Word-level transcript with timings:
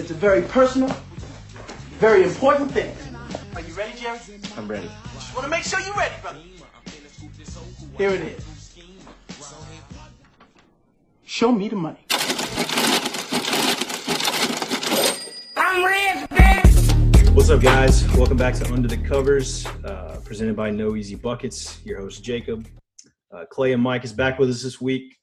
It's 0.00 0.10
a 0.10 0.14
very 0.14 0.40
personal, 0.40 0.88
very 1.98 2.22
important 2.22 2.72
thing. 2.72 2.96
Are 3.54 3.60
you 3.60 3.74
ready, 3.74 3.92
Jerry? 3.98 4.18
I'm 4.56 4.66
ready. 4.66 4.88
Just 5.12 5.34
want 5.34 5.44
to 5.44 5.50
make 5.50 5.62
sure 5.62 5.78
you're 5.80 5.94
ready, 5.94 6.14
brother. 6.22 6.38
Here 7.98 8.08
it 8.08 8.22
is. 8.22 8.80
Show 11.26 11.52
me 11.52 11.68
the 11.68 11.76
money. 11.76 11.98
I'm 15.54 15.84
rich, 15.84 16.30
bitch. 16.30 17.34
What's 17.34 17.50
up, 17.50 17.60
guys? 17.60 18.10
Welcome 18.16 18.38
back 18.38 18.54
to 18.54 18.72
Under 18.72 18.88
the 18.88 18.96
Covers, 18.96 19.66
uh, 19.84 20.18
presented 20.24 20.56
by 20.56 20.70
No 20.70 20.96
Easy 20.96 21.14
Buckets. 21.14 21.84
Your 21.84 21.98
host 21.98 22.24
Jacob, 22.24 22.66
uh, 23.32 23.44
Clay, 23.50 23.74
and 23.74 23.82
Mike 23.82 24.04
is 24.04 24.14
back 24.14 24.38
with 24.38 24.48
us 24.48 24.62
this 24.62 24.80
week 24.80 25.19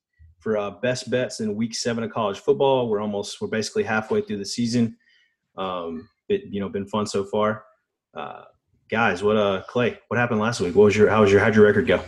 for 0.48 0.58
uh, 0.58 0.70
best 0.70 1.12
bets 1.12 1.42
in 1.42 1.56
Week 1.56 1.76
Seven 1.76 2.06
of 2.06 2.12
college 2.12 2.40
football. 2.40 2.88
We're 2.88 3.02
almost, 3.02 3.42
we're 3.42 3.50
basically 3.50 3.84
halfway 3.84 4.22
through 4.22 4.38
the 4.38 4.46
season. 4.46 4.96
Um, 5.58 6.08
it, 6.30 6.44
you 6.50 6.62
know, 6.62 6.70
been 6.70 6.88
fun 6.88 7.06
so 7.06 7.26
far. 7.26 7.66
Uh, 8.16 8.44
guys, 8.90 9.22
what 9.22 9.36
uh, 9.36 9.64
Clay? 9.68 10.00
What 10.08 10.18
happened 10.18 10.40
last 10.40 10.62
week? 10.62 10.74
What 10.74 10.86
was 10.86 10.96
your, 10.96 11.10
how 11.10 11.20
was 11.20 11.34
your, 11.34 11.42
how'd 11.42 11.54
your 11.54 11.66
record 11.66 11.86
go? 11.86 12.02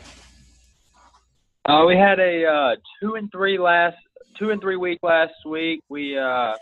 Uh, 1.66 1.84
we 1.86 1.98
had 1.98 2.18
a 2.22 2.46
uh, 2.46 2.76
two 3.02 3.16
and 3.16 3.30
three 3.30 3.58
last 3.58 3.98
two 4.38 4.52
and 4.52 4.62
three 4.62 4.78
week 4.78 5.00
last 5.04 5.34
week. 5.46 5.82
We 5.90 6.18
uh, 6.18 6.56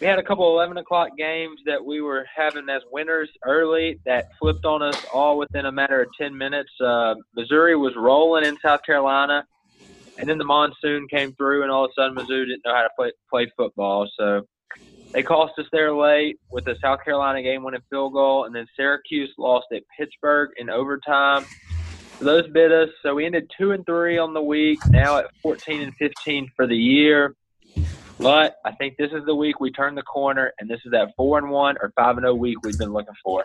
we 0.00 0.06
had 0.06 0.18
a 0.18 0.22
couple 0.22 0.50
eleven 0.50 0.78
o'clock 0.78 1.10
games 1.18 1.60
that 1.66 1.84
we 1.84 2.00
were 2.00 2.24
having 2.34 2.70
as 2.70 2.80
winners 2.90 3.28
early 3.44 4.00
that 4.06 4.30
flipped 4.40 4.64
on 4.64 4.82
us 4.82 5.04
all 5.12 5.36
within 5.36 5.66
a 5.66 5.72
matter 5.72 6.00
of 6.00 6.08
ten 6.18 6.36
minutes. 6.36 6.70
Uh, 6.82 7.16
Missouri 7.36 7.76
was 7.76 7.92
rolling 7.96 8.46
in 8.46 8.56
South 8.60 8.82
Carolina, 8.82 9.44
and 10.18 10.28
then 10.28 10.38
the 10.38 10.44
monsoon 10.44 11.06
came 11.08 11.32
through, 11.34 11.62
and 11.62 11.70
all 11.70 11.84
of 11.84 11.90
a 11.90 12.00
sudden 12.00 12.16
Mizzou 12.16 12.46
didn't 12.46 12.62
know 12.64 12.74
how 12.74 12.82
to 12.82 12.90
play 12.96 13.12
play 13.30 13.50
football. 13.56 14.08
So 14.18 14.42
they 15.12 15.22
cost 15.22 15.58
us 15.58 15.66
there 15.72 15.94
late 15.94 16.38
with 16.50 16.64
the 16.64 16.76
South 16.82 17.04
Carolina 17.04 17.42
game 17.42 17.62
winning 17.62 17.80
field 17.90 18.12
goal, 18.12 18.44
and 18.44 18.54
then 18.54 18.66
Syracuse 18.76 19.32
lost 19.38 19.66
at 19.72 19.82
Pittsburgh 19.98 20.50
in 20.56 20.70
overtime. 20.70 21.44
So 22.18 22.24
those 22.24 22.48
bit 22.48 22.72
us. 22.72 22.88
So 23.02 23.14
we 23.14 23.26
ended 23.26 23.50
two 23.56 23.72
and 23.72 23.84
three 23.84 24.18
on 24.18 24.34
the 24.34 24.42
week. 24.42 24.78
Now 24.90 25.18
at 25.18 25.26
fourteen 25.42 25.82
and 25.82 25.94
fifteen 25.94 26.50
for 26.56 26.66
the 26.66 26.76
year. 26.76 27.34
But 28.18 28.56
I 28.64 28.72
think 28.72 28.96
this 28.96 29.12
is 29.12 29.26
the 29.26 29.34
week 29.34 29.60
we 29.60 29.70
turn 29.70 29.94
the 29.94 30.02
corner, 30.02 30.52
and 30.58 30.70
this 30.70 30.80
is 30.86 30.92
that 30.92 31.10
four 31.16 31.36
and 31.36 31.50
one 31.50 31.76
or 31.82 31.92
five 31.94 32.16
and 32.16 32.24
zero 32.24 32.34
week 32.34 32.56
we've 32.62 32.78
been 32.78 32.92
looking 32.92 33.14
for. 33.22 33.44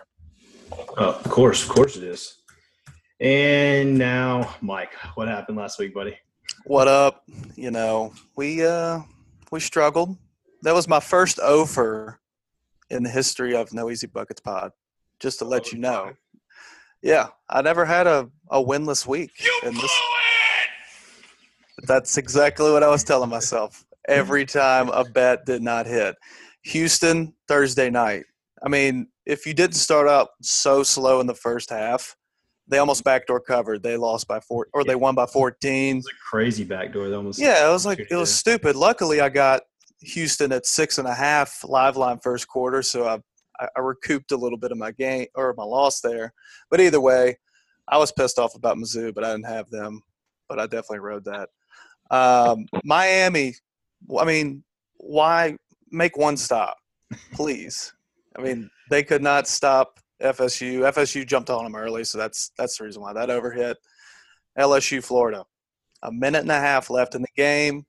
Oh, 0.96 1.10
of 1.10 1.24
course, 1.24 1.62
of 1.62 1.68
course 1.68 1.96
it 1.96 2.04
is. 2.04 2.38
And 3.20 3.98
now, 3.98 4.54
Mike, 4.62 4.94
what 5.14 5.28
happened 5.28 5.58
last 5.58 5.78
week, 5.78 5.92
buddy? 5.92 6.16
What 6.64 6.86
up? 6.86 7.24
You 7.56 7.72
know, 7.72 8.12
we 8.36 8.64
uh 8.64 9.00
we 9.50 9.58
struggled. 9.58 10.16
That 10.62 10.74
was 10.74 10.86
my 10.86 11.00
first 11.00 11.40
over 11.40 12.20
in 12.88 13.02
the 13.02 13.10
history 13.10 13.56
of 13.56 13.72
No 13.72 13.90
Easy 13.90 14.06
Buckets 14.06 14.40
Pod. 14.40 14.70
Just 15.18 15.40
to 15.40 15.44
let 15.44 15.72
you 15.72 15.78
know. 15.78 16.12
Yeah, 17.02 17.28
I 17.50 17.62
never 17.62 17.84
had 17.84 18.06
a, 18.06 18.28
a 18.48 18.62
winless 18.62 19.06
week. 19.06 19.32
You 19.42 19.60
and 19.64 19.76
this, 19.76 20.00
That's 21.82 22.16
exactly 22.16 22.70
what 22.70 22.84
I 22.84 22.88
was 22.88 23.02
telling 23.02 23.28
myself. 23.30 23.84
Every 24.06 24.46
time 24.46 24.88
a 24.90 25.04
bet 25.04 25.44
did 25.44 25.62
not 25.62 25.86
hit. 25.86 26.14
Houston 26.62 27.34
Thursday 27.48 27.90
night. 27.90 28.24
I 28.64 28.68
mean, 28.68 29.08
if 29.26 29.46
you 29.46 29.54
didn't 29.54 29.74
start 29.74 30.06
out 30.06 30.28
so 30.42 30.84
slow 30.84 31.20
in 31.20 31.26
the 31.26 31.34
first 31.34 31.70
half, 31.70 32.16
they 32.68 32.78
almost 32.78 33.04
backdoor 33.04 33.40
covered. 33.40 33.82
They 33.82 33.96
lost 33.96 34.28
by 34.28 34.40
four, 34.40 34.68
or 34.72 34.84
they 34.84 34.94
won 34.94 35.14
by 35.14 35.26
fourteen. 35.26 35.96
It 35.96 35.98
was 35.98 36.06
a 36.06 36.30
crazy 36.30 36.64
backdoor. 36.64 37.08
They 37.08 37.16
almost 37.16 37.38
Yeah, 37.40 37.68
it 37.68 37.72
was 37.72 37.84
like 37.86 38.00
it 38.10 38.14
was 38.16 38.32
stupid. 38.34 38.76
Luckily, 38.76 39.20
I 39.20 39.28
got 39.28 39.62
Houston 40.00 40.52
at 40.52 40.66
six 40.66 40.98
and 40.98 41.06
a 41.08 41.14
half 41.14 41.62
live 41.64 41.96
line 41.96 42.18
first 42.22 42.48
quarter, 42.48 42.82
so 42.82 43.06
I 43.08 43.18
I- 43.60 43.68
I 43.76 43.80
recouped 43.80 44.32
a 44.32 44.36
little 44.36 44.58
bit 44.58 44.72
of 44.72 44.78
my 44.78 44.90
gain 44.92 45.26
or 45.34 45.54
my 45.56 45.62
loss 45.64 46.00
there. 46.00 46.32
But 46.70 46.80
either 46.80 47.00
way, 47.00 47.38
I 47.86 47.98
was 47.98 48.10
pissed 48.10 48.38
off 48.38 48.54
about 48.56 48.76
Mizzou, 48.78 49.14
but 49.14 49.22
I 49.24 49.32
didn't 49.32 49.46
have 49.46 49.68
them. 49.70 50.02
But 50.48 50.58
I 50.58 50.64
definitely 50.66 51.00
rode 51.00 51.24
that. 51.26 51.50
Um, 52.10 52.66
Miami, 52.82 53.54
I 54.18 54.24
mean, 54.24 54.64
why 54.96 55.56
make 55.90 56.16
one 56.16 56.36
stop, 56.36 56.76
please? 57.34 57.92
I 58.36 58.42
mean, 58.42 58.70
they 58.90 59.02
could 59.04 59.22
not 59.22 59.46
stop 59.46 60.00
FSU. 60.22 60.80
FSU 60.92 61.26
jumped 61.26 61.50
on 61.50 61.64
them 61.64 61.74
early, 61.76 62.04
so 62.04 62.18
that's 62.18 62.50
that's 62.56 62.78
the 62.78 62.84
reason 62.84 63.02
why 63.02 63.12
that 63.12 63.28
overhit. 63.28 63.74
LSU, 64.58 65.02
Florida, 65.02 65.44
a 66.02 66.12
minute 66.12 66.42
and 66.42 66.50
a 66.50 66.58
half 66.60 66.90
left 66.90 67.14
in 67.14 67.22
the 67.22 67.28
game. 67.36 67.84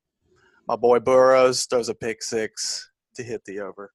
My 0.68 0.76
boy 0.76 1.00
Burrows 1.00 1.66
throws 1.66 1.90
a 1.90 1.94
pick 1.96 2.24
six 2.24 2.90
to 3.16 3.24
hit 3.24 3.44
the 3.46 3.60
over. 3.60 3.92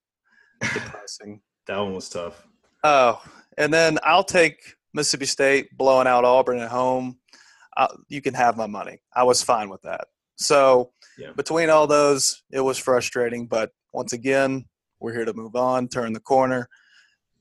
Depressing. 0.61 1.41
that 1.67 1.79
one 1.79 1.95
was 1.95 2.09
tough. 2.09 2.47
Oh, 2.85 3.23
and 3.57 3.73
then 3.73 3.99
I'll 4.05 4.25
take 4.25 4.59
Mississippi 4.95 5.27
State 5.27 5.77
blowing 5.77 6.07
out 6.07 6.25
Auburn 6.25 6.59
at 6.61 6.71
home. 6.71 7.19
Uh, 7.77 7.89
you 8.09 8.21
can 8.21 8.35
have 8.35 8.57
my 8.57 8.67
money. 8.67 8.99
I 9.15 9.25
was 9.25 9.43
fine 9.43 9.69
with 9.69 9.83
that. 9.83 10.07
So 10.37 10.93
Yeah. 11.17 11.33
between 11.37 11.71
all 11.71 11.87
those, 11.87 12.43
it 12.51 12.61
was 12.61 12.77
frustrating. 12.79 13.47
But 13.47 13.71
once 13.93 14.13
again, 14.13 14.65
we're 15.01 15.15
here 15.15 15.25
to 15.25 15.33
move 15.35 15.57
on, 15.57 15.89
turn 15.89 16.13
the 16.13 16.21
corner, 16.21 16.69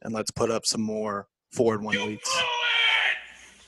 and 0.02 0.14
let's 0.14 0.32
put 0.32 0.52
up 0.52 0.66
some 0.66 0.82
more 0.82 1.28
forward 1.52 1.82
one 1.84 1.96
weeks. 2.06 2.30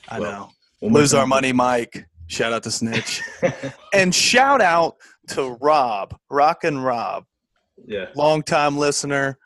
I 0.08 0.20
Well, 0.20 0.30
know. 0.32 0.50
One 0.80 0.92
more 0.92 1.00
Lose 1.02 1.14
our 1.14 1.26
money, 1.26 1.52
Mike. 1.52 2.06
Shout 2.26 2.52
out 2.52 2.62
to 2.64 2.70
Snitch. 2.70 3.20
and 3.94 4.14
shout 4.14 4.60
out 4.60 4.96
to 5.28 5.56
Rob, 5.60 6.16
Rock 6.30 6.64
and 6.64 6.82
Rob 6.84 7.24
yeah. 7.86 8.06
longtime 8.14 8.76
listener, 8.78 9.38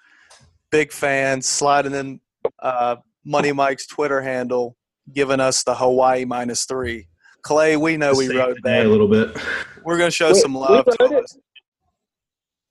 big 0.71 0.93
fan, 0.93 1.41
sliding 1.43 1.95
in 1.95 2.21
uh, 2.63 2.97
Money 3.25 3.53
Mike's 3.53 3.87
Twitter 3.87 4.21
handle, 4.21 4.77
giving 5.13 5.41
us 5.41 5.63
the 5.65 5.75
Hawaii 5.75 6.25
minus 6.25 6.65
three. 6.67 7.09
Clay, 7.43 7.77
we 7.77 7.97
know 7.97 8.13
we 8.15 8.29
wrote 8.35 8.57
that. 8.65 8.87
a 8.87 8.89
little 8.89 9.09
bit. 9.09 9.37
We're 9.85 9.99
going 9.99 10.09
to 10.11 10.15
show 10.17 10.33
We- 10.33 10.39
some 10.41 10.55
love 10.55 10.87
we 10.87 10.97
to 11.09 11.19
us. 11.19 11.39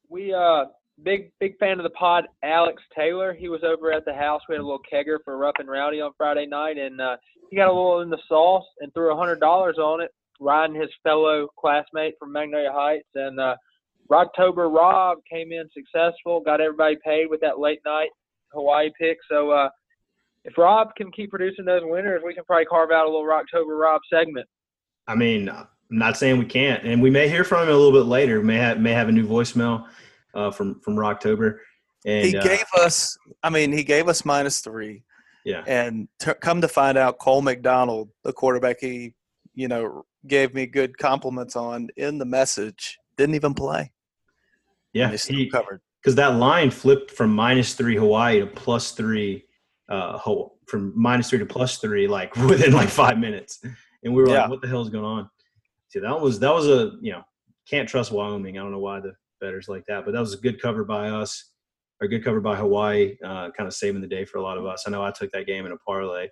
We 0.10 0.34
uh 0.34 0.66
big 1.04 1.32
big 1.40 1.58
fan 1.58 1.80
of 1.80 1.84
the 1.84 1.90
pod, 1.92 2.26
Alex 2.44 2.82
Taylor. 2.96 3.34
He 3.34 3.50
was 3.50 3.62
over 3.64 3.92
at 3.92 4.06
the 4.06 4.14
house. 4.14 4.42
We 4.48 4.56
had 4.56 4.62
a 4.62 4.64
little 4.64 4.82
kegger 4.92 5.18
for 5.24 5.38
Rough 5.38 5.56
and 5.60 5.70
Rowdy 5.70 6.02
on 6.02 6.12
Friday 6.18 6.46
night, 6.46 6.78
and 6.78 7.00
uh, 7.00 7.18
he 7.50 7.56
got 7.56 7.68
a 7.68 7.74
little 7.74 8.02
in 8.02 8.10
the 8.10 8.22
sauce 8.28 8.66
and 8.80 8.94
threw 8.94 9.14
a 9.14 9.18
hundred 9.18 9.40
dollars 9.40 9.78
on 9.78 10.02
it, 10.02 10.12
riding 10.40 10.76
his 10.76 10.90
fellow 11.04 11.48
classmate 11.60 12.16
from 12.20 12.32
Magnolia 12.32 12.72
Heights. 12.72 13.08
And 13.16 13.40
uh, 13.40 13.56
Rocktober 14.10 14.74
Rob 14.74 15.20
came 15.32 15.52
in 15.52 15.70
successful, 15.74 16.42
got 16.42 16.62
everybody 16.62 16.98
paid 17.06 17.28
with 17.30 17.42
that 17.42 17.60
late 17.60 17.80
night 17.86 18.10
Hawaii 18.54 18.90
pick. 19.00 19.18
So 19.30 19.52
uh, 19.52 19.70
if 20.46 20.58
Rob 20.58 20.96
can 20.96 21.12
keep 21.12 21.32
producing 21.32 21.66
those 21.66 21.82
winners, 21.84 22.22
we 22.26 22.34
can 22.34 22.44
probably 22.46 22.66
carve 22.66 22.92
out 22.92 23.06
a 23.06 23.10
little 23.10 23.26
Rocktober 23.26 23.80
Rob 23.80 24.02
segment. 24.12 24.48
I 25.08 25.16
mean, 25.16 25.50
I'm 25.50 25.68
not 25.90 26.18
saying 26.18 26.38
we 26.38 26.46
can't, 26.46 26.84
and 26.86 27.02
we 27.02 27.10
may 27.10 27.28
hear 27.28 27.44
from 27.44 27.64
him 27.64 27.74
a 27.74 27.78
little 27.78 27.92
bit 27.92 28.08
later. 28.08 28.42
May 28.42 28.56
have 28.56 28.80
may 28.80 28.94
have 28.94 29.10
a 29.10 29.12
new 29.12 29.28
voicemail 29.28 29.86
uh, 30.34 30.52
from 30.52 30.80
from 30.82 30.96
Rocktober. 30.96 31.58
And 32.06 32.26
He 32.28 32.36
uh, 32.36 32.42
gave 32.44 32.66
us, 32.78 33.18
I 33.44 33.50
mean, 33.50 33.72
he 33.72 33.84
gave 33.84 34.10
us 34.10 34.26
minus 34.26 34.60
three. 34.60 35.04
yeah, 35.46 35.64
And 35.66 36.10
t- 36.20 36.34
come 36.42 36.60
to 36.60 36.68
find 36.68 36.98
out, 36.98 37.18
Cole 37.18 37.42
McDonald, 37.42 38.10
the 38.26 38.34
quarterback 38.34 38.78
he, 38.82 39.14
you 39.54 39.70
know, 39.70 40.06
gave 40.28 40.54
me 40.54 40.66
good 40.66 40.98
compliments 40.98 41.56
on 41.56 41.88
in 41.96 42.18
the 42.18 42.26
message, 42.26 42.98
didn't 43.18 43.36
even 43.36 43.54
play. 43.54 43.92
yeah, 44.94 45.06
And 45.06 45.14
they 45.14 45.18
still 45.18 45.38
he 45.38 45.50
covered. 45.50 45.82
because 46.02 46.16
that 46.16 46.36
line 46.36 46.72
flipped 46.72 47.10
from 47.12 47.34
minus 47.34 47.74
three 47.74 47.96
Hawaii 47.96 48.40
to 48.42 48.48
plus 48.48 48.92
three, 48.92 49.46
uh, 49.90 50.20
from 50.68 50.92
minus 50.96 51.30
three 51.30 51.40
to 51.40 51.46
plus 51.46 51.78
three, 51.78 52.08
like 52.08 52.36
within 52.50 52.74
like 52.74 52.90
five 52.90 53.18
minutes, 53.18 53.62
and 54.04 54.14
we 54.14 54.22
were 54.22 54.28
Yeah. 54.30 54.42
like, 54.42 54.50
"What 54.50 54.62
the 54.62 54.68
hell 54.68 54.82
is 54.82 54.90
going 54.90 55.06
on?" 55.06 55.30
See, 55.90 56.00
that 56.00 56.20
was 56.20 56.40
that 56.40 56.54
was 56.54 56.68
a 56.68 56.92
you 57.02 57.12
know 57.14 57.24
can't 57.70 57.88
trust 57.88 58.12
Wyoming. 58.12 58.58
I 58.58 58.62
don't 58.62 58.72
know 58.72 58.80
why 58.80 59.00
the 59.00 59.14
bettors 59.44 59.68
like 59.68 59.86
that, 59.88 60.06
but 60.06 60.14
that 60.14 60.20
was 60.20 60.34
a 60.34 60.38
good 60.38 60.62
cover 60.62 60.84
by 60.84 61.10
us, 61.10 61.52
or 62.02 62.08
good 62.08 62.24
cover 62.24 62.40
by 62.40 62.56
Hawaii, 62.56 63.18
uh, 63.24 63.52
kind 63.52 63.68
of 63.68 63.74
saving 63.74 64.02
the 64.02 64.08
day 64.08 64.26
for 64.26 64.38
a 64.38 64.42
lot 64.42 64.58
of 64.58 64.66
us. 64.66 64.86
I 64.88 64.90
know 64.90 65.04
I 65.04 65.12
took 65.12 65.32
that 65.32 65.46
game 65.46 65.66
in 65.66 65.72
a 65.72 65.78
parlay 65.78 66.30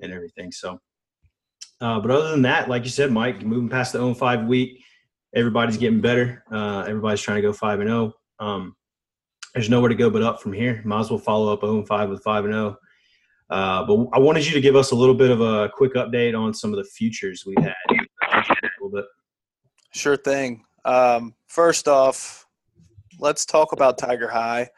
and 0.00 0.12
everything. 0.12 0.52
So, 0.52 0.78
uh, 1.80 2.00
but 2.00 2.10
other 2.10 2.30
than 2.30 2.42
that, 2.42 2.68
like 2.68 2.84
you 2.84 2.90
said, 2.90 3.10
Mike, 3.10 3.42
moving 3.42 3.68
past 3.68 3.92
the 3.92 3.98
0 3.98 4.14
5 4.14 4.46
week, 4.46 4.80
everybody's 5.34 5.76
getting 5.76 6.00
better. 6.00 6.44
Uh, 6.50 6.84
everybody's 6.88 7.20
trying 7.20 7.36
to 7.36 7.42
go 7.42 7.52
5 7.52 7.80
and 7.80 7.88
0. 7.88 8.12
Um, 8.38 8.76
there's 9.52 9.70
nowhere 9.70 9.88
to 9.88 9.94
go 9.94 10.10
but 10.10 10.22
up 10.22 10.40
from 10.40 10.52
here. 10.52 10.80
Might 10.84 11.00
as 11.00 11.10
well 11.10 11.18
follow 11.18 11.52
up 11.52 11.60
0 11.60 11.84
5 11.84 12.08
with 12.08 12.22
5 12.22 12.44
and 12.44 12.54
0. 12.54 12.76
Uh, 13.50 13.84
but 13.84 14.08
I 14.12 14.18
wanted 14.18 14.46
you 14.46 14.52
to 14.52 14.60
give 14.60 14.74
us 14.74 14.90
a 14.90 14.94
little 14.94 15.14
bit 15.14 15.30
of 15.30 15.40
a 15.40 15.68
quick 15.68 15.94
update 15.94 16.38
on 16.38 16.54
some 16.54 16.72
of 16.72 16.76
the 16.76 16.84
futures 16.84 17.44
we 17.46 17.54
had. 17.62 17.74
Sure 19.92 20.16
thing. 20.16 20.64
Um, 20.84 21.34
first 21.46 21.86
off, 21.86 22.43
let's 23.18 23.44
talk 23.44 23.72
about 23.72 23.98
Tiger 23.98 24.28
High. 24.28 24.68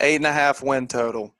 Eight 0.00 0.16
and 0.16 0.26
a 0.26 0.32
half 0.32 0.62
win 0.62 0.86
total. 0.86 1.34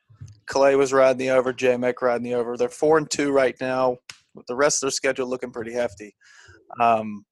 Clay 0.47 0.77
was 0.77 0.93
riding 0.93 1.19
the 1.19 1.31
over. 1.31 1.53
J 1.53 1.77
Mac 1.77 2.03
riding 2.03 2.25
the 2.25 2.35
over. 2.35 2.57
They're 2.57 2.69
four 2.69 2.99
and 2.99 3.11
two 3.11 3.33
right 3.33 3.55
now. 3.61 3.99
With 4.35 4.47
the 4.47 4.57
rest 4.57 4.83
of 4.83 4.87
their 4.87 4.91
schedule 4.93 5.29
looking 5.29 5.51
pretty 5.51 5.73
hefty. 5.73 6.15
Um, 6.79 7.25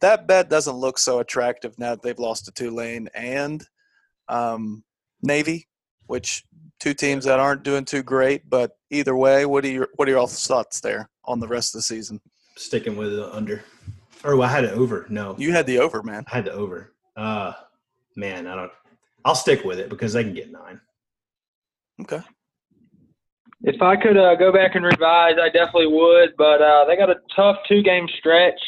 that 0.00 0.26
bet 0.26 0.48
doesn't 0.48 0.76
look 0.76 0.98
so 0.98 1.18
attractive 1.18 1.78
now 1.78 1.90
that 1.90 2.02
they've 2.02 2.18
lost 2.18 2.46
to 2.46 2.52
Tulane, 2.52 3.08
and 3.14 3.62
um, 4.28 4.84
Navy, 5.22 5.66
which 6.06 6.44
two 6.80 6.94
teams 6.94 7.24
that 7.24 7.40
aren't 7.40 7.64
doing 7.64 7.84
too 7.84 8.02
great. 8.02 8.48
But 8.48 8.72
either 8.90 9.16
way, 9.16 9.44
what 9.46 9.64
are 9.64 9.68
your 9.68 9.88
what 9.96 10.08
are 10.08 10.12
your 10.12 10.28
thoughts 10.28 10.80
there 10.80 11.10
on 11.24 11.40
the 11.40 11.48
rest 11.48 11.74
of 11.74 11.80
the 11.80 11.82
season? 11.82 12.20
Sticking 12.56 12.96
with 12.96 13.12
the 13.12 13.32
under. 13.34 13.64
Or 14.24 14.36
well, 14.36 14.48
I 14.48 14.52
had 14.52 14.64
it 14.64 14.72
over. 14.72 15.06
No, 15.08 15.36
You 15.38 15.52
had 15.52 15.66
the 15.66 15.78
over, 15.78 16.02
man. 16.02 16.24
I 16.30 16.36
had 16.36 16.44
the 16.46 16.52
over. 16.52 16.92
Uh, 17.16 17.52
man, 18.16 18.46
I 18.46 18.54
don't. 18.54 18.72
I'll 19.24 19.34
stick 19.34 19.64
with 19.64 19.78
it 19.78 19.88
because 19.88 20.12
they 20.12 20.22
can 20.24 20.34
get 20.34 20.50
nine. 20.50 20.80
Okay. 22.00 22.20
If 23.62 23.82
I 23.82 23.96
could 23.96 24.16
uh, 24.16 24.36
go 24.36 24.52
back 24.52 24.76
and 24.76 24.84
revise, 24.84 25.34
I 25.40 25.48
definitely 25.48 25.88
would. 25.88 26.30
But 26.38 26.62
uh, 26.62 26.84
they 26.86 26.96
got 26.96 27.10
a 27.10 27.16
tough 27.34 27.56
two-game 27.68 28.06
stretch. 28.18 28.60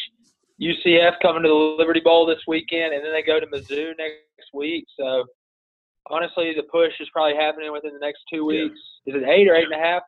UCF 0.60 1.12
coming 1.22 1.42
to 1.44 1.48
the 1.48 1.54
Liberty 1.54 2.00
Bowl 2.00 2.26
this 2.26 2.40
weekend, 2.46 2.92
and 2.92 3.04
then 3.04 3.12
they 3.12 3.22
go 3.22 3.38
to 3.40 3.46
Mizzou 3.46 3.92
next 3.96 4.52
week. 4.52 4.84
So 4.98 5.24
honestly, 6.10 6.52
the 6.54 6.64
push 6.64 6.92
is 7.00 7.08
probably 7.12 7.36
happening 7.36 7.72
within 7.72 7.92
the 7.94 8.00
next 8.00 8.20
two 8.30 8.38
Yeah. 8.52 8.64
weeks. 8.64 8.80
Is 9.06 9.14
it 9.14 9.22
eight 9.28 9.48
or 9.48 9.54
eight 9.54 9.64
and 9.70 9.74
a 9.74 9.78
half? 9.78 10.02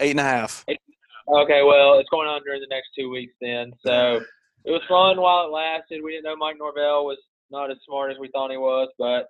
Eight 0.00 0.10
and 0.10 0.20
a 0.20 0.24
half. 0.24 0.64
Okay, 0.68 1.62
well, 1.62 1.98
it's 1.98 2.08
going 2.10 2.28
on 2.28 2.42
during 2.44 2.60
the 2.60 2.66
next 2.68 2.88
two 2.98 3.08
weeks 3.08 3.32
then. 3.40 3.72
So 3.84 4.20
it 4.64 4.70
was 4.70 4.82
fun 4.88 5.20
while 5.20 5.46
it 5.46 5.50
lasted. 5.50 6.02
We 6.02 6.10
didn't 6.12 6.24
know 6.24 6.36
Mike 6.36 6.56
Norvell 6.58 7.06
was 7.06 7.18
not 7.50 7.70
as 7.70 7.78
smart 7.86 8.10
as 8.10 8.18
we 8.18 8.28
thought 8.32 8.50
he 8.50 8.56
was, 8.56 8.88
but 8.98 9.26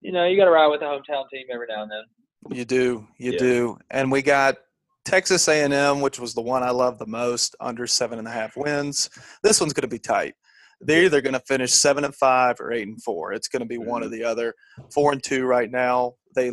you 0.00 0.12
know, 0.12 0.26
you 0.26 0.36
got 0.36 0.44
to 0.44 0.50
ride 0.50 0.68
with 0.68 0.80
the 0.80 0.86
hometown 0.86 1.24
team 1.32 1.46
every 1.50 1.66
now 1.68 1.82
and 1.82 1.90
then. 1.90 2.56
You 2.56 2.64
do, 2.64 3.06
you 3.18 3.32
Yeah. 3.32 3.38
do. 3.38 3.78
And 3.90 4.12
we 4.12 4.20
got 4.20 4.56
Texas 5.04 5.48
A&M, 5.48 6.00
which 6.00 6.18
was 6.18 6.34
the 6.34 6.42
one 6.42 6.62
I 6.62 6.70
love 6.70 6.98
the 6.98 7.06
most, 7.06 7.56
under 7.60 7.86
seven 7.86 8.18
and 8.18 8.28
a 8.28 8.30
half 8.30 8.56
wins. 8.56 9.08
This 9.42 9.60
one's 9.60 9.72
going 9.72 9.82
to 9.82 9.88
be 9.88 9.98
tight. 9.98 10.34
They're 10.80 11.04
either 11.04 11.20
going 11.20 11.34
to 11.34 11.40
finish 11.40 11.72
seven 11.72 12.04
and 12.04 12.14
five 12.14 12.56
or 12.60 12.72
eight 12.72 12.86
and 12.86 13.02
four. 13.02 13.32
It's 13.32 13.48
going 13.48 13.60
to 13.60 13.66
be 13.66 13.78
one 13.78 14.02
mm-hmm. 14.02 14.12
or 14.12 14.16
the 14.16 14.24
other. 14.24 14.54
Four 14.92 15.12
and 15.12 15.22
two 15.22 15.44
right 15.44 15.70
now. 15.70 16.14
They 16.34 16.50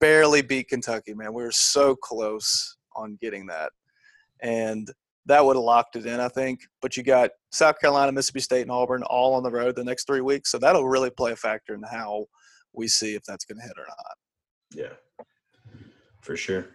barely 0.00 0.42
beat 0.42 0.68
Kentucky, 0.68 1.14
man. 1.14 1.32
We 1.32 1.42
were 1.42 1.52
so 1.52 1.96
close 1.96 2.76
on 2.94 3.18
getting 3.20 3.46
that, 3.46 3.72
and 4.42 4.88
that 5.26 5.44
would 5.44 5.56
have 5.56 5.64
locked 5.64 5.96
it 5.96 6.06
in, 6.06 6.20
I 6.20 6.28
think. 6.28 6.60
But 6.80 6.96
you 6.96 7.02
got 7.02 7.30
South 7.50 7.80
Carolina, 7.80 8.12
Mississippi 8.12 8.40
State, 8.40 8.62
and 8.62 8.70
Auburn 8.70 9.02
all 9.04 9.34
on 9.34 9.42
the 9.42 9.50
road 9.50 9.76
the 9.76 9.84
next 9.84 10.06
three 10.06 10.20
weeks, 10.20 10.50
so 10.50 10.58
that'll 10.58 10.88
really 10.88 11.10
play 11.10 11.32
a 11.32 11.36
factor 11.36 11.74
in 11.74 11.82
how 11.82 12.26
we 12.72 12.88
see 12.88 13.14
if 13.14 13.22
that's 13.24 13.44
going 13.44 13.58
to 13.58 13.62
hit 13.62 13.78
or 13.78 13.86
not. 13.86 14.16
Yeah, 14.74 15.26
for 16.22 16.36
sure. 16.36 16.66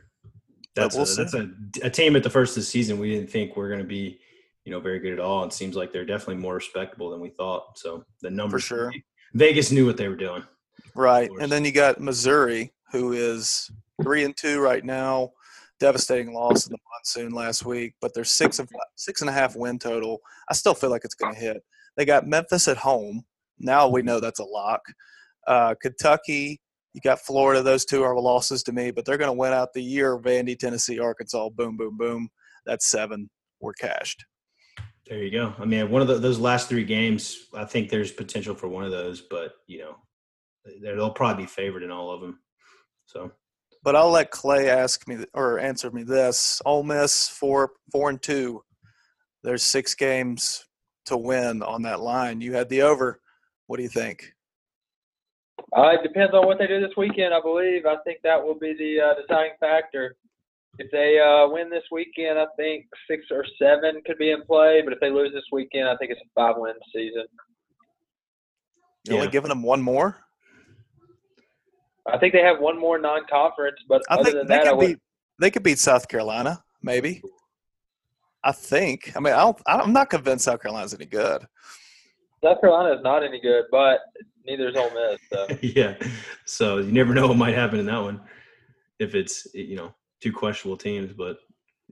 That's 0.76 0.96
we'll 0.96 1.06
a, 1.06 1.16
that's 1.16 1.34
a, 1.34 1.50
a 1.82 1.90
team 1.90 2.16
at 2.16 2.22
the 2.22 2.30
first 2.30 2.56
of 2.56 2.62
the 2.62 2.68
season 2.68 3.00
we 3.00 3.10
didn't 3.10 3.32
think 3.32 3.58
we're 3.58 3.70
going 3.70 3.80
to 3.82 3.86
be, 3.86 4.20
you 4.64 4.72
know, 4.72 4.80
very 4.80 5.00
good 5.00 5.14
at 5.14 5.20
all. 5.20 5.44
It 5.44 5.54
seems 5.54 5.76
like 5.76 5.92
they're 5.92 6.06
definitely 6.06 6.36
more 6.36 6.54
respectable 6.54 7.10
than 7.10 7.20
we 7.20 7.30
thought. 7.30 7.80
So 7.80 8.04
the 8.22 8.30
numbers, 8.30 8.64
for 8.64 8.68
sure. 8.68 8.94
Vegas 9.34 9.72
knew 9.72 9.88
what 9.88 9.98
they 9.98 10.08
were 10.08 10.16
doing. 10.16 10.44
Right. 10.94 11.32
And 11.42 11.52
then 11.52 11.66
you 11.66 11.72
got 11.72 12.00
Missouri, 12.00 12.72
who 12.92 13.14
is 13.14 13.72
three 14.04 14.24
and 14.24 14.38
two 14.38 14.60
right 14.60 14.86
now. 14.86 15.32
Devastating 15.80 16.34
loss 16.34 16.66
in 16.66 16.72
the 16.72 16.80
monsoon 16.92 17.34
last 17.34 17.66
week, 17.66 17.94
but 18.02 18.14
they're 18.14 18.24
six 18.24 18.60
and 18.60 18.68
six 18.96 19.22
and 19.22 19.30
a 19.30 19.34
half 19.34 19.56
win 19.56 19.78
total. 19.78 20.20
I 20.50 20.54
still 20.54 20.74
feel 20.74 20.90
like 20.90 21.06
it's 21.06 21.16
going 21.16 21.34
to 21.34 21.40
hit. 21.40 21.64
They 21.96 22.06
got 22.06 22.28
Memphis 22.28 22.68
at 22.68 22.78
home. 22.78 23.24
Now 23.60 23.88
we 23.88 24.02
know 24.02 24.20
that's 24.20 24.40
a 24.40 24.46
lock. 24.46 24.82
Uh, 25.46 25.76
Kentucky, 25.82 26.60
you 26.94 27.02
got 27.02 27.20
Florida. 27.20 27.62
Those 27.62 27.86
two 27.86 28.04
are 28.04 28.20
losses 28.20 28.64
to 28.64 28.72
me, 28.72 28.92
but 28.92 29.06
they're 29.06 29.18
going 29.18 29.30
to 29.30 29.38
win 29.38 29.54
out 29.54 29.74
the 29.74 29.84
year. 29.84 30.18
Vandy, 30.18 30.58
Tennessee, 30.58 31.00
Arkansas. 31.00 31.50
Boom, 31.50 31.78
boom, 31.78 31.96
boom. 31.98 32.30
That's 32.66 32.88
seven. 32.88 33.30
We're 33.60 33.74
cashed. 33.74 34.26
There 35.08 35.24
you 35.24 35.32
go. 35.32 35.54
I 35.58 35.66
mean, 35.66 35.90
one 35.90 36.02
of 36.02 36.08
the, 36.08 36.20
those 36.20 36.38
last 36.38 36.68
three 36.68 36.84
games, 36.84 37.48
I 37.54 37.66
think 37.66 37.90
there's 37.90 38.12
potential 38.12 38.54
for 38.54 38.68
one 38.68 38.84
of 38.84 38.92
those, 38.92 39.22
but 39.22 39.54
you 39.68 39.80
know, 39.80 39.96
they'll 40.82 41.12
probably 41.12 41.44
be 41.44 41.48
favored 41.48 41.84
in 41.84 41.92
all 41.92 42.12
of 42.12 42.20
them. 42.20 42.40
So 43.06 43.32
But 43.88 43.96
I'll 43.96 44.12
let 44.12 44.32
Clay 44.32 44.70
ask 44.70 45.08
me 45.08 45.24
or 45.34 45.60
answer 45.60 45.90
me 45.90 46.04
this. 46.04 46.62
Ole 46.66 46.84
Miss 46.84 47.30
four 47.30 47.72
four 47.90 48.10
and 48.10 48.22
two. 48.22 48.62
There's 49.44 49.64
six 49.64 49.96
games 49.96 50.66
to 51.06 51.16
win 51.16 51.64
on 51.64 51.84
that 51.84 52.02
line. 52.02 52.42
You 52.42 52.52
had 52.52 52.68
the 52.68 52.82
over. 52.82 53.22
What 53.68 53.78
do 53.78 53.84
you 53.84 53.88
think? 53.88 54.34
Uh, 55.74 55.92
it 55.92 56.04
depends 56.04 56.34
on 56.34 56.46
what 56.46 56.60
they 56.60 56.68
do 56.68 56.82
this 56.82 56.98
weekend, 56.98 57.34
I 57.34 57.40
believe. 57.40 57.86
I 57.86 57.96
think 58.04 58.20
that 58.26 58.44
will 58.44 58.60
be 58.60 58.76
the 58.78 59.00
uh, 59.00 59.22
deciding 59.22 59.54
factor. 59.62 60.18
If 60.80 60.92
they 60.92 61.22
uh, 61.22 61.48
win 61.48 61.70
this 61.70 61.86
weekend, 61.90 62.38
I 62.38 62.48
think 62.58 62.88
six 63.10 63.24
or 63.32 63.46
seven 63.58 64.02
could 64.06 64.18
be 64.18 64.32
in 64.32 64.42
play. 64.42 64.82
But 64.84 64.92
if 64.92 65.00
they 65.00 65.12
lose 65.12 65.32
this 65.34 65.48
weekend, 65.54 65.88
I 65.88 65.96
think 65.96 66.12
it's 66.12 66.20
a 66.20 66.30
five-win 66.36 66.74
season. 66.94 67.24
You're 69.06 69.20
only 69.20 69.30
giving 69.30 69.48
them 69.48 69.64
one 69.64 69.82
more. 69.82 70.27
I 72.08 72.18
think 72.18 72.34
they 72.34 72.42
have 72.42 72.60
one 72.60 72.80
more 72.80 72.98
non-conference, 73.00 73.78
but 73.88 74.02
I 74.10 74.16
other 74.16 74.24
think 74.24 74.36
than 74.36 74.48
they 74.48 74.56
that, 74.58 74.68
I 74.68 74.74
would. 74.74 74.88
beat. 74.88 75.00
They 75.40 75.52
could 75.52 75.64
beat 75.64 75.78
South 75.80 76.08
Carolina, 76.08 76.64
maybe. 76.82 77.22
I 78.44 78.52
think. 78.52 79.12
I 79.16 79.20
mean, 79.20 79.34
I 79.34 79.38
don't, 79.42 79.62
I'm 79.68 79.94
not 79.94 80.10
convinced 80.10 80.46
South 80.46 80.62
Carolina's 80.62 80.94
any 80.94 81.06
good. 81.06 81.46
South 82.44 82.62
Carolina 82.62 82.96
is 82.96 83.04
not 83.04 83.24
any 83.24 83.40
good, 83.42 83.66
but 83.72 84.00
neither 84.46 84.70
is 84.70 84.76
Ole 84.76 84.92
Miss. 84.94 85.20
So. 85.32 85.48
yeah, 85.62 85.96
so 86.46 86.78
you 86.78 86.92
never 86.92 87.14
know 87.14 87.28
what 87.28 87.38
might 87.38 87.56
happen 87.56 87.80
in 87.80 87.86
that 87.88 88.02
one 88.02 88.22
if 89.00 89.14
it's 89.16 89.48
you 89.54 89.76
know 89.76 89.94
two 90.22 90.32
questionable 90.32 90.78
teams. 90.78 91.12
But 91.14 91.38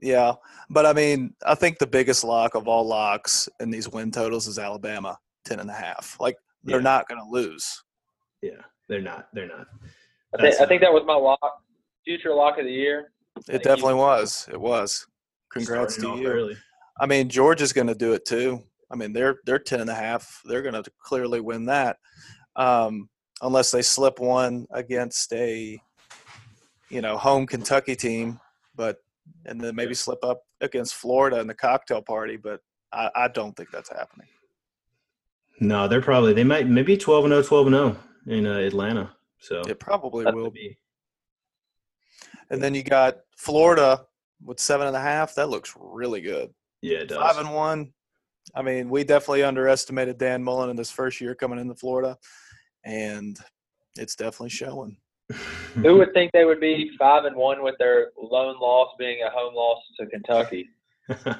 Yeah, 0.00 0.32
but 0.70 0.86
I 0.86 0.92
mean, 0.92 1.34
I 1.44 1.54
think 1.54 1.78
the 1.78 1.86
biggest 1.86 2.24
lock 2.24 2.54
of 2.54 2.66
all 2.68 2.86
locks 2.86 3.48
in 3.60 3.70
these 3.70 3.88
win 3.88 4.10
totals 4.10 4.46
is 4.46 4.58
Alabama, 4.58 5.18
ten 5.44 5.60
and 5.60 5.68
a 5.70 5.74
half. 5.74 6.16
Like 6.20 6.36
they're 6.64 6.78
Yeah. 6.78 6.82
not 6.84 7.08
going 7.08 7.20
to 7.20 7.28
lose. 7.30 7.82
yeah, 8.42 8.62
they're 8.88 9.02
not. 9.02 9.28
They're 9.34 9.48
not. 9.48 9.66
I 10.34 10.42
think, 10.42 10.60
I 10.60 10.66
think 10.66 10.80
that 10.82 10.92
was 10.92 11.04
my 11.06 11.14
lock, 11.14 11.62
future 12.04 12.34
lock 12.34 12.58
of 12.58 12.64
the 12.64 12.72
year. 12.72 13.12
It 13.48 13.62
definitely 13.62 13.94
you. 13.94 13.98
was. 13.98 14.48
It 14.50 14.60
was. 14.60 15.06
Congrats 15.50 15.96
to 15.96 16.16
you. 16.16 16.26
Early. 16.26 16.56
I 17.00 17.06
mean, 17.06 17.28
Georgia's 17.28 17.72
going 17.72 17.86
to 17.86 17.94
do 17.94 18.12
it 18.12 18.24
too. 18.24 18.62
I 18.90 18.96
mean, 18.96 19.12
they're 19.12 19.38
they're 19.44 19.58
ten 19.58 19.80
and 19.80 19.90
a 19.90 19.94
half. 19.94 20.40
They're 20.44 20.62
going 20.62 20.80
to 20.80 20.90
clearly 21.00 21.40
win 21.40 21.66
that, 21.66 21.96
um, 22.54 23.08
unless 23.42 23.70
they 23.70 23.82
slip 23.82 24.20
one 24.20 24.66
against 24.72 25.32
a, 25.32 25.80
you 26.88 27.00
know, 27.00 27.16
home 27.16 27.46
Kentucky 27.46 27.96
team, 27.96 28.40
but 28.74 28.98
and 29.44 29.60
then 29.60 29.74
maybe 29.74 29.94
slip 29.94 30.24
up 30.24 30.42
against 30.60 30.94
Florida 30.94 31.40
in 31.40 31.46
the 31.46 31.54
cocktail 31.54 32.00
party. 32.00 32.36
But 32.36 32.60
I, 32.92 33.10
I 33.14 33.28
don't 33.28 33.56
think 33.56 33.70
that's 33.70 33.90
happening. 33.90 34.28
No, 35.60 35.88
they're 35.88 36.02
probably 36.02 36.32
they 36.32 36.44
might 36.44 36.68
maybe 36.68 36.96
12 36.96 37.24
and 37.24 37.32
0, 37.32 37.42
12 37.42 37.66
and 37.66 37.76
0 37.76 37.96
in 38.38 38.46
uh, 38.46 38.58
Atlanta. 38.58 39.15
So 39.46 39.60
It 39.68 39.78
probably 39.78 40.24
will 40.32 40.50
be. 40.50 40.76
And 42.50 42.60
then 42.60 42.74
you 42.74 42.82
got 42.82 43.18
Florida 43.36 44.04
with 44.44 44.58
seven 44.58 44.88
and 44.88 44.96
a 44.96 45.00
half. 45.00 45.34
That 45.36 45.48
looks 45.50 45.74
really 45.78 46.20
good. 46.20 46.50
yeah, 46.82 46.98
it 46.98 47.08
does. 47.08 47.18
Five 47.18 47.38
and 47.38 47.54
one. 47.54 47.92
I 48.54 48.62
mean, 48.62 48.88
we 48.88 49.04
definitely 49.04 49.42
underestimated 49.44 50.18
Dan 50.18 50.42
Mullen 50.42 50.70
in 50.70 50.76
his 50.76 50.90
first 50.90 51.20
year 51.20 51.34
coming 51.34 51.58
into 51.60 51.74
Florida, 51.74 52.16
and 52.84 53.36
it's 53.96 54.16
definitely 54.16 54.50
showing. 54.50 54.96
Who 55.74 55.96
would 55.98 56.12
think 56.14 56.32
they 56.32 56.44
would 56.44 56.60
be 56.60 56.90
five 56.98 57.24
and 57.24 57.36
one 57.36 57.62
with 57.62 57.74
their 57.78 58.10
lone 58.16 58.58
loss 58.60 58.94
being 58.98 59.18
a 59.26 59.30
home 59.30 59.54
loss 59.54 59.78
to 60.00 60.06
Kentucky? 60.06 60.68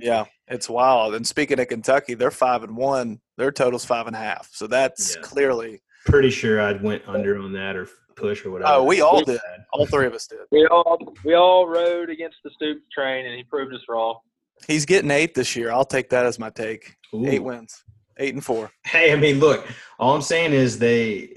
Yeah, 0.00 0.26
it's 0.46 0.68
wild. 0.70 1.16
And 1.16 1.26
speaking 1.26 1.58
of 1.58 1.66
Kentucky, 1.66 2.14
they're 2.14 2.30
five 2.30 2.62
and 2.62 2.76
one. 2.76 3.20
Their 3.36 3.50
total's 3.50 3.84
five 3.84 4.06
and 4.06 4.14
a 4.14 4.18
half. 4.20 4.48
So 4.52 4.68
that's 4.68 5.16
Yeah. 5.16 5.22
clearly 5.22 5.82
Pretty 6.08 6.30
sure 6.30 6.60
I'd 6.60 6.82
went 6.82 7.02
under 7.06 7.38
on 7.38 7.52
that 7.52 7.76
or 7.76 7.88
push 8.16 8.44
or 8.44 8.50
whatever. 8.50 8.72
Oh, 8.72 8.82
we 8.84 9.00
all 9.00 9.22
did. 9.22 9.38
all 9.72 9.86
three 9.86 10.06
of 10.06 10.14
us 10.14 10.26
did. 10.26 10.38
We 10.50 10.66
all 10.66 10.98
we 11.24 11.34
all 11.34 11.66
rode 11.68 12.10
against 12.10 12.36
the 12.44 12.50
Stoops 12.54 12.82
train, 12.92 13.26
and 13.26 13.34
he 13.36 13.44
proved 13.44 13.74
us 13.74 13.80
wrong. 13.88 14.18
He's 14.66 14.84
getting 14.84 15.10
eight 15.10 15.34
this 15.34 15.54
year. 15.54 15.70
I'll 15.70 15.84
take 15.84 16.10
that 16.10 16.26
as 16.26 16.38
my 16.38 16.50
take. 16.50 16.96
Ooh. 17.14 17.26
Eight 17.26 17.42
wins, 17.42 17.84
eight 18.18 18.34
and 18.34 18.44
four. 18.44 18.70
Hey, 18.84 19.12
I 19.12 19.16
mean, 19.16 19.38
look, 19.38 19.66
all 19.98 20.14
I'm 20.14 20.22
saying 20.22 20.52
is 20.52 20.78
they 20.78 21.34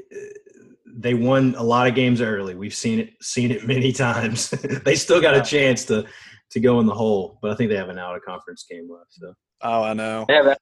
they 0.85 1.13
won 1.13 1.55
a 1.57 1.63
lot 1.63 1.87
of 1.87 1.95
games 1.95 2.21
early. 2.21 2.55
We've 2.55 2.73
seen 2.73 2.99
it 2.99 3.13
seen 3.21 3.51
it 3.51 3.67
many 3.67 3.91
times. 4.07 4.49
they 4.85 4.95
still 4.95 5.21
got 5.21 5.35
a 5.35 5.41
chance 5.41 5.85
to 5.85 6.05
to 6.51 6.59
go 6.59 6.79
in 6.79 6.85
the 6.85 6.95
hole, 6.95 7.39
but 7.41 7.51
I 7.51 7.55
think 7.55 7.69
they 7.69 7.77
have 7.77 7.89
an 7.89 7.99
out 7.99 8.15
of 8.15 8.21
conference 8.23 8.65
game 8.69 8.89
left. 8.91 9.13
So 9.13 9.33
Oh, 9.63 9.83
I 9.83 9.93
know. 9.93 10.25
They 10.27 10.35
have 10.35 10.45
that 10.45 10.57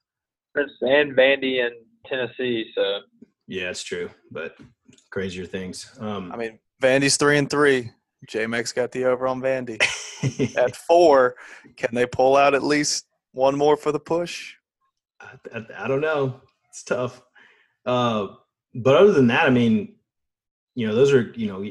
and 0.82 1.16
Vandy 1.16 1.64
and 1.64 1.74
Tennessee. 2.06 2.70
So 2.74 3.00
yeah, 3.50 3.68
it's 3.68 3.82
true, 3.82 4.08
but 4.30 4.56
crazier 5.10 5.44
things. 5.44 5.90
Um, 5.98 6.30
I 6.32 6.36
mean, 6.36 6.60
Vandy's 6.80 7.16
three 7.16 7.36
and 7.36 7.50
three. 7.50 7.90
J 8.28 8.46
Max 8.46 8.72
got 8.72 8.92
the 8.92 9.06
over 9.06 9.26
on 9.26 9.40
Vandy. 9.42 9.82
At 10.56 10.76
four, 10.76 11.34
can 11.76 11.92
they 11.92 12.06
pull 12.06 12.36
out 12.36 12.54
at 12.54 12.62
least 12.62 13.06
one 13.32 13.56
more 13.56 13.76
for 13.76 13.90
the 13.90 13.98
push? 13.98 14.54
I, 15.20 15.32
I, 15.52 15.84
I 15.84 15.88
don't 15.88 16.00
know. 16.00 16.40
It's 16.68 16.84
tough. 16.84 17.22
Uh, 17.84 18.28
but 18.72 18.94
other 18.94 19.12
than 19.12 19.26
that, 19.28 19.46
I 19.46 19.50
mean, 19.50 19.96
you 20.76 20.86
know, 20.86 20.94
those 20.94 21.12
are 21.12 21.32
you 21.34 21.48
know 21.48 21.64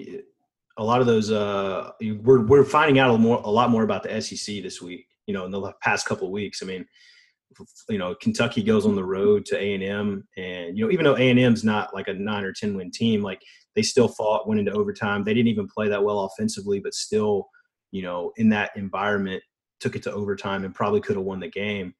a 0.77 0.83
lot 0.83 0.99
of 0.99 1.07
those. 1.07 1.31
Uh, 1.31 1.91
we're 2.01 2.41
we're 2.45 2.65
finding 2.65 2.99
out 2.99 3.15
a, 3.15 3.17
more, 3.17 3.41
a 3.45 3.49
lot 3.49 3.69
more 3.69 3.83
about 3.83 4.03
the 4.03 4.21
SEC 4.21 4.61
this 4.61 4.81
week. 4.81 5.05
You 5.27 5.33
know, 5.33 5.45
in 5.45 5.51
the 5.51 5.71
past 5.81 6.05
couple 6.07 6.27
of 6.27 6.33
weeks. 6.33 6.61
I 6.61 6.65
mean, 6.65 6.85
you 7.89 7.97
know, 7.97 8.15
Kentucky 8.15 8.63
goes 8.63 8.85
on 8.85 8.95
the 8.95 9.03
road 9.03 9.45
to 9.45 9.61
A 9.61 9.73
and 9.73 9.83
M, 9.83 10.27
and 10.37 10.77
you 10.77 10.85
know, 10.85 10.91
even 10.91 11.03
though 11.03 11.17
A 11.17 11.29
and 11.29 11.39
M's 11.39 11.63
not 11.63 11.93
like 11.93 12.07
a 12.07 12.13
nine 12.13 12.43
or 12.43 12.53
ten 12.53 12.75
win 12.75 12.91
team, 12.91 13.21
like 13.21 13.41
they 13.75 13.81
still 13.81 14.07
fought, 14.07 14.47
went 14.47 14.59
into 14.59 14.71
overtime. 14.71 15.23
They 15.23 15.33
didn't 15.33 15.49
even 15.49 15.67
play 15.67 15.89
that 15.89 16.03
well 16.03 16.25
offensively, 16.25 16.79
but 16.79 16.93
still, 16.93 17.49
you 17.91 18.01
know, 18.01 18.31
in 18.37 18.49
that 18.49 18.71
environment, 18.75 19.43
took 19.79 19.95
it 19.95 20.03
to 20.03 20.11
overtime 20.11 20.65
and 20.65 20.75
probably 20.75 21.01
could 21.01 21.15
have 21.15 21.25
won 21.25 21.39
the 21.39 21.49
game. 21.49 21.93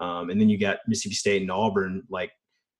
Um, 0.00 0.30
and 0.30 0.40
then 0.40 0.48
you 0.48 0.58
got 0.58 0.78
Mississippi 0.88 1.14
State 1.14 1.42
and 1.42 1.50
Auburn, 1.50 2.02
like 2.08 2.32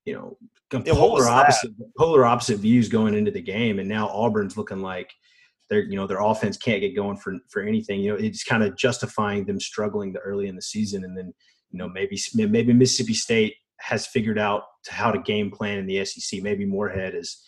you 0.06 0.14
know, 0.14 0.36
Yeah, 0.72 0.94
polar 0.94 1.24
that? 1.24 1.30
opposite 1.30 1.72
polar 1.98 2.24
opposite 2.24 2.58
views 2.58 2.88
going 2.88 3.14
into 3.14 3.30
the 3.30 3.42
game, 3.42 3.78
and 3.78 3.88
now 3.88 4.08
Auburn's 4.08 4.56
looking 4.56 4.80
like 4.80 5.12
they're 5.68 5.84
you 5.84 5.96
know 5.96 6.06
their 6.06 6.20
offense 6.20 6.56
can't 6.56 6.80
get 6.80 6.96
going 6.96 7.16
for 7.16 7.36
for 7.48 7.62
anything. 7.62 8.00
You 8.00 8.12
know, 8.12 8.18
it's 8.18 8.42
kind 8.44 8.62
of 8.62 8.76
justifying 8.76 9.44
them 9.44 9.60
struggling 9.60 10.12
the 10.12 10.20
early 10.20 10.48
in 10.48 10.56
the 10.56 10.62
season, 10.62 11.04
and 11.04 11.16
then 11.16 11.32
you 11.70 11.78
know 11.78 11.88
maybe 11.88 12.18
maybe 12.34 12.72
Mississippi 12.72 13.14
State 13.14 13.54
has 13.78 14.06
figured 14.06 14.38
out 14.38 14.64
how 14.88 15.10
to 15.10 15.18
game 15.20 15.50
plan 15.50 15.78
in 15.78 15.86
the 15.86 16.04
SEC. 16.04 16.42
Maybe 16.42 16.64
Moorhead 16.64 17.14
is 17.14 17.42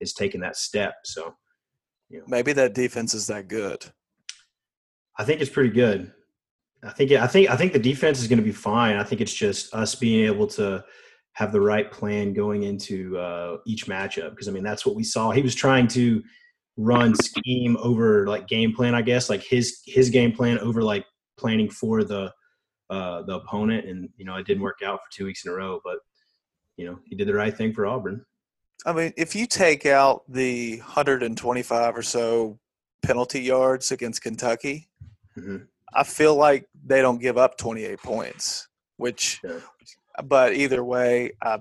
is 0.00 0.12
taking 0.12 0.40
that 0.40 0.56
step. 0.56 0.94
So 1.04 1.34
you 2.08 2.18
know. 2.18 2.24
Maybe 2.28 2.52
that 2.52 2.74
defense 2.74 3.14
is 3.14 3.26
that 3.28 3.48
good. 3.48 3.84
I 5.18 5.24
think 5.24 5.40
it's 5.40 5.50
pretty 5.50 5.70
good. 5.70 6.12
I 6.82 6.90
think 6.90 7.12
I 7.12 7.26
think 7.26 7.50
I 7.50 7.56
think 7.56 7.72
the 7.72 7.78
defense 7.78 8.20
is 8.20 8.28
going 8.28 8.38
to 8.38 8.44
be 8.44 8.52
fine. 8.52 8.96
I 8.96 9.04
think 9.04 9.20
it's 9.20 9.32
just 9.32 9.74
us 9.74 9.94
being 9.94 10.26
able 10.26 10.46
to 10.48 10.84
have 11.32 11.52
the 11.52 11.60
right 11.60 11.90
plan 11.90 12.32
going 12.32 12.64
into 12.64 13.16
uh, 13.18 13.58
each 13.66 13.86
matchup 13.86 14.30
because 14.30 14.48
I 14.48 14.52
mean 14.52 14.62
that's 14.62 14.86
what 14.86 14.94
we 14.94 15.02
saw. 15.02 15.30
He 15.30 15.42
was 15.42 15.54
trying 15.54 15.88
to 15.88 16.22
run 16.76 17.14
scheme 17.16 17.76
over 17.80 18.26
like 18.28 18.46
game 18.46 18.72
plan, 18.74 18.94
I 18.94 19.02
guess, 19.02 19.28
like 19.28 19.42
his 19.42 19.82
his 19.86 20.10
game 20.10 20.32
plan 20.32 20.58
over 20.60 20.82
like 20.82 21.04
planning 21.36 21.68
for 21.68 22.04
the 22.04 22.32
uh, 22.90 23.22
the 23.22 23.34
opponent, 23.36 23.86
and 23.86 24.08
you 24.16 24.24
know 24.24 24.36
it 24.36 24.46
didn't 24.46 24.62
work 24.62 24.78
out 24.84 25.00
for 25.00 25.10
two 25.12 25.24
weeks 25.26 25.44
in 25.44 25.50
a 25.52 25.54
row. 25.54 25.80
But 25.84 25.98
you 26.76 26.86
know 26.86 26.98
he 27.04 27.16
did 27.16 27.28
the 27.28 27.34
right 27.34 27.56
thing 27.56 27.72
for 27.72 27.86
Auburn. 27.86 28.24
I 28.86 28.92
mean, 28.92 29.12
if 29.16 29.34
you 29.34 29.46
take 29.46 29.86
out 29.86 30.22
the 30.28 30.78
125 30.78 31.96
or 31.96 32.02
so 32.02 32.58
penalty 33.02 33.40
yards 33.42 33.90
against 33.90 34.22
Kentucky, 34.22 34.88
Mhm. 35.36 35.66
I 35.92 36.04
feel 36.04 36.36
like 36.36 36.68
they 36.86 37.00
don't 37.02 37.20
give 37.20 37.36
up 37.38 37.56
28 37.58 37.98
points. 38.02 38.68
Which, 38.98 39.40
Yeah. 39.42 39.60
but 40.24 40.54
either 40.54 40.84
way, 40.84 41.32
uh, 41.42 41.58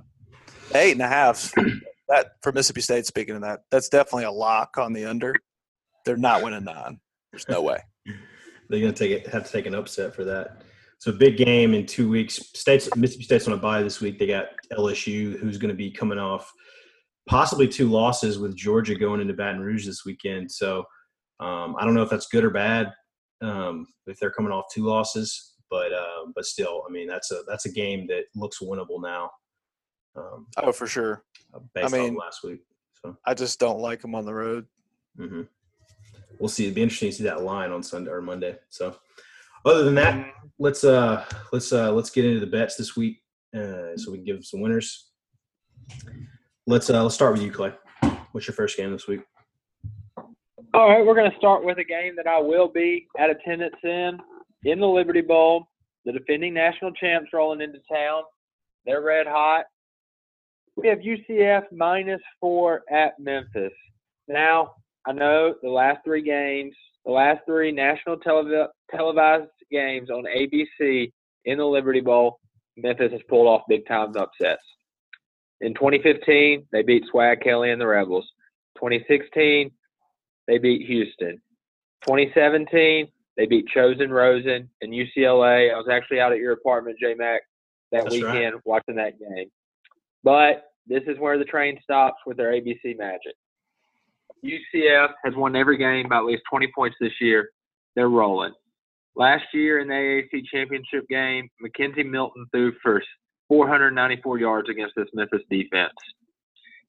eight 0.75 0.91
and 0.93 1.01
a 1.01 1.07
half. 1.07 1.53
That 2.09 2.41
for 2.41 2.53
Mississippi 2.53 2.79
State. 2.79 3.05
Speaking 3.05 3.35
of 3.35 3.41
that, 3.41 3.63
that's 3.69 3.89
definitely 3.89 4.23
a 4.23 4.31
lock 4.31 4.77
on 4.77 4.93
the 4.93 5.03
under. 5.03 5.35
They're 6.05 6.15
not 6.15 6.41
winning 6.41 6.63
nine. 6.63 7.01
There's 7.33 7.45
no 7.49 7.61
way. 7.61 7.79
They're 8.69 8.79
going 8.79 8.93
to 8.93 8.97
take 8.97 9.11
it, 9.11 9.27
have 9.27 9.43
to 9.45 9.51
take 9.51 9.65
an 9.65 9.75
upset 9.75 10.15
for 10.15 10.23
that. 10.23 10.61
So 10.99 11.11
big 11.11 11.37
game 11.37 11.73
in 11.73 11.85
two 11.85 12.09
weeks. 12.09 12.35
States 12.55 12.89
Mississippi 12.95 13.23
State's 13.25 13.47
on 13.47 13.53
a 13.53 13.57
bye 13.57 13.83
this 13.83 14.01
week. 14.01 14.17
They 14.17 14.27
got 14.27 14.47
LSU, 14.73 15.37
who's 15.39 15.57
going 15.57 15.69
to 15.69 15.75
be 15.75 15.91
coming 15.91 16.17
off 16.17 16.51
possibly 17.27 17.67
two 17.67 17.87
losses 17.89 18.39
with 18.39 18.55
Georgia 18.55 18.95
going 18.95 19.21
into 19.21 19.33
Baton 19.33 19.61
Rouge 19.61 19.85
this 19.85 20.05
weekend. 20.05 20.51
So 20.51 20.79
um, 21.39 21.75
I 21.77 21.85
don't 21.85 21.93
know 21.93 22.01
if 22.01 22.09
that's 22.09 22.27
good 22.27 22.43
or 22.43 22.49
bad 22.49 22.91
um, 23.41 23.85
if 24.07 24.19
they're 24.19 24.31
coming 24.31 24.51
off 24.51 24.65
two 24.73 24.85
losses, 24.85 25.53
but 25.69 25.93
uh, 25.93 26.25
but 26.33 26.45
still, 26.45 26.83
I 26.87 26.91
mean 26.91 27.07
that's 27.07 27.31
a 27.31 27.41
that's 27.47 27.65
a 27.67 27.71
game 27.71 28.07
that 28.07 28.23
looks 28.35 28.59
winnable 28.59 29.01
now. 29.01 29.29
Um, 30.15 30.47
Oh, 30.57 30.71
for 30.71 30.87
sure. 30.87 31.23
based 31.75 31.93
mean- 31.93 32.15
off 32.15 32.19
last 32.25 32.43
week. 32.43 32.61
So 33.03 33.15
I 33.25 33.35
just 33.35 33.59
don't 33.59 33.79
like 33.79 34.01
them 34.01 34.15
on 34.15 34.25
the 34.25 34.33
road. 34.33 34.65
hmm 35.15 35.43
we'll 36.39 36.49
see. 36.49 36.63
It'd 36.65 36.75
be 36.75 36.81
interesting 36.83 37.09
to 37.09 37.15
see 37.15 37.23
that 37.23 37.41
line 37.43 37.71
on 37.71 37.81
Sunday 37.81 38.11
or 38.11 38.21
Monday. 38.21 38.55
So 38.69 38.95
other 39.67 39.83
than 39.83 39.95
that, 39.95 40.33
let's 40.59 40.83
uh 40.83 41.23
let's 41.51 41.71
uh 41.71 41.91
let's 41.91 42.09
get 42.09 42.25
into 42.25 42.39
the 42.39 42.47
bets 42.47 42.75
this 42.75 42.95
week 42.95 43.21
uh 43.55 43.95
so 43.95 44.11
we 44.11 44.17
can 44.17 44.25
give 44.25 44.43
some 44.43 44.61
winners 44.61 45.11
let's 46.65 46.89
uh 46.89 47.03
let's 47.03 47.15
start 47.15 47.33
with 47.33 47.41
you 47.41 47.51
clay 47.51 47.71
what's 48.31 48.47
your 48.47 48.55
first 48.55 48.77
game 48.77 48.91
this 48.91 49.07
week 49.07 49.21
All 50.73 50.89
right, 50.89 51.05
we're 51.05 51.15
going 51.15 51.31
to 51.31 51.37
start 51.37 51.63
with 51.63 51.77
a 51.77 51.83
game 51.83 52.15
that 52.15 52.27
I 52.27 52.39
will 52.39 52.67
be 52.67 53.07
at 53.17 53.29
attendance 53.29 53.75
in, 53.83 54.19
in 54.63 54.79
the 54.79 54.87
Liberty 54.87 55.21
Bowl. 55.21 55.67
The 56.05 56.11
defending 56.11 56.53
national 56.53 56.91
champs 56.93 57.29
rolling 57.33 57.61
into 57.61 57.79
town. 57.91 58.23
They're 58.85 59.01
red 59.01 59.27
hot. 59.27 59.65
We 60.75 60.87
have 60.87 60.99
UCF 60.99 61.63
minus 61.71 62.21
four 62.39 62.83
at 62.91 63.19
Memphis. 63.19 63.73
Now, 64.27 64.73
I 65.07 65.13
know 65.13 65.55
the 65.63 65.69
last 65.69 65.99
three 66.03 66.21
games, 66.21 66.75
the 67.05 67.11
last 67.11 67.41
three 67.45 67.71
national 67.71 68.17
televi- 68.17 68.67
televised 68.91 69.49
games 69.71 70.09
on 70.09 70.23
ABC 70.25 71.11
in 71.45 71.57
the 71.57 71.65
Liberty 71.65 72.01
Bowl, 72.01 72.39
Memphis 72.75 73.11
has 73.11 73.21
pulled 73.29 73.47
off 73.47 73.63
big 73.67 73.87
time 73.87 74.15
upsets. 74.15 74.61
In 75.61 75.73
2015, 75.73 76.67
they 76.71 76.83
beat 76.83 77.03
Swag 77.09 77.41
Kelly 77.41 77.71
and 77.71 77.81
the 77.81 77.87
Rebels. 77.87 78.27
2016, 78.75 79.71
they 80.47 80.57
beat 80.59 80.85
Houston. 80.87 81.41
2017, 82.05 83.07
they 83.35 83.45
beat 83.45 83.67
Chosen 83.67 84.11
Rosen 84.11 84.69
and 84.81 84.93
UCLA. 84.93 85.73
I 85.73 85.77
was 85.77 85.87
actually 85.91 86.19
out 86.19 86.31
at 86.31 86.37
your 86.37 86.53
apartment, 86.53 86.97
J 87.01 87.15
Mac, 87.15 87.41
that 87.91 88.03
That's 88.03 88.21
right. 88.21 88.33
weekend 88.33 88.55
watching 88.65 88.95
that 88.95 89.19
game. 89.19 89.49
But 90.23 90.65
this 90.87 91.03
is 91.07 91.19
where 91.19 91.37
the 91.37 91.45
train 91.45 91.79
stops 91.83 92.17
with 92.25 92.37
their 92.37 92.51
ABC 92.51 92.97
magic. 92.97 93.33
UCF 94.45 95.09
has 95.25 95.33
won 95.35 95.55
every 95.55 95.77
game 95.77 96.07
by 96.09 96.17
at 96.17 96.25
least 96.25 96.43
20 96.49 96.71
points 96.75 96.97
this 96.99 97.13
year. 97.19 97.49
They're 97.95 98.09
rolling. 98.09 98.53
Last 99.17 99.45
year 99.51 99.79
in 99.79 99.87
the 99.87 99.95
AAC 99.95 100.43
championship 100.53 101.07
game, 101.09 101.49
McKenzie 101.65 102.07
Milton 102.07 102.45
threw 102.51 102.71
for 102.83 103.01
494 103.47 104.37
yards 104.37 104.69
against 104.69 104.93
this 104.95 105.07
Memphis 105.11 105.41
defense. 105.49 105.93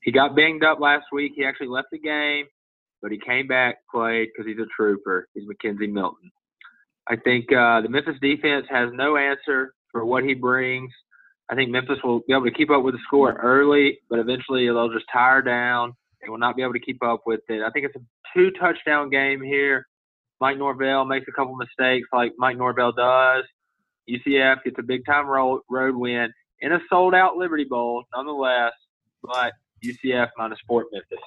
He 0.02 0.12
got 0.12 0.36
banged 0.36 0.62
up 0.62 0.78
last 0.78 1.06
week. 1.10 1.32
He 1.34 1.46
actually 1.46 1.68
left 1.68 1.88
the 1.90 1.98
game, 1.98 2.44
but 3.00 3.12
he 3.12 3.18
came 3.18 3.46
back, 3.46 3.76
played 3.90 4.28
because 4.28 4.46
he's 4.46 4.62
a 4.62 4.68
trooper. 4.76 5.26
He's 5.32 5.44
McKenzie 5.48 5.90
Milton. 5.90 6.30
I 7.08 7.16
think 7.16 7.46
uh, 7.50 7.80
the 7.80 7.88
Memphis 7.88 8.16
defense 8.20 8.66
has 8.68 8.90
no 8.92 9.16
answer 9.16 9.72
for 9.90 10.04
what 10.04 10.22
he 10.22 10.34
brings. 10.34 10.92
I 11.50 11.54
think 11.54 11.70
Memphis 11.70 11.96
will 12.04 12.20
be 12.28 12.34
able 12.34 12.44
to 12.44 12.50
keep 12.50 12.70
up 12.70 12.82
with 12.82 12.94
the 12.94 13.00
score 13.06 13.32
early, 13.42 14.00
but 14.10 14.18
eventually 14.18 14.66
they'll 14.66 14.92
just 14.92 15.06
tire 15.10 15.40
down. 15.40 15.94
They 16.20 16.28
will 16.28 16.36
not 16.36 16.56
be 16.56 16.62
able 16.62 16.74
to 16.74 16.80
keep 16.80 17.02
up 17.02 17.22
with 17.24 17.40
it. 17.48 17.62
I 17.62 17.70
think 17.70 17.86
it's 17.86 17.96
a 17.96 18.36
two 18.36 18.50
touchdown 18.60 19.08
game 19.08 19.40
here. 19.40 19.86
Mike 20.40 20.58
Norvell 20.58 21.04
makes 21.04 21.26
a 21.28 21.32
couple 21.32 21.56
mistakes 21.56 22.08
like 22.12 22.32
Mike 22.38 22.56
Norvell 22.56 22.92
does. 22.92 23.44
UCF 24.08 24.62
gets 24.64 24.76
a 24.78 24.82
big 24.82 25.04
time 25.04 25.26
road, 25.26 25.62
road 25.68 25.96
win 25.96 26.32
in 26.60 26.72
a 26.72 26.78
sold 26.88 27.14
out 27.14 27.36
Liberty 27.36 27.64
Bowl, 27.64 28.04
nonetheless, 28.14 28.72
but 29.22 29.52
UCF 29.84 30.28
minus 30.36 30.58
Fort 30.66 30.86
Memphis. 30.92 31.18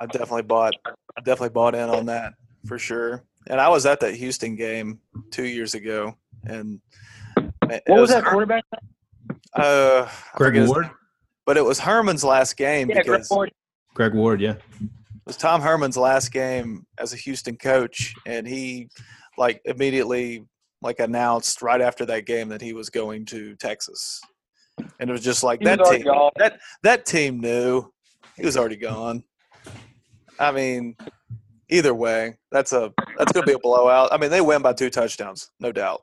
I 0.00 0.06
definitely 0.06 0.42
bought 0.42 0.74
I 0.86 1.20
definitely 1.20 1.50
bought 1.50 1.74
in 1.74 1.88
on 1.88 2.06
that 2.06 2.34
for 2.66 2.78
sure. 2.78 3.24
And 3.48 3.60
I 3.60 3.68
was 3.68 3.86
at 3.86 4.00
that 4.00 4.14
Houston 4.14 4.56
game 4.56 5.00
two 5.30 5.44
years 5.46 5.74
ago, 5.74 6.16
and 6.44 6.80
What 7.36 7.82
was 7.88 8.10
that 8.10 8.24
quarterback? 8.24 8.64
Uh, 9.54 10.08
greg 10.34 10.66
ward 10.66 10.90
but 11.46 11.56
it 11.56 11.64
was 11.64 11.78
Herman's 11.78 12.24
last 12.24 12.56
game 12.56 12.88
Yeah, 12.88 13.02
Greg 13.02 13.22
because 13.22 13.50
greg 13.94 14.14
ward 14.14 14.40
yeah 14.40 14.52
it 14.52 15.03
was 15.26 15.36
Tom 15.36 15.60
Herman's 15.60 15.96
last 15.96 16.32
game 16.32 16.86
as 16.98 17.12
a 17.12 17.16
Houston 17.16 17.56
coach, 17.56 18.14
and 18.26 18.46
he 18.46 18.88
like 19.38 19.60
immediately 19.64 20.44
like 20.82 21.00
announced 21.00 21.62
right 21.62 21.80
after 21.80 22.04
that 22.06 22.26
game 22.26 22.48
that 22.50 22.60
he 22.60 22.72
was 22.72 22.90
going 22.90 23.24
to 23.26 23.54
Texas, 23.56 24.20
and 25.00 25.08
it 25.08 25.12
was 25.12 25.22
just 25.22 25.42
like 25.42 25.60
He 25.60 25.64
that 25.66 25.84
team 25.84 26.02
gone. 26.04 26.30
that 26.36 26.60
that 26.82 27.06
team 27.06 27.40
knew 27.40 27.90
he 28.36 28.44
was 28.44 28.56
already 28.56 28.76
gone. 28.76 29.24
I 30.38 30.50
mean, 30.52 30.96
either 31.70 31.94
way, 31.94 32.36
that's 32.50 32.72
a 32.72 32.92
that's 33.16 33.32
gonna 33.32 33.46
be 33.46 33.52
a 33.52 33.58
blowout. 33.58 34.12
I 34.12 34.18
mean, 34.18 34.30
they 34.30 34.40
win 34.40 34.62
by 34.62 34.72
two 34.72 34.90
touchdowns, 34.90 35.50
no 35.60 35.72
doubt. 35.72 36.02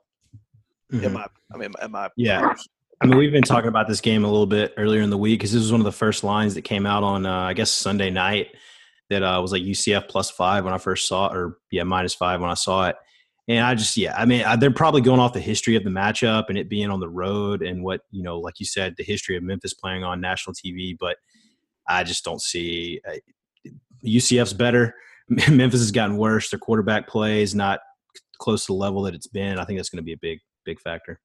In 0.90 1.00
Mhm. 1.00 1.12
my, 1.12 1.26
I 1.54 1.56
mean, 1.56 1.72
in 1.80 1.90
my 1.90 2.08
Yeah. 2.16 2.52
I 3.00 3.06
mean, 3.06 3.18
we've 3.18 3.32
been 3.32 3.42
talking 3.42 3.68
about 3.68 3.88
this 3.88 4.00
game 4.00 4.24
a 4.24 4.28
little 4.30 4.46
bit 4.46 4.74
earlier 4.76 5.00
in 5.00 5.10
the 5.10 5.18
week 5.18 5.40
because 5.40 5.52
this 5.52 5.60
was 5.62 5.72
one 5.72 5.80
of 5.80 5.84
the 5.86 5.90
first 5.92 6.22
lines 6.22 6.54
that 6.54 6.62
came 6.62 6.86
out 6.86 7.02
on, 7.02 7.26
uh, 7.26 7.34
I 7.34 7.52
guess, 7.52 7.70
Sunday 7.70 8.10
night 8.10 8.54
that 9.12 9.22
uh, 9.22 9.40
was 9.40 9.52
like 9.52 9.62
UCF 9.62 10.08
plus 10.08 10.30
five 10.30 10.64
when 10.64 10.74
I 10.74 10.78
first 10.78 11.06
saw 11.06 11.26
it, 11.30 11.36
or 11.36 11.58
yeah, 11.70 11.82
minus 11.84 12.14
five 12.14 12.40
when 12.40 12.50
I 12.50 12.54
saw 12.54 12.88
it. 12.88 12.96
And 13.48 13.64
I 13.64 13.74
just, 13.74 13.96
yeah, 13.96 14.14
I 14.16 14.24
mean, 14.24 14.44
I- 14.44 14.56
they're 14.56 14.70
probably 14.70 15.00
going 15.00 15.20
off 15.20 15.32
the 15.32 15.40
history 15.40 15.74
of 15.76 15.84
the 15.84 15.90
matchup 15.90 16.44
and 16.48 16.56
it 16.56 16.68
being 16.68 16.90
on 16.90 17.00
the 17.00 17.08
road 17.08 17.62
and 17.62 17.82
what, 17.82 18.00
you 18.10 18.22
know, 18.22 18.38
like 18.38 18.60
you 18.60 18.66
said, 18.66 18.94
the 18.96 19.04
history 19.04 19.36
of 19.36 19.42
Memphis 19.42 19.74
playing 19.74 20.04
on 20.04 20.20
national 20.20 20.54
TV. 20.54 20.96
But 20.98 21.16
I 21.88 22.04
just 22.04 22.24
don't 22.24 22.40
see 22.40 23.00
uh, 23.08 23.70
UCF's 24.04 24.52
better. 24.54 24.94
Memphis 25.28 25.80
has 25.80 25.90
gotten 25.90 26.16
worse. 26.16 26.50
Their 26.50 26.60
quarterback 26.60 27.08
play 27.08 27.42
is 27.42 27.54
not 27.54 27.80
close 28.38 28.66
to 28.66 28.72
the 28.72 28.78
level 28.78 29.02
that 29.02 29.14
it's 29.14 29.26
been. 29.28 29.58
I 29.58 29.64
think 29.64 29.78
that's 29.78 29.88
going 29.90 30.02
to 30.02 30.04
be 30.04 30.12
a 30.12 30.18
big, 30.20 30.38
big 30.64 30.80
factor. 30.80 31.20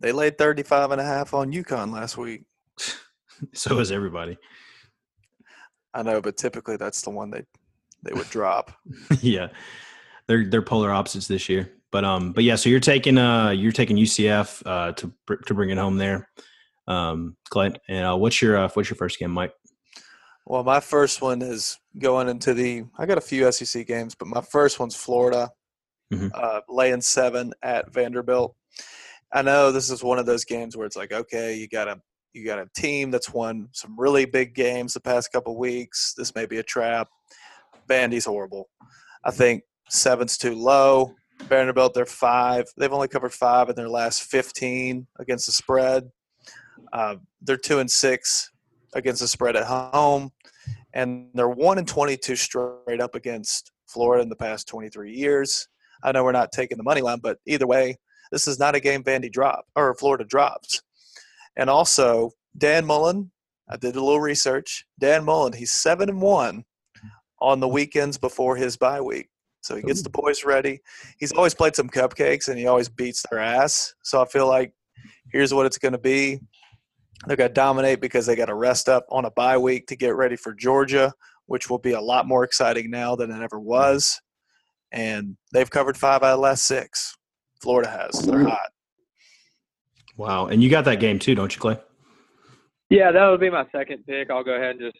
They 0.00 0.12
laid 0.12 0.38
35 0.38 0.92
and 0.92 1.00
a 1.00 1.04
half 1.04 1.34
on 1.34 1.52
UConn 1.52 1.92
last 1.92 2.16
week. 2.16 2.42
So 3.54 3.78
is 3.78 3.92
everybody. 3.92 4.36
I 5.94 6.02
know, 6.02 6.20
but 6.20 6.36
typically 6.36 6.76
that's 6.76 7.02
the 7.02 7.10
one 7.10 7.30
they 7.30 7.44
they 8.02 8.12
would 8.12 8.28
drop. 8.30 8.72
yeah, 9.20 9.48
they're 10.26 10.46
they're 10.48 10.62
polar 10.62 10.90
opposites 10.92 11.26
this 11.28 11.48
year. 11.48 11.72
But 11.90 12.04
um, 12.04 12.32
but 12.32 12.44
yeah, 12.44 12.56
so 12.56 12.68
you're 12.68 12.80
taking 12.80 13.18
uh 13.18 13.50
you're 13.50 13.72
taking 13.72 13.96
UCF 13.96 14.62
uh 14.66 14.92
to 14.92 15.12
to 15.46 15.54
bring 15.54 15.70
it 15.70 15.78
home 15.78 15.96
there, 15.96 16.28
um, 16.86 17.36
Clay. 17.50 17.72
And 17.88 18.06
uh, 18.06 18.16
what's 18.16 18.40
your 18.42 18.56
uh, 18.58 18.68
what's 18.74 18.90
your 18.90 18.96
first 18.96 19.18
game, 19.18 19.30
Mike? 19.30 19.52
Well, 20.46 20.64
my 20.64 20.80
first 20.80 21.20
one 21.22 21.42
is 21.42 21.78
going 21.98 22.28
into 22.28 22.54
the. 22.54 22.84
I 22.98 23.06
got 23.06 23.18
a 23.18 23.22
few 23.22 23.50
SEC 23.52 23.86
games, 23.86 24.14
but 24.14 24.28
my 24.28 24.40
first 24.40 24.78
one's 24.80 24.94
Florida, 24.96 25.50
Mhm. 26.12 26.30
uh, 26.34 26.60
laying 26.68 27.00
seven 27.02 27.52
at 27.62 27.92
Vanderbilt. 27.92 28.54
I 29.30 29.42
know 29.42 29.70
this 29.72 29.90
is 29.90 30.02
one 30.02 30.18
of 30.18 30.24
those 30.24 30.46
games 30.46 30.74
where 30.74 30.86
it's 30.86 30.96
like, 30.96 31.12
okay, 31.12 31.54
you 31.54 31.68
got 31.68 31.88
a 31.88 32.00
you 32.32 32.44
got 32.44 32.58
a 32.58 32.68
team 32.76 33.10
that's 33.10 33.32
won 33.32 33.68
some 33.72 33.98
really 33.98 34.24
big 34.24 34.54
games 34.54 34.94
the 34.94 35.00
past 35.00 35.32
couple 35.32 35.56
weeks. 35.56 36.14
This 36.16 36.34
may 36.34 36.46
be 36.46 36.58
a 36.58 36.62
trap. 36.62 37.08
Vandy's 37.88 38.26
horrible. 38.26 38.68
I 39.24 39.30
think 39.30 39.62
seven's 39.88 40.38
too 40.38 40.54
low. 40.54 41.14
Vanderbilt, 41.42 41.94
they're 41.94 42.06
five. 42.06 42.64
They've 42.76 42.92
only 42.92 43.08
covered 43.08 43.32
five 43.32 43.68
in 43.68 43.76
their 43.76 43.88
last 43.88 44.22
15 44.24 45.06
against 45.18 45.46
the 45.46 45.52
spread. 45.52 46.10
Uh, 46.92 47.16
they're 47.42 47.56
two 47.56 47.78
and 47.78 47.90
six 47.90 48.50
against 48.94 49.20
the 49.20 49.28
spread 49.28 49.56
at 49.56 49.64
home, 49.64 50.30
and 50.94 51.28
they're 51.34 51.48
one 51.48 51.78
and 51.78 51.86
22 51.86 52.36
straight 52.36 53.00
up 53.00 53.14
against 53.14 53.72
Florida 53.86 54.22
in 54.22 54.28
the 54.28 54.36
past 54.36 54.68
23 54.68 55.12
years. 55.14 55.68
I 56.02 56.12
know 56.12 56.24
we're 56.24 56.32
not 56.32 56.52
taking 56.52 56.76
the 56.76 56.84
money 56.84 57.00
line, 57.00 57.20
but 57.22 57.38
either 57.46 57.66
way, 57.66 57.98
this 58.30 58.46
is 58.46 58.58
not 58.58 58.74
a 58.74 58.80
game 58.80 59.02
Vandy 59.02 59.30
drop 59.30 59.66
or 59.74 59.94
Florida 59.94 60.24
drops. 60.24 60.82
And 61.58 61.68
also, 61.68 62.30
Dan 62.56 62.86
Mullen, 62.86 63.30
I 63.68 63.76
did 63.76 63.96
a 63.96 64.02
little 64.02 64.20
research. 64.20 64.86
Dan 64.98 65.24
Mullen, 65.24 65.52
he's 65.52 65.72
seven 65.72 66.08
and 66.08 66.22
one 66.22 66.64
on 67.40 67.60
the 67.60 67.68
weekends 67.68 68.16
before 68.16 68.56
his 68.56 68.76
bye 68.76 69.00
week. 69.00 69.28
So 69.60 69.76
he 69.76 69.82
gets 69.82 70.02
the 70.02 70.08
boys 70.10 70.44
ready. 70.44 70.80
He's 71.18 71.32
always 71.32 71.52
played 71.52 71.76
some 71.76 71.90
cupcakes 71.90 72.48
and 72.48 72.58
he 72.58 72.66
always 72.66 72.88
beats 72.88 73.22
their 73.28 73.40
ass. 73.40 73.92
So 74.02 74.22
I 74.22 74.24
feel 74.24 74.46
like 74.46 74.72
here's 75.30 75.52
what 75.52 75.66
it's 75.66 75.78
going 75.78 75.92
to 75.92 75.98
be. 75.98 76.40
They're 77.26 77.36
going 77.36 77.50
to 77.50 77.54
dominate 77.54 78.00
because 78.00 78.24
they 78.24 78.36
got 78.36 78.46
to 78.46 78.54
rest 78.54 78.88
up 78.88 79.04
on 79.10 79.24
a 79.24 79.30
bye 79.32 79.58
week 79.58 79.88
to 79.88 79.96
get 79.96 80.14
ready 80.14 80.36
for 80.36 80.54
Georgia, 80.54 81.12
which 81.46 81.68
will 81.68 81.78
be 81.78 81.92
a 81.92 82.00
lot 82.00 82.26
more 82.26 82.44
exciting 82.44 82.90
now 82.90 83.16
than 83.16 83.30
it 83.30 83.42
ever 83.42 83.58
was. 83.58 84.20
And 84.92 85.36
they've 85.52 85.68
covered 85.68 85.98
five 85.98 86.22
out 86.22 86.32
of 86.32 86.38
the 86.38 86.42
last 86.42 86.64
six. 86.64 87.16
Florida 87.60 87.90
has. 87.90 88.24
They're 88.24 88.44
hot. 88.44 88.70
Wow. 90.18 90.46
And 90.48 90.62
you 90.62 90.68
got 90.68 90.84
that 90.84 91.00
game 91.00 91.18
too, 91.18 91.34
don't 91.34 91.54
you, 91.54 91.60
Clay? 91.60 91.78
Yeah, 92.90 93.12
that 93.12 93.28
would 93.28 93.40
be 93.40 93.50
my 93.50 93.64
second 93.72 94.04
pick. 94.06 94.30
I'll 94.30 94.44
go 94.44 94.52
ahead 94.54 94.72
and 94.72 94.80
just 94.80 94.96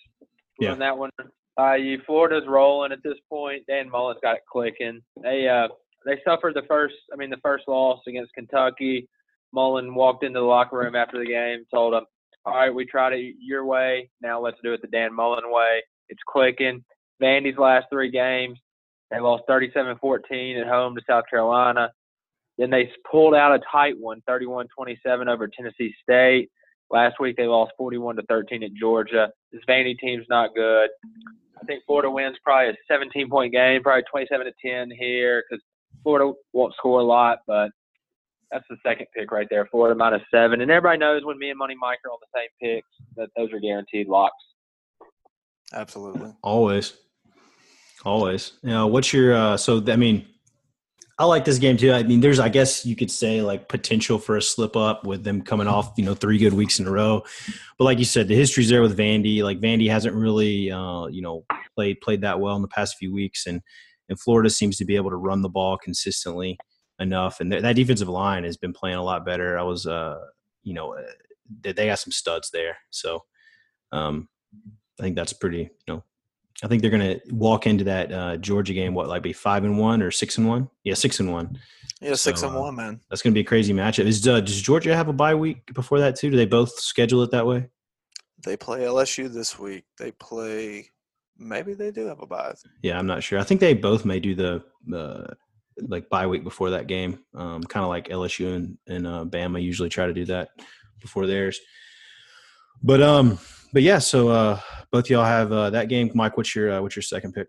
Yeah. 0.60 0.70
run 0.70 0.78
that 0.78 0.96
one 0.96 1.10
by 1.56 1.76
you. 1.76 2.00
Florida's 2.06 2.46
rolling 2.46 2.92
at 2.92 3.02
this 3.02 3.18
point. 3.28 3.66
Dan 3.66 3.90
Mullen's 3.90 4.20
got 4.22 4.37
it 4.37 4.42
clicking. 4.50 5.02
They 5.22 5.48
uh 5.48 5.68
they 6.06 6.20
suffered 6.25 6.54
the 6.54 6.62
first 6.68 6.94
I 7.12 7.16
mean 7.16 7.30
the 7.30 7.37
first 7.38 7.66
loss 7.68 8.00
against 8.06 8.32
Kentucky. 8.34 9.08
Mullen 9.52 9.94
walked 9.94 10.25
into 10.25 10.38
the 10.40 10.44
locker 10.46 10.76
room 10.78 10.94
after 10.94 11.18
the 11.18 11.26
game, 11.26 11.64
told 11.75 11.94
them, 11.94 12.04
All 12.44 12.54
right, 12.54 12.72
we 12.72 12.84
tried 12.87 13.14
it 13.14 13.34
your 13.40 13.64
way. 13.64 14.10
Now 14.22 14.40
let's 14.40 14.58
do 14.62 14.72
it 14.72 14.82
the 14.82 14.88
Dan 14.88 15.12
Mullen 15.14 15.50
way. 15.50 15.82
It's 16.08 16.22
clicking. 16.28 16.84
Vandy's 17.20 17.58
last 17.58 17.87
three 17.90 18.10
games, 18.10 18.58
they 19.10 19.18
lost 19.18 19.42
37-14 19.48 20.60
at 20.60 20.68
home 20.68 20.94
to 20.94 21.02
South 21.08 21.25
Carolina. 21.28 21.90
Then 22.58 22.70
they 22.70 22.90
pulled 23.10 23.34
out 23.34 23.54
a 23.54 23.60
tight 23.70 23.94
one, 23.98 24.20
31-27 24.28 24.66
over 25.28 25.48
Tennessee 25.48 25.94
State. 26.02 26.50
Last 26.90 27.20
week 27.20 27.36
they 27.36 27.46
lost 27.46 27.72
41 27.78 28.16
to 28.16 28.22
13 28.28 28.62
at 28.64 28.70
Georgia. 28.74 29.28
This 29.52 29.62
Vandy 29.68 29.96
team's 29.98 30.26
not 30.28 30.54
good. 30.54 30.88
I 31.60 31.64
think 31.66 31.82
Florida 31.86 32.10
wins 32.10 32.36
probably 32.42 32.70
a 32.70 32.74
17 32.90 33.28
point 33.28 33.52
game, 33.52 33.82
probably 33.82 34.04
27 34.10 34.46
to 34.46 34.52
10 34.64 34.90
here 34.98 35.44
because 35.48 35.62
Florida 36.02 36.32
won't 36.52 36.74
score 36.74 37.00
a 37.00 37.04
lot, 37.04 37.38
but 37.46 37.70
that's 38.50 38.64
the 38.70 38.76
second 38.84 39.06
pick 39.14 39.30
right 39.30 39.46
there. 39.50 39.66
Florida 39.66 39.94
minus 39.94 40.22
seven, 40.30 40.60
and 40.60 40.70
everybody 40.70 40.98
knows 40.98 41.24
when 41.24 41.38
me 41.38 41.50
and 41.50 41.58
Money 41.58 41.74
Mike 41.78 41.98
are 42.06 42.10
on 42.10 42.18
the 42.20 42.40
same 42.40 42.48
picks 42.60 42.88
that 43.16 43.28
those 43.36 43.52
are 43.52 43.60
guaranteed 43.60 44.08
locks. 44.08 44.36
Absolutely. 45.72 46.32
Always. 46.42 46.94
Always. 48.04 48.52
You 48.62 48.70
know, 48.70 48.86
what's 48.86 49.12
your 49.12 49.34
uh 49.34 49.56
so 49.56 49.82
I 49.86 49.96
mean 49.96 50.26
I 51.20 51.24
like 51.24 51.44
this 51.44 51.59
game 51.59 51.76
too. 51.76 51.92
I 51.92 52.04
mean, 52.04 52.20
there's 52.20 52.38
I 52.38 52.48
guess 52.48 52.87
you 52.87 52.94
could 52.94 53.11
say 53.11 53.42
like 53.42 53.68
potential 53.68 54.18
for 54.20 54.37
a 54.37 54.42
slip 54.42 54.76
up 54.76 55.04
with 55.04 55.24
them 55.24 55.42
coming 55.42 55.66
off, 55.66 55.92
you 55.96 56.04
know, 56.04 56.14
three 56.14 56.38
good 56.38 56.52
weeks 56.52 56.78
in 56.78 56.87
a 56.87 56.92
row. 56.92 57.24
But 57.76 57.85
like 57.85 57.98
you 57.98 58.04
said, 58.04 58.28
the 58.28 58.37
history's 58.37 58.68
there 58.68 58.83
with 58.83 58.96
Vandy. 58.96 59.42
Like 59.42 59.59
Vandy 59.59 59.90
hasn't 59.90 60.14
really 60.14 60.70
uh, 60.70 61.07
you 61.07 61.20
know, 61.20 61.44
played 61.74 62.00
played 62.00 62.20
that 62.20 62.38
well 62.38 62.54
in 62.54 62.62
the 62.62 62.68
past 62.68 62.96
few 62.96 63.12
weeks 63.12 63.46
and 63.46 63.61
and 64.09 64.18
Florida 64.18 64.48
seems 64.48 64.76
to 64.76 64.85
be 64.85 64.96
able 64.96 65.11
to 65.11 65.16
run 65.16 65.42
the 65.42 65.48
ball 65.48 65.76
consistently 65.76 66.57
enough 67.00 67.40
and 67.40 67.50
th- 67.50 67.62
that 67.62 67.76
defensive 67.76 68.09
line 68.09 68.44
has 68.44 68.57
been 68.57 68.72
playing 68.72 68.96
a 68.96 69.02
lot 69.02 69.26
better. 69.26 69.59
I 69.59 69.62
was 69.62 69.87
uh, 69.87 70.18
you 70.62 70.74
know, 70.74 70.94
uh, 70.94 71.02
they, 71.62 71.72
they 71.72 71.87
got 71.87 71.98
some 71.98 72.12
studs 72.12 72.50
there. 72.52 72.76
So 72.90 73.24
um 73.90 74.28
I 75.00 75.02
think 75.02 75.16
that's 75.16 75.33
pretty, 75.33 75.62
you 75.62 75.94
know, 75.94 76.04
I 76.62 76.66
think 76.66 76.83
they're 76.83 76.90
going 76.90 77.21
to 77.21 77.21
walk 77.35 77.66
into 77.66 77.85
that 77.85 78.12
uh, 78.12 78.37
Georgia 78.37 78.75
game. 78.75 78.94
What 78.94 79.09
like 79.09 79.23
be 79.23 79.33
five 79.33 79.64
and 79.64 79.79
one 79.79 80.03
or 80.03 80.11
six 80.11 80.38
and 80.38 80.49
one? 80.49 80.68
Yeah, 80.83 80.94
six 80.94 81.21
and 81.21 81.33
one. 81.33 81.59
Yeah, 82.01 82.14
six 82.14 82.40
So, 82.40 82.49
and 82.49 82.57
uh, 82.57 82.61
one, 82.61 82.77
man. 82.77 83.01
That's 83.09 83.23
going 83.23 83.33
to 83.33 83.35
be 83.35 83.42
a 83.42 83.44
crazy 83.44 83.73
matchup. 83.73 84.07
Is 84.07 84.27
uh, 84.27 84.40
does 84.40 84.61
Georgia 84.61 84.94
have 84.97 85.09
a 85.09 85.12
bye 85.12 85.35
week 85.35 85.73
before 85.75 86.01
that 86.01 86.16
too? 86.16 86.31
Do 86.31 86.37
they 86.37 86.47
both 86.47 86.79
schedule 86.79 87.23
it 87.23 87.31
that 87.31 87.47
way? 87.47 87.68
They 88.44 88.57
play 88.57 88.81
LSU 88.81 89.33
this 89.33 89.59
week. 89.59 89.85
They 89.99 90.12
play. 90.12 90.90
Maybe 91.37 91.75
they 91.75 91.92
do 91.92 92.07
have 92.07 92.21
a 92.21 92.27
bye. 92.27 92.55
Yeah, 92.83 92.99
I'm 92.99 93.07
not 93.07 93.23
sure. 93.23 93.38
I 93.38 93.44
think 93.44 93.61
they 93.61 93.75
both 93.75 94.05
may 94.05 94.18
do 94.18 94.35
the 94.35 94.64
uh, 94.92 95.35
like 95.87 96.09
bye 96.09 96.27
week 96.27 96.44
before 96.44 96.71
that 96.71 96.88
game. 96.88 97.21
Um, 97.35 97.62
kind 97.62 97.85
of 97.85 97.90
like 97.90 98.09
LSU 98.09 98.55
and, 98.55 98.79
and 98.88 99.07
uh, 99.07 99.25
Bama 99.25 99.62
usually 99.62 99.88
try 99.88 100.07
to 100.07 100.14
do 100.14 100.25
that 100.27 100.51
before 101.01 101.27
theirs. 101.27 101.61
But 102.83 103.03
um, 103.03 103.38
but 103.73 103.83
yeah. 103.83 103.99
So 103.99 104.29
uh, 104.29 104.61
both 104.90 105.11
y'all 105.11 105.24
have 105.24 105.53
uh, 105.53 105.70
that 105.70 105.88
game. 105.88 106.11
Mike, 106.14 106.37
what's 106.37 106.55
your 106.55 106.72
uh, 106.72 106.83
what's 106.83 106.96
your 106.96 107.03
second 107.03 107.33
pick? 107.33 107.48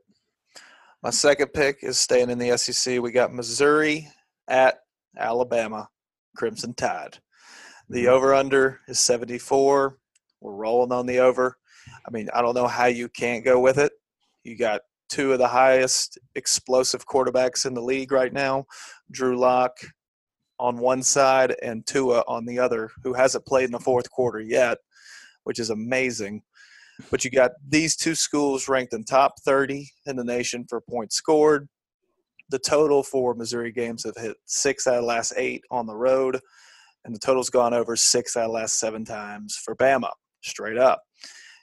My 1.01 1.09
second 1.09 1.53
pick 1.53 1.79
is 1.81 1.97
staying 1.97 2.29
in 2.29 2.37
the 2.37 2.57
SEC. 2.57 3.01
We 3.01 3.11
got 3.11 3.33
Missouri 3.33 4.07
at 4.49 4.79
Alabama, 5.17 5.87
Crimson 6.35 6.73
Tide. 6.73 7.17
The 7.89 8.07
over 8.07 8.33
under 8.33 8.81
is 8.87 8.99
74. 8.99 9.97
We're 10.41 10.51
rolling 10.53 10.91
on 10.91 11.05
the 11.05 11.19
over. 11.19 11.57
I 12.05 12.11
mean, 12.11 12.29
I 12.33 12.41
don't 12.41 12.53
know 12.53 12.67
how 12.67 12.85
you 12.85 13.09
can't 13.09 13.45
go 13.45 13.59
with 13.59 13.77
it. 13.77 13.93
You 14.43 14.57
got 14.57 14.81
two 15.09 15.33
of 15.33 15.39
the 15.39 15.47
highest 15.47 16.17
explosive 16.35 17.05
quarterbacks 17.05 17.65
in 17.65 17.73
the 17.73 17.81
league 17.81 18.11
right 18.11 18.31
now 18.31 18.65
Drew 19.11 19.37
Lock 19.37 19.77
on 20.59 20.77
one 20.77 21.01
side 21.01 21.55
and 21.63 21.85
Tua 21.87 22.23
on 22.27 22.45
the 22.45 22.59
other, 22.59 22.91
who 23.03 23.13
hasn't 23.13 23.45
played 23.45 23.65
in 23.65 23.71
the 23.71 23.79
fourth 23.79 24.09
quarter 24.11 24.39
yet, 24.39 24.77
which 25.43 25.59
is 25.59 25.69
amazing. 25.69 26.43
But 27.11 27.23
you 27.23 27.31
got 27.31 27.51
these 27.67 27.95
two 27.95 28.15
schools 28.15 28.67
ranked 28.67 28.93
in 28.93 29.03
top 29.03 29.39
30 29.41 29.89
in 30.05 30.15
the 30.15 30.23
nation 30.23 30.65
for 30.67 30.81
points 30.81 31.15
scored. 31.15 31.67
The 32.49 32.59
total 32.59 33.03
for 33.03 33.33
Missouri 33.33 33.71
games 33.71 34.03
have 34.03 34.17
hit 34.17 34.37
six 34.45 34.87
out 34.87 34.99
of 34.99 35.03
last 35.03 35.33
eight 35.37 35.63
on 35.71 35.85
the 35.85 35.95
road, 35.95 36.39
and 37.05 37.13
the 37.13 37.19
total's 37.19 37.49
gone 37.49 37.73
over 37.73 37.95
six 37.95 38.35
out 38.35 38.45
of 38.45 38.51
last 38.51 38.79
seven 38.79 39.05
times 39.05 39.55
for 39.55 39.75
Bama, 39.75 40.11
straight 40.41 40.77
up. 40.77 41.03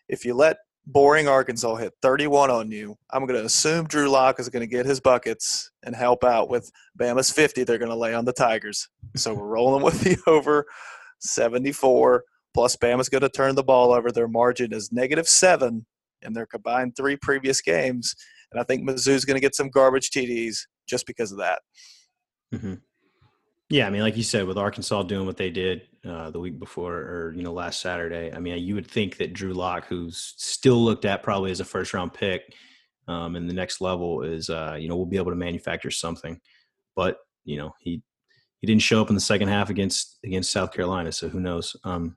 If 0.09 0.25
you 0.25 0.35
let 0.35 0.59
boring 0.87 1.27
Arkansas 1.27 1.75
hit 1.77 1.93
31 2.03 2.51
on 2.51 2.71
you, 2.71 2.97
I'm 3.11 3.27
going 3.27 3.39
to 3.39 3.47
assume 3.47 3.87
Drew 3.87 4.09
Lock 4.09 4.39
is 4.39 4.49
going 4.49 4.61
to 4.61 4.67
get 4.67 4.87
his 4.87 5.01
buckets 5.01 5.71
and 5.83 5.95
help 5.95 6.23
out 6.23 6.49
with 6.49 6.71
Bama's 6.99 7.31
50 7.31 7.65
they're 7.65 7.79
going 7.79 7.91
to 7.91 7.97
lay 7.97 8.15
on 8.15 8.25
the 8.25 8.33
Tigers. 8.33 8.89
So 9.17 9.35
we're 9.35 9.47
rolling 9.47 9.83
with 9.83 10.01
the 10.01 10.17
over 10.27 10.67
74. 11.19 12.23
Plus, 12.57 12.75
Bama's 12.75 13.11
going 13.11 13.21
to 13.21 13.29
turn 13.29 13.55
the 13.55 13.63
ball 13.63 13.93
over. 13.93 14.11
Their 14.11 14.29
margin 14.29 14.73
is 14.73 14.91
negative 14.91 15.29
seven 15.29 15.85
in 16.23 16.33
their 16.33 16.47
combined 16.47 16.97
three 16.97 17.15
previous 17.15 17.61
games. 17.61 18.15
And 18.51 18.59
I 18.59 18.65
think 18.65 18.89
Mizzou's 18.89 19.27
going 19.27 19.35
to 19.35 19.43
get 19.43 19.55
some 19.55 19.69
garbage 19.69 20.09
TDs 20.09 20.61
just 20.89 21.07
because 21.07 21.33
of 21.33 21.37
that. 21.37 21.61
hmm 22.55 22.77
Yeah, 23.69 23.87
I 23.87 23.91
mean, 23.91 24.01
like 24.01 24.17
you 24.17 24.23
said, 24.23 24.47
with 24.47 24.57
Arkansas 24.57 25.03
doing 25.03 25.27
what 25.27 25.37
they 25.37 25.51
did 25.51 25.83
uh, 26.09 26.31
the 26.31 26.41
week 26.41 26.59
before, 26.59 26.95
or 26.95 27.35
you 27.37 27.43
know, 27.43 27.53
last 27.53 27.83
Saturday, 27.83 28.33
I 28.35 28.39
mean, 28.39 28.57
you 28.65 28.75
would 28.75 28.91
think 28.91 29.19
that 29.19 29.35
Drew 29.35 29.53
Lock, 29.53 29.85
who's 29.87 30.33
still 30.39 30.83
looked 30.83 31.05
at 31.05 31.23
probably 31.23 31.51
as 31.51 31.61
a 31.61 31.65
first 31.65 31.93
round 31.93 32.15
pick, 32.15 32.55
um, 33.07 33.37
and 33.37 33.51
the 33.51 33.55
next 33.55 33.83
level 33.83 34.23
is, 34.23 34.49
uh, 34.49 34.79
you 34.81 34.89
know, 34.89 34.97
we'll 34.97 35.05
be 35.05 35.19
able 35.19 35.31
to 35.31 35.37
manufacture 35.37 35.91
something. 35.91 36.41
But 36.95 37.19
you 37.45 37.59
know, 37.59 37.75
he 37.81 38.01
he 38.63 38.67
didn't 38.67 38.81
show 38.81 39.03
up 39.03 39.11
in 39.11 39.15
the 39.15 39.21
second 39.21 39.49
half 39.49 39.69
against 39.69 40.21
against 40.25 40.51
South 40.51 40.73
Carolina, 40.73 41.13
so 41.13 41.29
who 41.29 41.39
knows? 41.39 41.77
Um, 41.85 42.17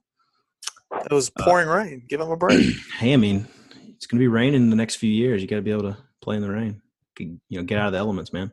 It 0.91 1.11
was 1.11 1.29
pouring 1.29 1.67
rain. 1.67 2.03
Give 2.07 2.21
him 2.21 2.31
a 2.31 2.37
break. 2.37 2.75
hey, 2.99 3.13
I 3.13 3.17
mean, 3.17 3.47
it's 3.95 4.05
going 4.05 4.17
to 4.17 4.23
be 4.23 4.27
raining 4.27 4.61
in 4.61 4.69
the 4.69 4.75
next 4.75 4.95
few 4.95 5.11
years. 5.11 5.41
You 5.41 5.47
got 5.47 5.57
to 5.57 5.61
be 5.61 5.71
able 5.71 5.83
to 5.83 5.97
play 6.21 6.35
in 6.35 6.41
the 6.41 6.51
rain. 6.51 6.81
You 7.19 7.39
know, 7.51 7.63
get 7.63 7.77
out 7.77 7.87
of 7.87 7.93
the 7.93 7.99
elements, 7.99 8.31
man. 8.31 8.51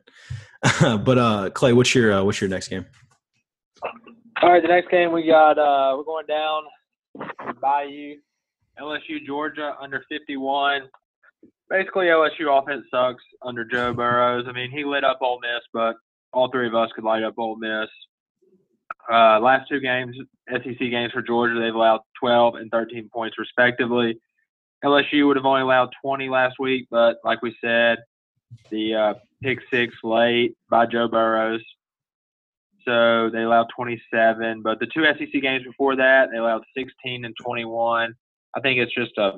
but 0.81 1.17
uh, 1.17 1.49
Clay, 1.51 1.71
what's 1.71 1.95
your 1.95 2.11
uh, 2.11 2.23
what's 2.23 2.41
your 2.41 2.49
next 2.49 2.67
game? 2.67 2.85
All 4.41 4.51
right, 4.51 4.61
the 4.61 4.67
next 4.67 4.91
game 4.91 5.11
we 5.13 5.25
got 5.25 5.57
uh 5.57 5.95
we're 5.97 6.03
going 6.03 6.25
down 6.27 6.63
to 7.17 7.53
Bayou, 7.61 8.15
LSU 8.79 9.25
Georgia 9.25 9.75
under 9.81 10.03
51. 10.09 10.81
Basically, 11.69 12.05
LSU 12.05 12.61
offense 12.61 12.83
sucks 12.91 13.23
under 13.41 13.65
Joe 13.65 13.93
Burrows. 13.93 14.45
I 14.47 14.51
mean, 14.51 14.69
he 14.69 14.83
lit 14.83 15.03
up 15.03 15.19
Ole 15.21 15.39
Miss, 15.41 15.63
but 15.73 15.95
all 16.33 16.51
three 16.51 16.67
of 16.67 16.75
us 16.75 16.89
could 16.93 17.03
light 17.03 17.23
up 17.23 17.35
Ole 17.37 17.55
Miss. 17.55 17.89
Uh, 19.11 19.39
last 19.39 19.69
two 19.69 19.79
games, 19.79 20.17
SEC 20.49 20.77
games 20.79 21.11
for 21.13 21.21
Georgia, 21.21 21.59
they've 21.59 21.73
allowed 21.73 22.01
12 22.19 22.55
and 22.55 22.69
13 22.71 23.09
points 23.13 23.37
respectively. 23.37 24.19
LSU 24.83 25.27
would 25.27 25.37
have 25.37 25.45
only 25.45 25.61
allowed 25.61 25.89
20 26.01 26.29
last 26.29 26.55
week, 26.59 26.87
but 26.91 27.17
like 27.23 27.41
we 27.41 27.55
said, 27.63 27.97
the 28.69 28.93
uh, 28.93 29.13
pick 29.41 29.59
six 29.71 29.95
late 30.03 30.55
by 30.69 30.85
Joe 30.85 31.07
Burrows. 31.07 31.63
So 32.85 33.29
they 33.31 33.43
allowed 33.43 33.67
27. 33.75 34.61
But 34.61 34.79
the 34.79 34.87
two 34.87 35.03
SEC 35.03 35.41
games 35.41 35.65
before 35.65 35.95
that, 35.97 36.29
they 36.31 36.37
allowed 36.37 36.63
16 36.77 37.25
and 37.25 37.35
21. 37.43 38.13
I 38.55 38.59
think 38.61 38.79
it's 38.79 38.93
just 38.93 39.17
a, 39.17 39.33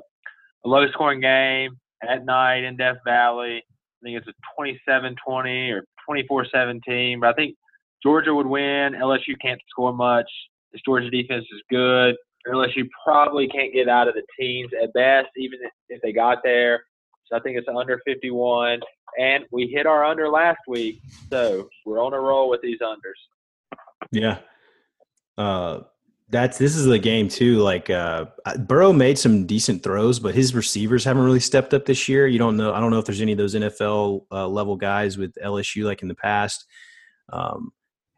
a 0.64 0.68
low 0.68 0.88
scoring 0.92 1.20
game 1.20 1.72
at 2.08 2.24
night 2.24 2.64
in 2.64 2.76
Death 2.76 2.98
Valley. 3.04 3.56
I 3.56 4.04
think 4.04 4.16
it's 4.16 4.28
a 4.28 4.34
27 4.56 5.16
20 5.26 5.70
or 5.70 5.84
24 6.06 6.46
17. 6.52 7.20
But 7.20 7.28
I 7.30 7.32
think 7.32 7.56
Georgia 8.02 8.34
would 8.34 8.46
win. 8.46 8.94
LSU 8.94 9.34
can't 9.40 9.60
score 9.68 9.92
much. 9.92 10.30
This 10.72 10.82
Georgia 10.84 11.10
defense 11.10 11.44
is 11.52 11.62
good. 11.70 12.16
LSU 12.48 12.88
probably 13.04 13.48
can't 13.48 13.72
get 13.72 13.88
out 13.88 14.08
of 14.08 14.14
the 14.14 14.22
teens 14.38 14.70
at 14.82 14.92
best, 14.92 15.28
even 15.36 15.58
if 15.88 16.00
they 16.02 16.12
got 16.12 16.38
there. 16.42 16.84
So 17.26 17.36
I 17.36 17.40
think 17.40 17.58
it's 17.58 17.68
under 17.68 18.00
51. 18.06 18.80
And 19.18 19.44
we 19.52 19.66
hit 19.66 19.86
our 19.86 20.04
under 20.04 20.28
last 20.28 20.60
week. 20.66 21.02
So 21.30 21.68
we're 21.84 22.02
on 22.02 22.14
a 22.14 22.20
roll 22.20 22.48
with 22.48 22.62
these 22.62 22.78
unders. 22.80 23.68
Yeah. 24.10 24.38
Uh, 25.36 25.80
that's 26.30 26.58
this 26.58 26.76
is 26.76 26.86
the 26.86 26.98
game 26.98 27.28
too. 27.28 27.58
Like 27.58 27.90
uh, 27.90 28.26
Burrow 28.60 28.92
made 28.92 29.18
some 29.18 29.46
decent 29.46 29.82
throws, 29.82 30.20
but 30.20 30.34
his 30.34 30.54
receivers 30.54 31.04
haven't 31.04 31.24
really 31.24 31.40
stepped 31.40 31.74
up 31.74 31.86
this 31.86 32.08
year. 32.08 32.26
You 32.26 32.38
don't 32.38 32.56
know. 32.56 32.72
I 32.72 32.80
don't 32.80 32.90
know 32.90 32.98
if 32.98 33.04
there's 33.04 33.20
any 33.20 33.32
of 33.32 33.38
those 33.38 33.54
NFL 33.54 34.26
uh, 34.30 34.46
level 34.46 34.76
guys 34.76 35.18
with 35.18 35.34
LSU 35.44 35.84
like 35.84 36.02
in 36.02 36.08
the 36.08 36.14
past. 36.14 36.64
Um, 37.32 37.72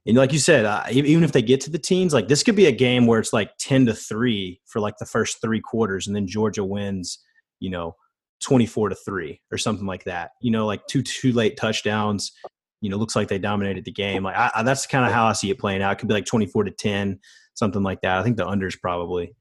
and 0.07 0.17
like 0.17 0.33
you 0.33 0.39
said, 0.39 0.65
uh, 0.65 0.85
even 0.91 1.23
if 1.23 1.33
they 1.33 1.43
get 1.43 1.61
to 1.63 1.71
the 1.71 1.79
teens, 1.79 2.13
like 2.13 2.29
this 2.29 2.43
could 2.43 2.57
be 2.57 2.67
a 2.67 2.73
game 2.73 3.07
where 3.07 3.21
it's 3.21 3.33
like 3.33 3.51
ten 3.59 3.87
to 3.87 3.95
three 3.95 4.61
for 4.67 4.81
like 4.81 4.99
the 4.99 5.07
first 5.07 5.41
three 5.41 5.61
quarters, 5.61 6.07
and 6.07 6.17
then 6.17 6.27
Georgia 6.27 6.65
wins. 6.65 7.19
You 7.61 7.71
know, 7.71 7.95
twenty 8.41 8.67
four 8.67 8.89
to 8.89 8.97
three 8.97 9.41
or 9.53 9.59
something 9.59 9.87
like 9.87 10.05
that. 10.05 10.33
You 10.41 10.51
know, 10.51 10.67
like 10.67 10.87
two 10.87 11.03
two 11.03 11.33
late 11.33 11.57
touchdowns. 11.57 12.33
You 12.81 12.91
know, 12.91 12.97
looks 12.97 13.15
like 13.15 13.29
they 13.29 13.39
dominated 13.39 13.85
the 13.85 13.93
game. 13.93 14.25
Like 14.25 14.37
I, 14.37 14.65
that's 14.65 14.87
kind 14.87 15.07
of 15.07 15.13
how 15.13 15.27
I 15.27 15.35
see 15.35 15.51
it 15.51 15.59
playing 15.61 15.83
out. 15.83 15.93
It 15.93 15.99
could 15.99 16.09
be 16.09 16.15
like 16.15 16.27
twenty 16.27 16.47
four 16.47 16.65
to 16.65 16.73
ten 16.73 17.21
something 17.55 17.83
like 17.83 18.01
that. 18.01 18.19
I 18.19 18.23
think 18.23 18.37
the 18.37 18.47
unders 18.47 18.79
probably. 18.81 19.35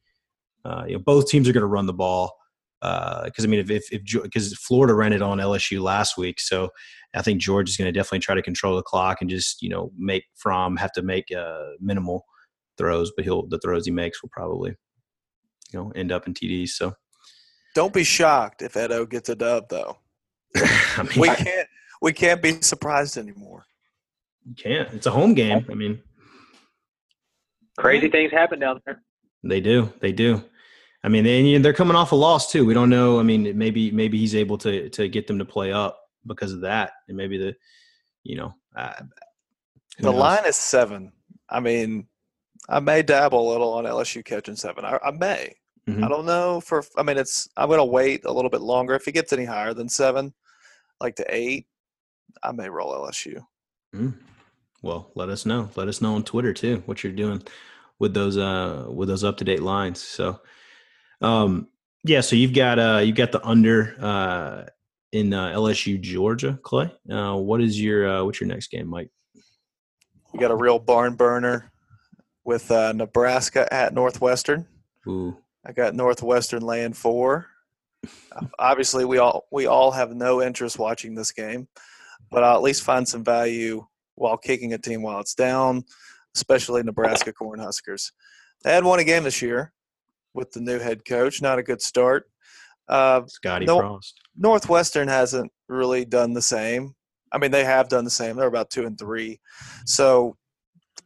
Uh, 0.64 0.84
you 0.88 0.94
know, 0.94 1.00
both 1.00 1.28
teams 1.28 1.50
are 1.50 1.54
going 1.54 1.62
to 1.62 1.68
run 1.68 1.88
the 1.88 1.94
ball 1.94 2.38
because 2.82 3.32
uh, 3.40 3.44
I 3.44 3.48
mean, 3.48 3.60
if 3.60 3.92
if 3.92 4.22
because 4.24 4.54
Florida 4.56 4.94
rented 4.94 5.22
on 5.22 5.38
LSU 5.38 5.82
last 5.82 6.18
week, 6.18 6.40
so 6.40 6.70
I 7.14 7.22
think 7.22 7.42
George 7.42 7.70
is 7.70 7.78
going 7.78 7.88
to 7.88 7.98
definitely 7.98 8.20
try 8.20 8.36
to 8.36 8.42
control 8.42 8.76
the 8.76 8.82
clock 8.82 9.22
and 9.22 9.30
just 9.30 9.62
you 9.62 9.70
know 9.70 9.92
make 9.98 10.26
from 10.36 10.78
have 10.78 10.92
to 10.94 11.02
make 11.02 11.26
uh, 11.36 11.72
minimal 11.80 12.26
throws, 12.78 13.12
but 13.16 13.24
he'll 13.26 13.48
the 13.48 13.60
throws 13.60 13.86
he 13.86 13.92
makes 13.92 14.22
will 14.22 14.30
probably 14.30 14.76
you 15.72 15.80
know 15.80 15.92
end 15.96 16.12
up 16.12 16.28
in 16.28 16.34
TDs. 16.34 16.70
So 16.70 16.94
don't 17.76 17.94
be 17.94 18.04
shocked 18.04 18.62
if 18.62 18.76
Edo 18.76 19.06
gets 19.06 19.30
a 19.30 19.36
dub 19.36 19.70
though. 19.70 19.98
I 20.56 21.04
mean, 21.04 21.20
we 21.20 21.28
can't 21.28 21.68
we 22.02 22.14
can't 22.14 22.42
be 22.42 22.62
surprised 22.62 23.18
anymore. 23.18 23.66
You 24.44 24.56
can't. 24.56 24.92
It's 24.94 25.06
a 25.06 25.12
home 25.12 25.36
game. 25.36 25.66
I 25.70 25.76
mean, 25.76 26.02
Crazy 27.78 28.10
things 28.10 28.32
happen 28.32 28.60
down 28.60 28.82
there. 28.86 29.02
They 29.44 29.60
do. 29.60 29.92
They 30.02 30.12
do. 30.12 30.44
I 31.04 31.10
mean, 31.10 31.24
they, 31.24 31.58
they're 31.58 31.74
coming 31.74 31.96
off 31.96 32.12
a 32.12 32.16
loss 32.16 32.52
too. 32.52 32.66
We 32.66 32.74
don't 32.74 32.90
know. 32.90 33.20
I 33.20 33.24
mean, 33.24 33.58
maybe 33.58 33.92
maybe 33.92 34.18
he's 34.18 34.36
able 34.36 34.58
to 34.60 34.90
to 34.90 35.08
get 35.08 35.28
them 35.28 35.40
to 35.40 35.46
play 35.46 35.72
up 35.72 36.00
because 36.28 36.54
of 36.54 36.62
that, 36.62 36.92
and 37.08 37.18
maybe 37.18 37.38
the, 37.38 37.56
you 38.24 38.38
know, 38.38 38.54
uh, 38.76 39.02
the 39.98 40.12
knows? 40.12 40.16
line 40.16 40.46
is 40.46 40.56
seven. 40.56 41.12
I 41.50 41.60
mean, 41.60 42.08
I 42.70 42.80
may 42.80 43.02
dabble 43.02 43.50
a 43.50 43.52
little 43.52 43.74
on 43.74 43.86
LSU 43.86 44.24
catching 44.24 44.56
seven. 44.56 44.86
I, 44.86 45.00
I 45.04 45.12
may. 45.12 45.56
Mm-hmm. 45.90 46.04
I 46.04 46.08
don't 46.08 46.26
know 46.26 46.62
for. 46.62 46.84
I 46.98 47.04
mean, 47.04 47.18
it's. 47.18 47.50
I'm 47.58 47.68
going 47.68 47.80
to 47.80 47.86
wait 47.86 48.26
a 48.26 48.32
little 48.32 48.52
bit 48.52 48.62
longer. 48.62 48.94
If 48.94 49.08
it 49.08 49.14
gets 49.14 49.34
any 49.34 49.46
higher 49.46 49.74
than 49.74 49.90
seven, 49.90 50.34
like 51.00 51.16
to 51.16 51.26
eight, 51.28 51.66
I 52.44 52.52
may 52.52 52.70
roll 52.70 52.94
LSU. 52.94 53.44
Mm. 53.96 54.14
Well, 54.84 55.12
let 55.16 55.30
us 55.30 55.46
know. 55.46 55.70
Let 55.76 55.88
us 55.88 56.02
know 56.02 56.16
on 56.16 56.24
Twitter 56.24 56.54
too 56.54 56.84
what 56.86 57.04
you're 57.04 57.14
doing 57.14 57.44
with 58.00 58.14
those 58.14 58.38
uh 58.38 58.86
with 58.90 59.10
those 59.10 59.24
up 59.24 59.38
to 59.38 59.44
date 59.44 59.62
lines. 59.62 60.02
So 60.02 60.40
um 61.22 61.68
yeah, 62.04 62.22
so 62.22 62.36
you've 62.36 62.54
got 62.54 62.80
uh 62.80 63.02
you've 63.04 63.16
got 63.16 63.32
the 63.32 63.46
under 63.46 63.96
uh 64.00 64.66
in 65.12 65.34
uh, 65.34 65.50
LSU 65.50 66.00
Georgia, 66.00 66.58
Clay. 66.64 66.92
Uh 67.10 67.36
what 67.36 67.62
is 67.62 67.80
your 67.80 68.08
uh 68.08 68.24
what's 68.24 68.40
your 68.40 68.48
next 68.48 68.72
game, 68.72 68.88
Mike? 68.88 69.10
You 70.34 70.40
got 70.40 70.52
a 70.52 70.56
real 70.56 70.80
barn 70.80 71.16
burner 71.16 71.72
with 72.44 72.72
uh 72.72 72.94
Nebraska 72.94 73.72
at 73.74 73.94
Northwestern. 73.94 74.68
Ooh. 75.08 75.38
I 75.66 75.74
got 75.74 75.94
Northwestern 75.94 76.64
laying 76.64 76.94
4. 76.94 77.46
Obviously, 78.58 79.06
we 79.06 79.20
all 79.20 79.46
we 79.52 79.68
all 79.68 79.92
have 79.92 80.16
no 80.16 80.42
interest 80.42 80.80
watching 80.80 81.14
this 81.14 81.32
game, 81.32 81.68
but 82.32 82.44
I'll 82.44 82.56
at 82.56 82.64
least 82.64 82.82
find 82.82 83.08
some 83.08 83.24
value 83.24 83.86
while 84.16 84.38
kicking 84.38 84.74
a 84.74 84.78
team 84.78 85.04
while 85.04 85.20
it's 85.20 85.36
down 85.36 85.84
especially 86.36 86.84
Nebraska 86.84 87.34
Cornhuskers. 87.34 88.12
They 88.64 88.72
had 88.72 88.84
won 88.84 89.00
a 89.00 89.04
game 89.04 89.24
this 89.24 89.42
year 89.42 89.74
with 90.34 90.52
the 90.52 90.62
new 90.62 90.80
head 90.80 91.06
coach. 91.06 91.42
Not 91.42 91.60
a 91.60 91.64
good 91.64 91.82
start. 91.82 92.26
Uh, 92.88 93.22
Scotty 93.28 93.66
no, 93.66 93.80
Frost. 93.80 94.20
Northwestern 94.36 95.08
hasn't 95.08 95.52
really 95.70 96.06
done 96.06 96.34
the 96.34 96.42
same. 96.42 96.96
I 97.32 97.38
mean, 97.38 97.52
they 97.52 97.64
have 97.64 97.88
done 97.88 98.04
the 98.04 98.12
same. 98.12 98.36
They're 98.36 98.48
about 98.48 98.70
two 98.70 98.86
and 98.86 98.98
three. 98.98 99.40
So 99.86 100.36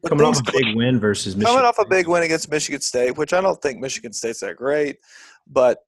coming 0.07 0.25
off 0.25 0.39
a 0.39 0.51
big 0.51 0.75
win 0.75 0.99
versus 0.99 1.35
Michigan. 1.35 1.53
Coming 1.53 1.67
off 1.67 1.79
a 1.79 1.85
big 1.85 2.07
win 2.07 2.23
against 2.23 2.49
Michigan 2.49 2.81
State, 2.81 3.17
which 3.17 3.33
I 3.33 3.41
don't 3.41 3.61
think 3.61 3.79
Michigan 3.79 4.13
State's 4.13 4.39
that 4.39 4.55
great, 4.55 4.97
but 5.47 5.79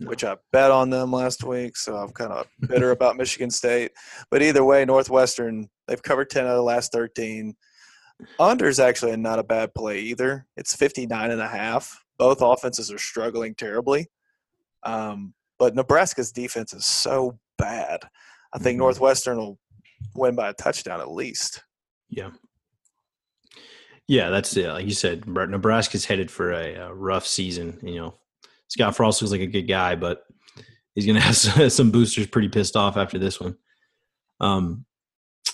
no. 0.00 0.08
which 0.08 0.24
I 0.24 0.36
bet 0.52 0.70
on 0.70 0.90
them 0.90 1.12
last 1.12 1.44
week, 1.44 1.76
so 1.76 1.96
I'm 1.96 2.10
kind 2.10 2.32
of 2.32 2.46
bitter 2.68 2.90
about 2.90 3.16
Michigan 3.18 3.50
State. 3.50 3.92
But 4.30 4.42
either 4.42 4.64
way, 4.64 4.84
Northwestern 4.84 5.68
they've 5.86 6.02
covered 6.02 6.30
ten 6.30 6.44
out 6.44 6.50
of 6.50 6.56
the 6.56 6.62
last 6.62 6.92
thirteen. 6.92 7.54
Under 8.40 8.66
is 8.66 8.80
actually 8.80 9.16
not 9.16 9.38
a 9.38 9.44
bad 9.44 9.74
play 9.74 10.00
either. 10.00 10.46
It's 10.56 10.74
59 10.74 11.30
and 11.30 11.40
a 11.40 11.46
half. 11.46 12.04
Both 12.18 12.42
offenses 12.42 12.90
are 12.90 12.98
struggling 12.98 13.54
terribly. 13.54 14.08
Um, 14.82 15.34
but 15.58 15.74
Nebraska's 15.74 16.32
defense 16.32 16.72
is 16.72 16.86
so 16.86 17.38
bad. 17.58 18.00
I 18.52 18.58
think 18.58 18.74
mm-hmm. 18.74 18.84
Northwestern 18.84 19.38
will 19.38 19.58
win 20.14 20.34
by 20.34 20.48
a 20.50 20.54
touchdown 20.54 21.00
at 21.00 21.10
least. 21.10 21.62
Yeah. 22.08 22.30
Yeah, 24.06 24.30
that's 24.30 24.56
it. 24.56 24.68
Like 24.68 24.86
you 24.86 24.94
said, 24.94 25.26
Nebraska's 25.26 26.06
headed 26.06 26.30
for 26.30 26.52
a, 26.52 26.74
a 26.74 26.94
rough 26.94 27.26
season. 27.26 27.78
You 27.82 27.96
know, 27.96 28.14
Scott 28.68 28.96
Frost 28.96 29.20
looks 29.20 29.32
like 29.32 29.42
a 29.42 29.46
good 29.46 29.68
guy, 29.68 29.96
but 29.96 30.24
he's 30.94 31.04
going 31.04 31.16
to 31.20 31.20
have 31.20 31.72
some 31.72 31.90
boosters 31.90 32.26
pretty 32.26 32.48
pissed 32.48 32.76
off 32.76 32.96
after 32.96 33.18
this 33.18 33.38
one. 33.38 33.56
Um, 34.40 34.86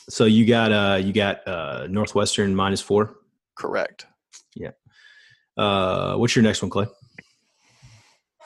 so 0.09 0.27
you 0.27 0.44
got 0.46 0.70
uh 0.70 0.96
you 0.96 1.12
got 1.12 1.46
uh 1.48 1.87
Northwestern 1.88 2.55
minus 2.55 2.81
four. 2.81 3.16
Correct. 3.57 4.07
Uh, 5.57 6.17
what's 6.17 6.35
your 6.35 6.43
next 6.43 6.62
one, 6.62 6.71
Clay? 6.71 6.87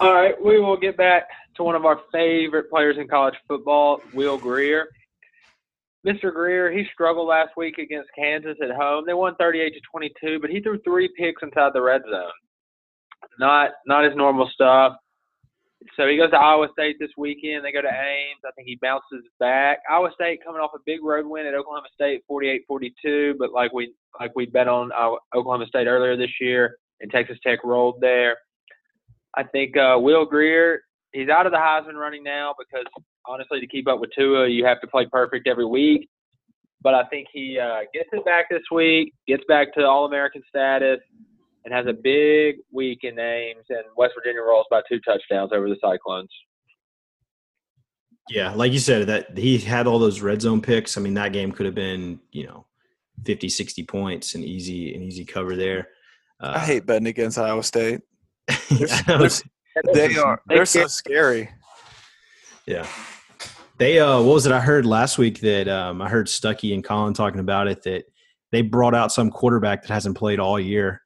All 0.00 0.14
right, 0.14 0.34
we 0.42 0.60
will 0.60 0.76
get 0.76 0.96
back 0.96 1.28
to 1.56 1.64
one 1.64 1.74
of 1.74 1.84
our 1.84 2.00
favorite 2.12 2.70
players 2.70 2.96
in 2.98 3.08
college 3.08 3.34
football, 3.48 4.00
Will 4.14 4.38
Grier. 4.38 4.88
Mr. 6.06 6.32
Grier, 6.32 6.70
he 6.70 6.84
struggled 6.92 7.26
last 7.26 7.50
week 7.56 7.78
against 7.78 8.08
Kansas 8.16 8.56
at 8.62 8.70
home. 8.70 9.04
They 9.06 9.14
won 9.14 9.34
38 9.36 9.74
to 9.74 9.80
22, 9.90 10.38
but 10.40 10.50
he 10.50 10.60
threw 10.60 10.78
three 10.82 11.10
picks 11.18 11.42
inside 11.42 11.72
the 11.74 11.82
red 11.82 12.02
zone. 12.08 12.30
Not 13.40 13.72
not 13.86 14.04
his 14.04 14.14
normal 14.16 14.48
stuff. 14.52 14.94
So 15.96 16.06
he 16.06 16.16
goes 16.16 16.30
to 16.30 16.38
Iowa 16.38 16.68
State 16.72 16.96
this 16.98 17.10
weekend. 17.16 17.64
They 17.64 17.72
go 17.72 17.82
to 17.82 17.88
Ames. 17.88 18.40
I 18.44 18.50
think 18.52 18.66
he 18.68 18.78
bounces 18.80 19.24
back. 19.38 19.78
Iowa 19.90 20.10
State 20.14 20.44
coming 20.44 20.60
off 20.60 20.70
a 20.74 20.78
big 20.86 21.02
road 21.02 21.26
win 21.26 21.46
at 21.46 21.54
Oklahoma 21.54 21.88
State, 21.94 22.22
48-42. 22.30 23.34
But 23.38 23.52
like 23.52 23.72
we 23.72 23.94
like 24.20 24.32
we 24.34 24.46
bet 24.46 24.68
on 24.68 24.90
uh, 24.92 25.16
Oklahoma 25.36 25.66
State 25.66 25.86
earlier 25.86 26.16
this 26.16 26.32
year, 26.40 26.76
and 27.00 27.10
Texas 27.10 27.38
Tech 27.44 27.60
rolled 27.64 28.00
there. 28.00 28.36
I 29.36 29.44
think 29.44 29.76
uh, 29.76 29.96
Will 29.98 30.24
Grier, 30.24 30.82
he's 31.12 31.28
out 31.28 31.46
of 31.46 31.52
the 31.52 31.58
Heisman 31.58 31.94
running 31.94 32.22
now 32.22 32.54
because 32.58 32.86
honestly, 33.26 33.60
to 33.60 33.66
keep 33.66 33.88
up 33.88 34.00
with 34.00 34.10
Tua, 34.16 34.48
you 34.48 34.64
have 34.64 34.80
to 34.80 34.86
play 34.86 35.06
perfect 35.10 35.46
every 35.46 35.66
week. 35.66 36.08
But 36.80 36.94
I 36.94 37.04
think 37.04 37.26
he 37.32 37.58
uh, 37.58 37.80
gets 37.92 38.08
it 38.12 38.24
back 38.24 38.46
this 38.50 38.62
week, 38.72 39.12
gets 39.26 39.42
back 39.48 39.74
to 39.74 39.84
All 39.84 40.06
American 40.06 40.42
status, 40.48 41.00
and 41.64 41.74
has 41.74 41.86
a 41.86 41.92
big 41.92 42.56
week 42.72 43.00
in 43.02 43.18
Ames, 43.18 43.64
and 43.68 43.82
West 43.96 44.14
Virginia 44.16 44.42
rolls 44.42 44.66
by 44.70 44.80
two 44.88 45.00
touchdowns 45.00 45.50
over 45.52 45.68
the 45.68 45.76
Cyclones. 45.82 46.30
Yeah, 48.30 48.52
like 48.52 48.72
you 48.72 48.78
said, 48.78 49.06
that 49.08 49.36
he 49.36 49.58
had 49.58 49.86
all 49.86 49.98
those 49.98 50.20
red 50.20 50.42
zone 50.42 50.60
picks. 50.60 50.96
I 50.96 51.00
mean, 51.00 51.14
that 51.14 51.32
game 51.32 51.50
could 51.50 51.66
have 51.66 51.74
been, 51.74 52.20
you 52.30 52.46
know, 52.46 52.66
50, 53.24 53.48
60 53.48 53.82
points, 53.84 54.34
and 54.34 54.44
easy, 54.44 54.94
an 54.94 55.02
easy 55.02 55.24
cover 55.24 55.56
there. 55.56 55.88
Uh, 56.40 56.52
I 56.56 56.58
hate 56.60 56.86
betting 56.86 57.06
against 57.08 57.38
Iowa 57.38 57.62
State. 57.62 58.00
They're, 59.06 59.28
they 59.92 60.16
are. 60.16 60.40
They're 60.48 60.66
so 60.66 60.86
scary. 60.86 61.48
Yeah. 62.66 62.86
They 63.78 63.98
uh 64.00 64.16
what 64.20 64.34
was 64.34 64.46
it 64.46 64.52
I 64.52 64.60
heard 64.60 64.84
last 64.86 65.18
week 65.18 65.40
that 65.40 65.68
um 65.68 66.02
I 66.02 66.08
heard 66.08 66.26
Stuckey 66.26 66.74
and 66.74 66.82
Colin 66.82 67.14
talking 67.14 67.40
about 67.40 67.68
it 67.68 67.82
that 67.84 68.04
they 68.50 68.62
brought 68.62 68.94
out 68.94 69.12
some 69.12 69.30
quarterback 69.30 69.82
that 69.82 69.90
hasn't 69.90 70.16
played 70.16 70.40
all 70.40 70.58
year 70.58 71.02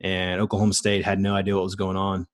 and 0.00 0.40
Oklahoma 0.40 0.72
State 0.72 1.04
had 1.04 1.20
no 1.20 1.34
idea 1.34 1.54
what 1.54 1.62
was 1.64 1.76
going 1.76 1.96
on. 1.96 2.26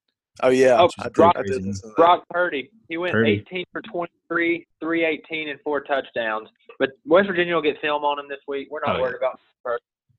Oh 0.42 0.48
yeah, 0.48 0.80
Oh, 0.80 0.88
I 0.98 1.09
Brock- 1.11 1.37
I 1.37 1.42
did 1.42 1.57
listen 1.64 1.72
to 1.72 1.88
that. 1.88 1.96
Brock 1.96 2.24
Purdy. 2.30 2.70
He 2.88 2.96
went 2.96 3.12
Purdy. 3.12 3.44
18 3.48 3.64
for 3.72 3.83
23, 3.83 4.66
318, 4.80 5.48
and 5.50 5.61
four 5.61 5.80
touchdowns. 5.83 6.48
But 6.78 6.90
West 7.07 7.28
Virginia 7.28 7.54
will 7.54 7.62
get 7.62 7.80
film 7.80 8.04
on 8.04 8.18
him 8.18 8.26
this 8.28 8.40
week. 8.48 8.68
We're 8.70 8.80
not 8.85 8.96
Oh, 8.96 9.00
worried 9.02 9.16
about. 9.16 9.38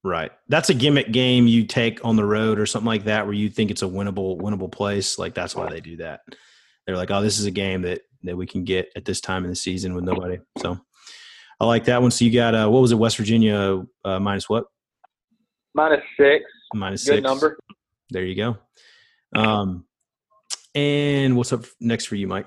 Right. 0.06 0.32
That's 0.50 0.70
a 0.70 0.76
gimmick 0.76 1.12
game 1.12 1.48
you 1.48 1.66
take 1.66 2.06
on 2.06 2.16
the 2.16 2.24
road 2.24 2.60
or 2.60 2.68
something 2.68 2.86
like 2.86 3.06
that 3.06 3.26
where 3.26 3.34
you 3.34 3.50
think 3.50 3.72
it's 3.72 3.82
a 3.82 3.88
winnable 3.88 4.40
winnable 4.40 4.72
place. 4.72 5.18
Like 5.18 5.34
that's 5.34 5.56
why 5.56 5.68
they 5.68 5.82
do 5.82 5.98
that. 5.98 6.22
They're 6.86 6.96
like, 6.96 7.10
oh, 7.10 7.24
this 7.24 7.40
is 7.40 7.46
a 7.48 7.52
game 7.52 7.82
that 7.82 8.02
that 8.22 8.38
we 8.38 8.46
can 8.46 8.64
get 8.64 8.92
at 8.96 9.04
this 9.04 9.20
time 9.20 9.46
in 9.46 9.50
the 9.50 9.56
season 9.56 9.96
with 9.96 10.04
nobody. 10.04 10.38
So 10.60 10.80
I 11.60 11.66
like 11.66 11.86
that 11.86 12.04
one. 12.04 12.12
So 12.12 12.24
you 12.24 12.32
got 12.32 12.54
uh, 12.54 12.70
what 12.70 12.84
was 12.84 12.92
it? 12.92 13.00
West 13.00 13.18
Virginia 13.18 13.84
uh, 14.04 14.20
minus 14.20 14.48
what? 14.48 14.66
Minus 15.74 16.04
six. 16.20 16.46
Minus 16.76 17.04
Good 17.04 17.16
six. 17.16 17.24
number. 17.24 17.58
There 18.12 18.26
you 18.26 18.36
go. 18.36 18.58
Um, 19.36 19.86
and 20.76 21.36
what's 21.36 21.52
up 21.52 21.66
next 21.80 22.06
for 22.06 22.16
you, 22.16 22.28
Mike? 22.28 22.46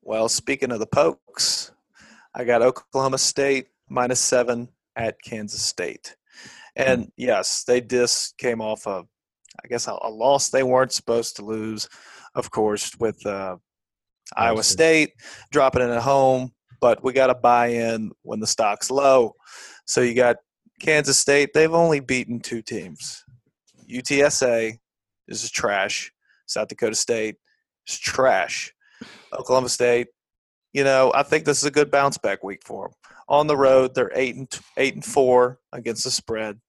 Well, 0.00 0.28
speaking 0.28 0.70
of 0.70 0.78
the 0.78 0.86
pokes, 0.86 1.72
I 2.36 2.44
got 2.44 2.62
Oklahoma 2.62 3.18
State 3.18 3.66
minus 3.88 4.20
seven 4.20 4.68
at 4.94 5.20
Kansas 5.20 5.60
State. 5.60 6.14
And 6.76 7.10
yes, 7.16 7.64
they 7.64 7.80
just 7.80 8.38
came 8.38 8.60
off 8.60 8.86
a, 8.86 9.04
I 9.62 9.68
guess, 9.68 9.86
a, 9.86 9.96
a 10.02 10.10
loss 10.10 10.48
they 10.50 10.62
weren't 10.62 10.92
supposed 10.92 11.36
to 11.36 11.44
lose, 11.44 11.88
of 12.34 12.50
course, 12.50 12.92
with 12.98 13.24
uh, 13.26 13.56
Iowa 14.36 14.62
State 14.62 15.12
dropping 15.50 15.82
it 15.82 15.90
at 15.90 16.02
home. 16.02 16.52
But 16.80 17.04
we 17.04 17.12
got 17.12 17.28
to 17.28 17.34
buy 17.34 17.68
in 17.68 18.10
when 18.22 18.40
the 18.40 18.46
stock's 18.46 18.90
low. 18.90 19.34
So 19.86 20.00
you 20.00 20.14
got 20.14 20.36
Kansas 20.80 21.18
State. 21.18 21.50
They've 21.54 21.72
only 21.72 22.00
beaten 22.00 22.40
two 22.40 22.60
teams. 22.60 23.24
UTSA 23.88 24.78
is 25.28 25.50
trash. 25.50 26.12
South 26.46 26.68
Dakota 26.68 26.96
State 26.96 27.36
is 27.86 27.98
trash. 27.98 28.72
Oklahoma 29.32 29.68
State, 29.68 30.08
you 30.72 30.84
know, 30.84 31.12
I 31.14 31.22
think 31.22 31.44
this 31.44 31.58
is 31.58 31.64
a 31.64 31.70
good 31.70 31.90
bounce 31.90 32.18
back 32.18 32.42
week 32.42 32.62
for 32.64 32.88
them. 32.88 32.96
On 33.28 33.46
the 33.46 33.56
road, 33.56 33.94
they're 33.94 34.12
eight 34.14 34.36
and 34.36 34.48
eight 34.76 34.94
and 34.94 35.04
four 35.04 35.58
against 35.72 36.04
the 36.04 36.10
spread. 36.10 36.60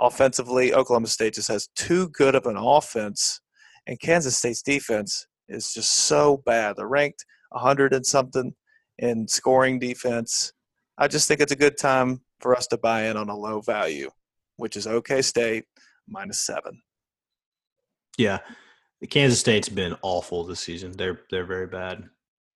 Offensively, 0.00 0.74
Oklahoma 0.74 1.06
State 1.06 1.34
just 1.34 1.48
has 1.48 1.68
too 1.76 2.08
good 2.08 2.34
of 2.34 2.46
an 2.46 2.56
offense, 2.56 3.40
and 3.86 4.00
Kansas 4.00 4.36
State's 4.36 4.62
defense 4.62 5.26
is 5.48 5.72
just 5.72 5.92
so 5.92 6.42
bad. 6.44 6.76
They're 6.76 6.88
ranked 6.88 7.24
100 7.50 7.92
and 7.92 8.04
something 8.04 8.54
in 8.98 9.28
scoring 9.28 9.78
defense. 9.78 10.52
I 10.98 11.08
just 11.08 11.28
think 11.28 11.40
it's 11.40 11.52
a 11.52 11.56
good 11.56 11.78
time 11.78 12.20
for 12.40 12.56
us 12.56 12.66
to 12.68 12.78
buy 12.78 13.04
in 13.04 13.16
on 13.16 13.28
a 13.28 13.36
low 13.36 13.60
value, 13.60 14.10
which 14.56 14.76
is 14.76 14.86
OK 14.86 15.22
State 15.22 15.64
minus 16.08 16.38
seven. 16.38 16.82
Yeah, 18.18 18.40
Kansas 19.08 19.40
State's 19.40 19.68
been 19.68 19.96
awful 20.02 20.44
this 20.44 20.60
season. 20.60 20.92
They're 20.92 21.20
they're 21.30 21.46
very 21.46 21.66
bad. 21.66 22.08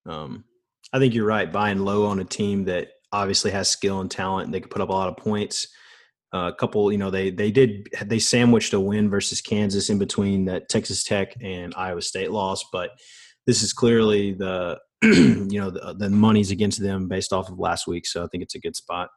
Um, 0.05 0.45
I 0.92 0.99
think 0.99 1.14
you're 1.14 1.27
right. 1.27 1.53
Buying 1.53 1.81
low 1.81 2.07
on 2.07 2.20
a 2.20 2.25
team 2.25 2.64
that 2.64 2.88
obviously 3.12 3.51
has 3.51 3.68
skill 3.68 4.01
and 4.01 4.11
talent, 4.11 4.46
and 4.46 4.55
they 4.55 4.61
could 4.61 4.70
put 4.70 4.83
up 4.83 4.88
a 4.88 4.92
lot 4.92 5.09
of 5.09 5.16
points. 5.16 5.68
Uh, 6.35 6.51
a 6.53 6.55
couple, 6.55 6.90
you 6.90 6.99
know, 6.99 7.11
they 7.11 7.31
they 7.31 7.51
did 7.51 7.88
they 8.05 8.18
sandwiched 8.18 8.72
a 8.72 8.81
win 8.81 9.09
versus 9.09 9.40
Kansas 9.40 9.90
in 9.90 9.99
between 9.99 10.44
that 10.46 10.68
Texas 10.68 11.05
Tech 11.05 11.35
and 11.40 11.75
Iowa 11.77 12.03
State 12.03 12.31
loss, 12.31 12.64
but 12.72 12.90
this 13.46 13.62
is 13.62 13.72
clearly 13.72 14.33
the 14.33 14.79
you 15.03 15.61
know 15.61 15.70
the, 15.70 15.94
the 15.99 16.11
money's 16.11 16.51
against 16.51 16.83
them 16.83 17.09
based 17.09 17.33
off 17.33 17.49
of 17.49 17.59
last 17.59 17.87
week. 17.87 18.07
So 18.07 18.25
I 18.25 18.27
think 18.29 18.42
it's 18.42 18.55
a 18.55 18.61
good 18.61 18.77
spot. 18.77 19.09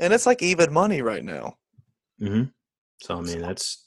And 0.00 0.12
it's 0.12 0.26
like 0.26 0.42
even 0.42 0.72
money 0.72 1.02
right 1.02 1.24
now. 1.24 1.54
Mm-hmm. 2.20 2.44
So 3.02 3.18
I 3.18 3.20
mean, 3.22 3.40
that's 3.40 3.86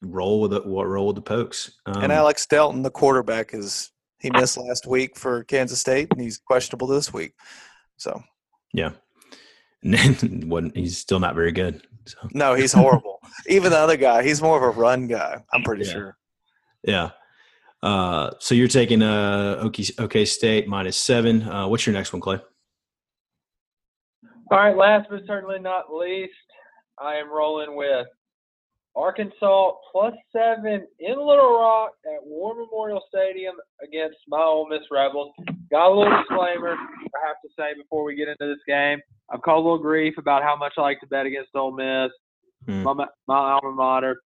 roll 0.00 0.40
with 0.40 0.52
it. 0.54 0.66
What 0.66 0.88
roll 0.88 1.08
with 1.08 1.16
the 1.16 1.22
pokes? 1.22 1.72
Um, 1.86 2.02
and 2.02 2.12
Alex 2.12 2.46
Delton, 2.46 2.82
the 2.82 2.90
quarterback, 2.90 3.54
is 3.54 3.91
he 4.22 4.30
missed 4.30 4.56
last 4.56 4.86
week 4.86 5.16
for 5.18 5.44
Kansas 5.44 5.80
State, 5.80 6.08
and 6.12 6.20
he's 6.20 6.38
questionable 6.38 6.86
this 6.86 7.12
week. 7.12 7.34
So 7.96 8.22
Yeah. 8.72 8.92
And 9.82 9.94
then 9.94 10.48
wasn't 10.48 10.76
he's 10.76 10.96
still 10.96 11.18
not 11.20 11.34
very 11.34 11.52
good. 11.52 11.82
So 12.06 12.16
no, 12.32 12.54
he's 12.54 12.72
horrible. 12.72 13.18
Even 13.48 13.70
the 13.72 13.78
other 13.78 13.96
guy, 13.96 14.22
he's 14.22 14.40
more 14.40 14.56
of 14.56 14.62
a 14.62 14.78
run 14.80 15.06
guy. 15.08 15.42
I'm 15.52 15.62
pretty 15.62 15.84
Yeah. 15.84 15.92
sure. 15.92 16.16
yeah. 16.84 17.10
Uh, 17.82 18.30
so 18.38 18.54
you're 18.54 18.68
taking 18.68 19.02
uh 19.02 19.56
OK, 19.60 19.84
OK 19.98 20.24
State 20.24 20.68
minus 20.68 20.96
seven. 20.96 21.42
Uh, 21.42 21.66
what's 21.66 21.84
your 21.84 21.92
next 21.94 22.12
one, 22.12 22.20
Clay? 22.22 22.38
All 24.50 24.58
right, 24.58 24.76
last 24.76 25.08
but 25.10 25.22
certainly 25.26 25.58
not 25.58 25.92
least, 25.92 26.32
I 26.98 27.14
am 27.16 27.28
rolling 27.30 27.74
with 27.74 28.06
Arkansas 28.94 29.72
plus 29.90 30.14
seven 30.32 30.86
in 31.00 31.16
Little 31.16 31.58
Rock 31.58 31.92
at 32.04 32.24
War 32.24 32.54
Memorial 32.54 33.02
Stadium 33.08 33.54
against 33.82 34.18
my 34.28 34.40
Ole 34.42 34.68
Miss 34.68 34.82
Rebels. 34.90 35.32
Got 35.70 35.90
a 35.90 35.94
little 35.94 36.16
disclaimer 36.18 36.72
I 36.72 37.26
have 37.26 37.36
to 37.42 37.48
say 37.58 37.74
before 37.76 38.04
we 38.04 38.14
get 38.14 38.28
into 38.28 38.46
this 38.46 38.62
game. 38.66 39.00
I've 39.30 39.42
called 39.42 39.64
a 39.64 39.68
little 39.68 39.82
grief 39.82 40.14
about 40.18 40.42
how 40.42 40.56
much 40.56 40.74
I 40.76 40.82
like 40.82 41.00
to 41.00 41.06
bet 41.06 41.26
against 41.26 41.50
Ole 41.54 41.72
Miss, 41.72 42.10
Hmm. 42.66 42.84
my, 42.84 43.06
my 43.26 43.36
alma 43.36 43.72
mater. 43.72 44.20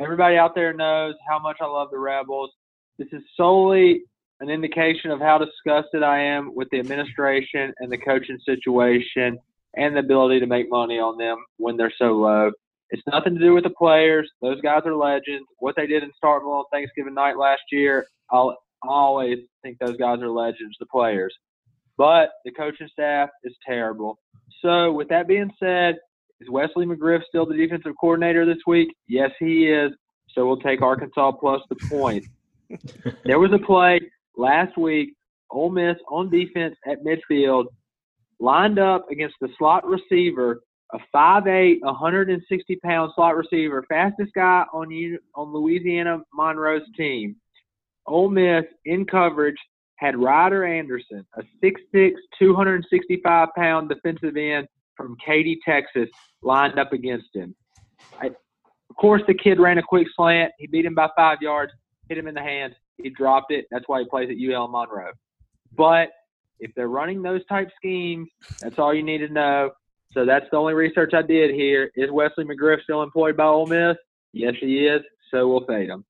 Everybody 0.00 0.36
out 0.36 0.54
there 0.54 0.72
knows 0.72 1.14
how 1.28 1.38
much 1.38 1.58
I 1.60 1.66
love 1.66 1.88
the 1.90 1.98
Rebels. 1.98 2.50
This 2.98 3.08
is 3.12 3.22
solely 3.36 4.04
an 4.40 4.48
indication 4.48 5.10
of 5.10 5.20
how 5.20 5.38
disgusted 5.38 6.02
I 6.02 6.18
am 6.20 6.54
with 6.54 6.68
the 6.70 6.78
administration 6.78 7.74
and 7.78 7.92
the 7.92 7.98
coaching 7.98 8.38
situation 8.44 9.38
and 9.76 9.94
the 9.94 10.00
ability 10.00 10.40
to 10.40 10.46
make 10.46 10.70
money 10.70 10.98
on 10.98 11.18
them 11.18 11.36
when 11.58 11.76
they're 11.76 11.92
so 11.98 12.12
low. 12.12 12.50
It's 12.92 13.02
nothing 13.10 13.34
to 13.34 13.40
do 13.40 13.54
with 13.54 13.64
the 13.64 13.70
players. 13.70 14.30
Those 14.42 14.60
guys 14.60 14.82
are 14.84 14.94
legends. 14.94 15.46
What 15.58 15.74
they 15.76 15.86
did 15.86 16.02
in 16.02 16.10
Starkville 16.22 16.58
on 16.58 16.64
Thanksgiving 16.70 17.14
night 17.14 17.38
last 17.38 17.62
year, 17.72 18.06
I'll 18.30 18.56
always 18.82 19.38
think 19.62 19.78
those 19.78 19.96
guys 19.96 20.20
are 20.20 20.28
legends, 20.28 20.76
the 20.78 20.86
players. 20.86 21.34
But 21.96 22.30
the 22.44 22.50
coaching 22.50 22.88
staff 22.92 23.30
is 23.44 23.54
terrible. 23.66 24.18
So 24.60 24.92
with 24.92 25.08
that 25.08 25.26
being 25.26 25.50
said, 25.58 25.96
is 26.40 26.50
Wesley 26.50 26.84
McGriff 26.84 27.22
still 27.26 27.46
the 27.46 27.56
defensive 27.56 27.94
coordinator 27.98 28.44
this 28.44 28.62
week? 28.66 28.94
Yes, 29.08 29.30
he 29.38 29.68
is. 29.68 29.92
So 30.34 30.46
we'll 30.46 30.58
take 30.58 30.82
Arkansas 30.82 31.32
plus 31.32 31.62
the 31.70 31.76
point. 31.88 32.26
there 33.24 33.38
was 33.38 33.52
a 33.52 33.64
play 33.64 34.00
last 34.36 34.76
week, 34.76 35.14
Ole 35.50 35.70
Miss 35.70 35.96
on 36.10 36.28
defense 36.28 36.74
at 36.86 36.98
midfield, 37.04 37.66
lined 38.38 38.78
up 38.78 39.10
against 39.10 39.36
the 39.40 39.48
slot 39.58 39.84
receiver, 39.86 40.60
a 40.92 40.98
5'8", 41.14 41.80
160 41.80 42.76
pound 42.76 43.12
slot 43.14 43.36
receiver, 43.36 43.84
fastest 43.88 44.32
guy 44.34 44.64
on 44.72 45.18
on 45.34 45.52
Louisiana 45.52 46.18
Monroe's 46.34 46.82
team. 46.96 47.36
Ole 48.06 48.30
Miss 48.30 48.64
in 48.84 49.04
coverage 49.06 49.56
had 49.96 50.18
Ryder 50.18 50.64
Anderson, 50.64 51.24
a 51.36 51.42
6'6", 51.64 52.12
265 52.38 53.48
pound 53.56 53.88
defensive 53.88 54.36
end 54.36 54.66
from 54.96 55.16
Katy, 55.24 55.60
Texas, 55.64 56.08
lined 56.42 56.78
up 56.78 56.92
against 56.92 57.34
him. 57.34 57.54
I, 58.20 58.26
of 58.26 58.96
course, 58.96 59.22
the 59.26 59.34
kid 59.34 59.60
ran 59.60 59.78
a 59.78 59.82
quick 59.82 60.08
slant. 60.16 60.52
He 60.58 60.66
beat 60.66 60.84
him 60.84 60.94
by 60.94 61.08
five 61.16 61.38
yards, 61.40 61.72
hit 62.08 62.18
him 62.18 62.26
in 62.26 62.34
the 62.34 62.42
hands. 62.42 62.74
He 63.00 63.10
dropped 63.10 63.52
it. 63.52 63.66
That's 63.70 63.84
why 63.86 64.00
he 64.00 64.08
plays 64.08 64.28
at 64.28 64.36
UL 64.36 64.68
Monroe. 64.68 65.12
But 65.76 66.10
if 66.58 66.72
they're 66.74 66.88
running 66.88 67.22
those 67.22 67.44
type 67.46 67.70
schemes, 67.76 68.28
that's 68.60 68.78
all 68.78 68.92
you 68.92 69.02
need 69.02 69.18
to 69.18 69.28
know. 69.28 69.70
So 70.14 70.26
that's 70.26 70.46
the 70.50 70.56
only 70.56 70.74
research 70.74 71.12
I 71.14 71.22
did 71.22 71.54
here. 71.54 71.90
Is 71.96 72.10
Wesley 72.10 72.44
McGriff 72.44 72.82
still 72.82 73.02
employed 73.02 73.36
by 73.36 73.44
Ole 73.44 73.66
Miss? 73.66 73.96
Yes, 74.32 74.54
he 74.60 74.86
is. 74.86 75.02
So 75.30 75.48
we'll 75.48 75.64
fade 75.66 75.88
him. 75.88 76.04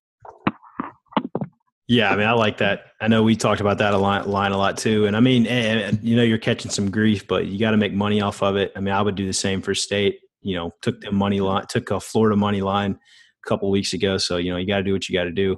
Yeah, 1.88 2.10
I 2.10 2.16
mean, 2.16 2.26
I 2.26 2.32
like 2.32 2.58
that. 2.58 2.86
I 3.00 3.08
know 3.08 3.22
we 3.22 3.36
talked 3.36 3.60
about 3.60 3.78
that 3.78 3.92
a 3.92 3.98
line, 3.98 4.26
line 4.28 4.52
a 4.52 4.56
lot 4.56 4.78
too. 4.78 5.06
And 5.06 5.16
I 5.16 5.20
mean, 5.20 5.46
and, 5.46 6.02
you 6.02 6.16
know, 6.16 6.22
you're 6.22 6.38
catching 6.38 6.70
some 6.70 6.90
grief, 6.90 7.26
but 7.26 7.46
you 7.46 7.58
got 7.58 7.72
to 7.72 7.76
make 7.76 7.92
money 7.92 8.20
off 8.20 8.42
of 8.42 8.56
it. 8.56 8.72
I 8.74 8.80
mean, 8.80 8.94
I 8.94 9.02
would 9.02 9.14
do 9.14 9.26
the 9.26 9.32
same 9.32 9.60
for 9.60 9.74
state. 9.74 10.20
You 10.40 10.56
know, 10.56 10.72
took 10.80 11.00
the 11.00 11.12
money 11.12 11.40
line, 11.40 11.66
took 11.68 11.90
a 11.90 12.00
Florida 12.00 12.34
money 12.36 12.62
line 12.62 12.92
a 12.92 13.48
couple 13.48 13.70
weeks 13.70 13.92
ago. 13.92 14.18
So 14.18 14.38
you 14.38 14.50
know, 14.50 14.56
you 14.56 14.66
got 14.66 14.78
to 14.78 14.82
do 14.82 14.92
what 14.92 15.08
you 15.08 15.16
got 15.16 15.24
to 15.24 15.30
do. 15.30 15.54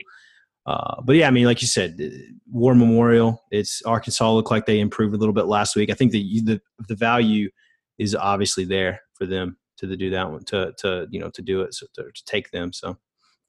Uh, 0.67 1.01
but 1.03 1.17
yeah, 1.17 1.29
I 1.29 1.31
mean, 1.31 1.47
like 1.47 1.63
you 1.63 1.69
said, 1.69 1.99
War 2.51 2.75
Memorial. 2.75 3.43
It's 3.51 3.81
Arkansas 3.83 4.33
looked 4.33 4.51
like 4.51 4.67
they 4.67 4.81
improved 4.81 5.15
a 5.15 5.19
little 5.19 5.35
bit 5.35 5.47
last 5.47 5.77
week. 5.77 5.91
I 5.91 5.95
think 5.95 6.13
the 6.13 6.43
the 6.43 6.61
the 6.89 6.97
value 6.97 7.49
is 7.99 8.15
obviously 8.15 8.65
there 8.65 9.01
for 9.15 9.27
them 9.27 9.57
to 9.79 9.97
do 9.97 10.11
that 10.11 10.31
one 10.31 10.43
to 10.45 10.73
to 10.79 11.07
you 11.11 11.19
know 11.21 11.29
to 11.31 11.43
do 11.43 11.63
it 11.63 11.75
so 11.75 11.87
to, 11.95 12.05
to 12.05 12.25
take 12.27 12.51
them. 12.51 12.73
So 12.73 12.97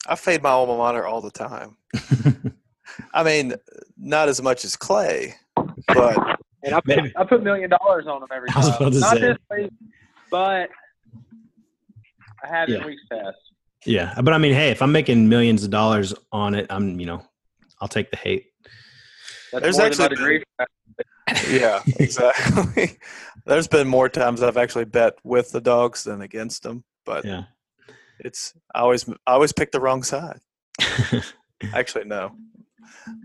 I 0.07 0.15
fade 0.15 0.41
my 0.43 0.49
alma 0.49 0.77
mater 0.77 1.05
all 1.05 1.21
the 1.21 1.31
time. 1.31 1.77
I 3.13 3.23
mean, 3.23 3.55
not 3.97 4.29
as 4.29 4.41
much 4.41 4.63
as 4.65 4.75
Clay, 4.75 5.33
but 5.87 6.17
And 6.63 6.73
I 6.75 6.77
put, 6.77 6.85
Maybe. 6.87 7.13
I 7.15 7.23
put 7.23 7.43
million 7.43 7.69
dollars 7.69 8.05
on 8.07 8.19
them 8.21 8.29
every 8.33 8.49
I 8.55 8.57
was 8.59 8.67
time. 8.69 8.77
about 8.81 8.93
to 8.93 8.99
Not 8.99 9.13
say. 9.15 9.21
this 9.21 9.37
week, 9.51 9.71
but 10.31 10.69
I 12.43 12.47
have 12.47 12.69
Yeah. 12.69 12.77
in 12.79 12.85
weeks 12.85 13.01
past. 13.11 13.37
Yeah, 13.85 14.13
but 14.21 14.33
I 14.33 14.37
mean, 14.39 14.53
hey, 14.53 14.71
if 14.71 14.81
I'm 14.81 14.91
making 14.91 15.29
millions 15.29 15.63
of 15.63 15.69
dollars 15.69 16.13
on 16.31 16.55
it, 16.55 16.65
I'm 16.69 16.99
you 16.99 17.05
know, 17.05 17.23
I'll 17.81 17.87
take 17.87 18.09
the 18.11 18.17
hate. 18.17 18.47
That's 19.51 19.63
There's 19.63 19.77
more 19.77 19.89
than 19.89 20.01
actually 20.01 20.15
degree. 20.15 20.43
yeah, 21.59 21.81
exactly. 21.99 22.97
There's 23.45 23.67
been 23.67 23.87
more 23.87 24.09
times 24.09 24.41
I've 24.41 24.57
actually 24.57 24.85
bet 24.85 25.13
with 25.23 25.51
the 25.51 25.61
dogs 25.61 26.03
than 26.03 26.21
against 26.21 26.63
them, 26.63 26.83
but 27.05 27.25
Yeah. 27.25 27.43
it's 28.19 28.53
I 28.73 28.79
always 28.79 29.07
I 29.27 29.33
always 29.33 29.53
pick 29.53 29.71
the 29.71 29.79
wrong 29.81 30.03
side. 30.03 30.39
Actually, 31.73 32.05
no. 32.05 32.31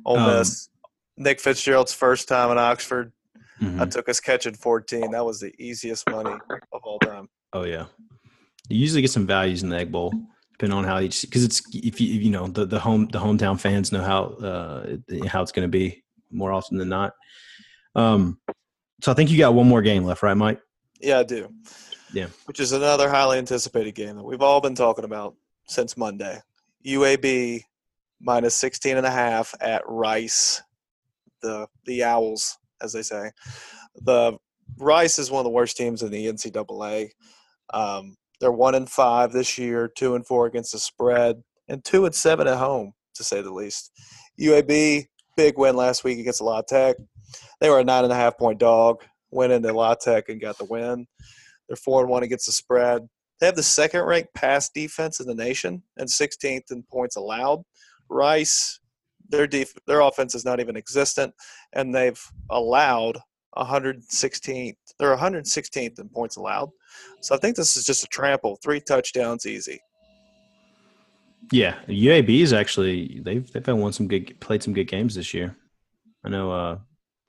Ole 0.05 0.19
Um, 0.19 0.39
Miss. 0.39 0.69
Nick 1.17 1.41
Fitzgerald's 1.41 1.93
first 1.93 2.29
time 2.29 2.51
in 2.51 2.59
Oxford. 2.59 3.13
I 3.61 3.65
Mhm. 3.65 3.91
took 3.91 4.09
us 4.09 4.21
catching 4.21 4.55
14. 4.55 5.11
That 5.11 5.25
was 5.25 5.41
the 5.41 5.53
easiest 5.59 6.09
money 6.09 6.31
of 6.73 6.81
all 6.83 6.99
time. 7.01 7.29
Oh 7.53 7.65
yeah, 7.65 7.87
you 8.69 8.79
usually 8.79 9.03
get 9.03 9.11
some 9.11 9.27
values 9.27 9.63
in 9.63 9.69
the 9.69 9.77
Egg 9.77 9.93
Bowl, 9.93 10.13
depending 10.53 10.79
on 10.79 10.85
how 10.85 10.99
each 11.01 11.23
because 11.23 11.45
it's 11.45 11.61
if 11.75 12.01
you 12.01 12.07
you 12.09 12.31
know 12.31 12.47
the 12.47 12.65
the 12.65 12.79
home 12.81 13.07
the 13.09 13.19
hometown 13.19 13.59
fans 13.61 13.93
know 13.93 14.03
how 14.03 14.25
uh 14.47 14.97
how 15.27 15.43
it's 15.43 15.53
going 15.53 15.67
to 15.71 15.79
be 15.79 16.03
more 16.31 16.53
often 16.53 16.79
than 16.79 16.89
not. 16.89 17.13
Um, 17.95 18.39
so 19.03 19.13
I 19.13 19.15
think 19.15 19.31
you 19.31 19.39
got 19.39 19.55
one 19.55 19.69
more 19.69 19.83
game 19.83 20.05
left, 20.05 20.23
right, 20.23 20.37
Mike? 20.37 20.61
Yeah, 21.01 21.21
I 21.21 21.23
do. 21.23 21.53
Yeah. 22.13 22.27
Which 22.45 22.61
is 22.61 22.73
another 22.73 23.09
highly 23.09 23.39
anticipated 23.39 23.95
game 23.95 24.17
that 24.17 24.25
we've 24.25 24.43
all 24.43 24.61
been 24.61 24.75
talking 24.75 25.05
about 25.05 25.35
since 25.67 25.97
Monday. 25.97 26.41
UAB 26.85 27.63
minus 28.21 28.55
16 28.57 28.97
and 28.97 29.07
a 29.07 29.11
half 29.11 29.55
at 29.61 29.83
Rice, 29.87 30.63
the 31.43 31.67
the 31.85 32.05
Owls, 32.05 32.59
as 32.83 32.93
they 32.93 33.03
say. 33.03 33.31
The 33.97 34.39
Rice 34.79 35.19
is 35.19 35.31
one 35.31 35.41
of 35.41 35.45
the 35.45 35.51
worst 35.51 35.77
teams 35.77 36.03
in 36.03 36.11
the 36.11 36.27
NCAA. 36.27 37.11
Um, 37.73 38.17
they're 38.41 38.53
one 38.53 38.75
and 38.75 38.91
five 38.91 39.33
this 39.33 39.59
year, 39.59 39.89
two 39.89 40.15
and 40.15 40.27
four 40.27 40.47
against 40.47 40.73
the 40.73 40.79
spread, 40.79 41.43
and 41.69 41.85
two 41.85 42.07
and 42.07 42.15
seven 42.15 42.47
at 42.47 42.59
home, 42.59 42.93
to 43.15 43.25
say 43.25 43.43
the 43.43 43.53
least. 43.53 43.93
UAB 44.41 45.07
big 45.37 45.59
win 45.59 45.77
last 45.77 46.05
week 46.05 46.19
against 46.19 46.41
La 46.41 46.63
Tech. 46.63 46.97
They 47.61 47.71
were 47.71 47.81
a 47.81 47.85
nine 47.85 48.05
and 48.05 48.12
a 48.12 48.16
half 48.16 48.38
point 48.38 48.59
dog. 48.59 49.03
Went 49.31 49.53
into 49.53 49.73
La 49.73 49.95
Tech 49.95 50.29
and 50.29 50.40
got 50.40 50.59
the 50.59 50.64
win. 50.64 51.07
They're 51.69 51.77
four 51.77 52.01
and 52.01 52.11
one 52.11 52.23
against 52.23 52.47
the 52.47 52.53
spread. 52.53 53.09
They 53.38 53.47
have 53.47 53.57
the 53.57 53.62
second 53.62 54.03
ranked 54.03 54.35
pass 54.35 54.69
defense 54.69 55.21
in 55.21 55.27
the 55.27 55.35
nation 55.35 55.83
and 55.97 56.09
16th 56.09 56.71
in 56.71 56.83
points 56.83 57.16
allowed. 57.16 57.62
Rice, 58.09 58.81
their 59.29 59.47
def- 59.47 59.79
their 59.87 60.01
offense 60.01 60.35
is 60.35 60.45
not 60.45 60.61
even 60.61 60.77
existent, 60.77 61.33
and 61.73 61.95
they've 61.95 62.21
allowed 62.51 63.19
116th. 63.57 64.77
They're 64.99 65.16
116th 65.16 65.99
in 65.99 66.09
points 66.09 66.37
allowed. 66.37 66.71
So 67.23 67.35
I 67.35 67.38
think 67.38 67.57
this 67.57 67.77
is 67.77 67.85
just 67.85 68.05
a 68.05 68.09
trample. 68.09 68.59
Three 68.62 68.81
touchdowns, 68.81 69.47
easy. 69.47 69.81
Yeah, 71.53 71.77
UAB 71.88 72.43
is 72.43 72.53
actually 72.53 73.21
they've 73.25 73.51
they've 73.53 73.77
won 73.77 73.93
some 73.93 74.07
good 74.07 74.38
played 74.40 74.62
some 74.62 74.75
good 74.75 74.85
games 74.85 75.14
this 75.14 75.33
year. 75.33 75.57
I 76.23 76.29
know 76.29 76.53
uh, 76.53 76.79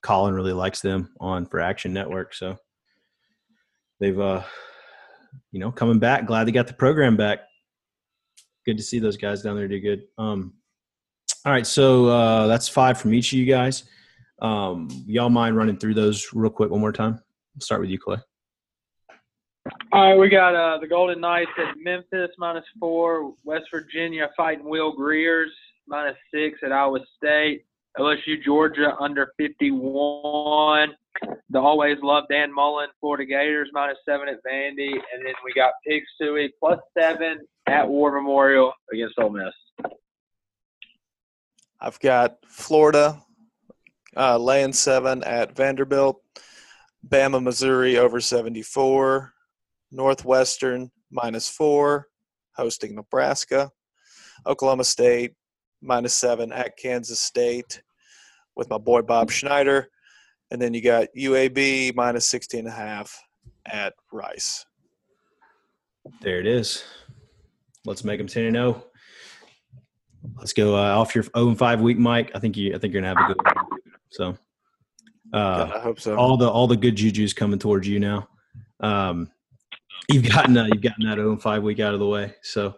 Colin 0.02 0.34
really 0.34 0.54
likes 0.54 0.82
them 0.82 1.14
on 1.20 1.46
for 1.46 1.60
Action 1.60 1.94
Network, 1.94 2.34
so 2.34 2.58
they've 4.00 4.20
uh, 4.20 4.44
you 5.52 5.60
know 5.60 5.72
coming 5.72 6.00
back. 6.00 6.26
Glad 6.26 6.46
they 6.46 6.52
got 6.52 6.68
the 6.68 6.74
program 6.74 7.16
back. 7.16 7.40
Good 8.66 8.78
to 8.78 8.84
see 8.84 9.00
those 9.00 9.18
guys 9.18 9.42
down 9.42 9.56
there 9.56 9.68
do 9.68 9.80
good. 9.80 10.04
Um, 10.18 10.54
all 11.46 11.52
right, 11.52 11.66
so 11.66 12.08
uh, 12.08 12.48
that's 12.48 12.68
five 12.68 13.00
from 13.00 13.14
each 13.14 13.34
of 13.34 13.40
you 13.40 13.46
guys. 13.46 13.84
Um, 14.42 14.90
y'all 15.06 15.30
mind 15.30 15.56
running 15.56 15.78
through 15.78 15.94
those 15.94 16.30
real 16.34 16.52
quick 16.52 16.70
one 16.72 16.80
more 16.80 16.92
time? 16.92 17.14
We'll 17.56 17.62
start 17.62 17.82
with 17.82 17.90
you, 17.90 18.00
Clay. 18.00 18.18
All 19.92 20.10
right, 20.10 20.18
we 20.18 20.30
got 20.30 20.56
uh, 20.56 20.80
the 20.80 20.88
Golden 20.88 21.20
Knights 21.20 21.52
at 21.58 21.76
Memphis 21.78 22.32
minus 22.38 22.66
four. 22.80 23.34
West 23.44 23.66
Virginia 23.72 24.30
fighting 24.36 24.68
Will 24.68 24.92
Grier's 24.92 25.52
minus 25.88 26.18
six 26.34 26.60
at 26.64 26.72
Iowa 26.72 27.00
State. 27.18 27.66
LSU 27.98 28.42
Georgia 28.44 28.96
under 29.00 29.32
51. 29.38 30.90
The 31.50 31.60
always 31.60 31.98
love 32.02 32.24
Dan 32.30 32.54
Mullen 32.54 32.88
Florida 33.00 33.26
Gators 33.26 33.70
minus 33.74 33.98
seven 34.08 34.30
at 34.30 34.38
Vandy, 34.48 34.94
and 34.94 35.26
then 35.26 35.34
we 35.44 35.52
got 35.54 35.74
Pig 35.86 36.04
Sooie 36.22 36.50
plus 36.60 36.80
seven 36.98 37.40
at 37.68 37.88
War 37.88 38.12
Memorial 38.12 38.72
against 38.94 39.20
Ole 39.20 39.32
Miss. 39.32 39.92
I've 41.82 42.00
got 42.00 42.38
Florida 42.48 43.22
uh, 44.16 44.38
laying 44.38 44.72
seven 44.72 45.24
at 45.24 45.56
Vanderbilt, 45.56 46.22
Bama, 47.08 47.44
Missouri 47.44 47.98
over 47.98 48.22
74, 48.22 49.34
Northwestern 49.92 50.92
minus 51.12 51.50
four, 51.50 52.08
hosting 52.56 52.96
Nebraska, 52.96 53.72
Oklahoma 54.46 54.84
State 54.84 55.34
minus 55.82 56.14
seven 56.14 56.52
at 56.52 56.78
Kansas 56.78 57.20
State 57.20 57.82
with 58.56 58.70
my 58.70 58.78
boy 58.78 59.02
Bob 59.02 59.32
Snyder. 59.32 59.90
And 60.52 60.62
then 60.62 60.74
you 60.74 60.82
got 60.82 61.08
UAB 61.18 61.96
minus 61.96 62.26
16 62.26 62.60
and 62.60 62.68
a 62.68 62.72
half 62.72 63.18
at 63.66 63.94
Rice. 64.12 64.66
There 66.22 66.40
it 66.40 66.48
is. 66.48 66.84
Let's 67.86 68.04
make 68.04 68.20
them 68.20 68.28
ten 68.28 68.46
and 68.46 68.56
zero. 68.56 68.84
Let's 70.38 70.54
go 70.54 70.76
uh, 70.76 70.98
off 70.98 71.16
your 71.16 71.24
zero 71.24 71.50
and 71.50 71.58
five 71.58 71.82
week, 71.82 71.98
Mike. 71.98 72.32
I 72.36 72.40
think 72.40 72.58
you. 72.58 72.76
I 72.76 72.78
think 72.78 72.94
you're 72.94 73.02
gonna 73.02 73.16
have 73.16 73.30
a 73.30 73.34
good 73.34 73.44
one. 73.44 73.80
So, 74.10 74.38
uh, 75.34 75.72
I 75.76 75.80
hope 75.80 76.00
so. 76.00 76.16
all 76.16 76.38
the 76.38 76.50
all 76.50 76.68
the 76.68 76.78
good 76.78 76.96
juju's 76.96 77.34
coming 77.34 77.60
towards 77.60 77.88
you 77.88 78.00
now. 78.00 78.28
Um, 78.80 79.32
you've 80.10 80.28
gotten 80.30 80.58
uh, 80.58 80.66
you've 80.66 80.82
gotten 80.82 81.08
that 81.08 81.16
0 81.16 81.32
and 81.32 81.42
5 81.42 81.64
week 81.64 81.80
out 81.80 81.94
of 81.94 82.00
the 82.00 82.08
way. 82.08 82.36
So, 82.42 82.76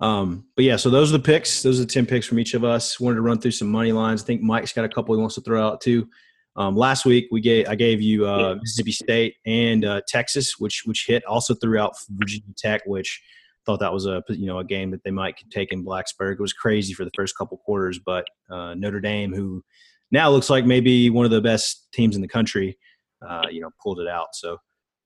um, 0.00 0.44
but 0.56 0.64
yeah, 0.64 0.76
so 0.76 0.90
those 0.90 1.10
are 1.12 1.18
the 1.18 1.22
picks. 1.22 1.62
Those 1.62 1.80
are 1.80 1.84
the 1.84 1.92
10 1.92 2.06
picks 2.06 2.26
from 2.26 2.38
each 2.38 2.54
of 2.54 2.64
us. 2.64 2.98
Wanted 2.98 3.16
to 3.16 3.22
run 3.22 3.38
through 3.38 3.52
some 3.52 3.68
money 3.70 3.92
lines. 3.92 4.22
I 4.22 4.26
think 4.26 4.42
Mike's 4.42 4.72
got 4.72 4.84
a 4.84 4.88
couple 4.88 5.14
he 5.14 5.20
wants 5.20 5.36
to 5.36 5.40
throw 5.40 5.64
out 5.64 5.80
too. 5.80 6.08
Um, 6.56 6.76
last 6.76 7.04
week 7.04 7.26
we 7.32 7.40
gave 7.40 7.66
I 7.68 7.74
gave 7.74 8.00
you 8.00 8.26
uh, 8.28 8.54
Mississippi 8.60 8.92
State 8.92 9.36
and 9.44 9.84
uh, 9.84 10.02
Texas, 10.06 10.54
which 10.58 10.82
which 10.84 11.06
hit. 11.06 11.24
Also 11.24 11.54
threw 11.54 11.78
out 11.78 11.94
Virginia 12.10 12.54
Tech, 12.56 12.82
which 12.86 13.20
thought 13.66 13.80
that 13.80 13.92
was 13.92 14.06
a 14.06 14.22
you 14.28 14.46
know 14.46 14.58
a 14.60 14.64
game 14.64 14.90
that 14.92 15.02
they 15.04 15.10
might 15.10 15.36
take 15.50 15.72
in 15.72 15.84
Blacksburg. 15.84 16.34
It 16.34 16.40
was 16.40 16.52
crazy 16.52 16.94
for 16.94 17.04
the 17.04 17.10
first 17.16 17.36
couple 17.36 17.56
quarters, 17.58 17.98
but 17.98 18.24
uh, 18.50 18.74
Notre 18.74 19.00
Dame, 19.00 19.34
who 19.34 19.64
now 20.12 20.30
looks 20.30 20.48
like 20.48 20.64
maybe 20.64 21.10
one 21.10 21.24
of 21.24 21.32
the 21.32 21.40
best 21.40 21.88
teams 21.92 22.14
in 22.14 22.22
the 22.22 22.28
country, 22.28 22.78
uh, 23.26 23.46
you 23.50 23.60
know, 23.60 23.70
pulled 23.82 23.98
it 23.98 24.06
out. 24.06 24.28
So 24.34 24.58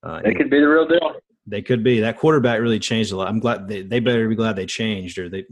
uh, 0.02 0.20
They 0.22 0.34
could 0.34 0.50
be 0.50 0.60
the 0.60 0.68
real 0.68 0.86
deal. 0.86 1.14
They 1.48 1.62
could 1.62 1.82
be. 1.82 2.00
That 2.00 2.18
quarterback 2.18 2.60
really 2.60 2.78
changed 2.78 3.12
a 3.12 3.16
lot. 3.16 3.28
I'm 3.28 3.40
glad 3.40 3.68
they, 3.68 3.82
they 3.82 4.00
better 4.00 4.28
be 4.28 4.34
glad 4.34 4.56
they 4.56 4.66
changed 4.66 5.18
or 5.18 5.28
they 5.28 5.44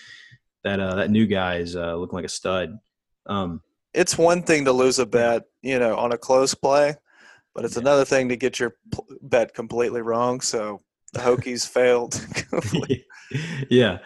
that 0.64 0.80
uh, 0.80 0.94
that 0.96 1.10
new 1.10 1.26
guy 1.26 1.56
is 1.56 1.76
uh, 1.76 1.94
looking 1.96 2.16
like 2.16 2.24
a 2.24 2.28
stud. 2.28 2.78
Um, 3.26 3.60
it's 3.92 4.18
one 4.18 4.42
thing 4.42 4.64
to 4.64 4.72
lose 4.72 4.98
a 4.98 5.06
bet, 5.06 5.44
you 5.62 5.78
know, 5.78 5.96
on 5.96 6.12
a 6.12 6.18
close 6.18 6.54
play, 6.54 6.96
but 7.54 7.64
it's 7.64 7.76
Yeah. 7.76 7.82
another 7.82 8.04
thing 8.04 8.28
to 8.30 8.36
get 8.36 8.58
your 8.58 8.74
bet 9.22 9.54
completely 9.54 10.02
wrong. 10.02 10.40
So 10.40 10.80
the 11.12 11.20
Hokies 11.20 11.68
failed. 11.76 12.20
yeah. 13.70 13.98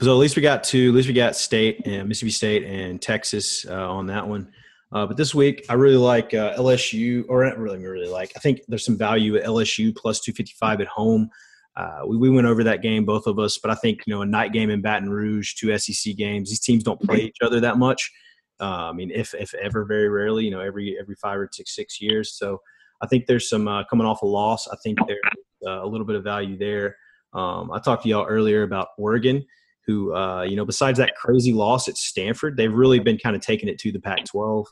So 0.00 0.10
at 0.12 0.18
least 0.18 0.36
we 0.36 0.42
got 0.42 0.62
two. 0.64 0.88
At 0.90 0.94
least 0.94 1.08
we 1.08 1.14
got 1.14 1.36
State 1.36 1.86
and 1.86 2.08
Mississippi 2.08 2.30
State 2.30 2.64
and 2.64 3.00
Texas 3.00 3.64
uh, 3.68 3.90
on 3.90 4.06
that 4.06 4.26
one. 4.26 4.52
Uh, 4.96 5.04
but 5.04 5.18
this 5.18 5.34
week, 5.34 5.66
I 5.68 5.74
really 5.74 5.98
like 5.98 6.32
uh, 6.32 6.54
LSU, 6.56 7.26
or 7.28 7.44
not 7.44 7.58
really, 7.58 7.84
really 7.84 8.08
like. 8.08 8.32
I 8.34 8.38
think 8.38 8.62
there's 8.66 8.82
some 8.82 8.96
value 8.96 9.36
at 9.36 9.44
LSU 9.44 9.94
plus 9.94 10.20
255 10.20 10.80
at 10.80 10.86
home. 10.86 11.28
Uh, 11.76 12.00
we, 12.06 12.16
we 12.16 12.30
went 12.30 12.46
over 12.46 12.64
that 12.64 12.80
game, 12.80 13.04
both 13.04 13.26
of 13.26 13.38
us, 13.38 13.58
but 13.58 13.70
I 13.70 13.74
think 13.74 14.00
you 14.06 14.14
know 14.14 14.22
a 14.22 14.26
night 14.26 14.54
game 14.54 14.70
in 14.70 14.80
Baton 14.80 15.10
Rouge, 15.10 15.52
two 15.52 15.76
SEC 15.76 16.16
games. 16.16 16.48
These 16.48 16.60
teams 16.60 16.82
don't 16.82 16.98
play 17.02 17.18
each 17.18 17.36
other 17.42 17.60
that 17.60 17.76
much. 17.76 18.10
Uh, 18.58 18.88
I 18.88 18.92
mean, 18.94 19.10
if 19.10 19.34
if 19.34 19.52
ever, 19.56 19.84
very 19.84 20.08
rarely. 20.08 20.46
You 20.46 20.52
know, 20.52 20.60
every 20.60 20.96
every 20.98 21.16
five 21.16 21.38
or 21.38 21.50
six 21.52 21.76
six 21.76 22.00
years. 22.00 22.32
So 22.32 22.62
I 23.02 23.06
think 23.06 23.26
there's 23.26 23.50
some 23.50 23.68
uh, 23.68 23.84
coming 23.84 24.06
off 24.06 24.22
a 24.22 24.26
loss. 24.26 24.66
I 24.66 24.76
think 24.82 24.98
there's 25.06 25.20
uh, 25.66 25.84
a 25.84 25.86
little 25.86 26.06
bit 26.06 26.16
of 26.16 26.24
value 26.24 26.56
there. 26.56 26.96
Um, 27.34 27.70
I 27.70 27.80
talked 27.80 28.04
to 28.04 28.08
y'all 28.08 28.24
earlier 28.24 28.62
about 28.62 28.88
Oregon, 28.96 29.44
who 29.86 30.14
uh, 30.14 30.44
you 30.44 30.56
know, 30.56 30.64
besides 30.64 30.96
that 31.00 31.16
crazy 31.16 31.52
loss 31.52 31.86
at 31.86 31.98
Stanford, 31.98 32.56
they've 32.56 32.72
really 32.72 32.98
been 32.98 33.18
kind 33.18 33.36
of 33.36 33.42
taking 33.42 33.68
it 33.68 33.78
to 33.80 33.92
the 33.92 34.00
Pac-12. 34.00 34.64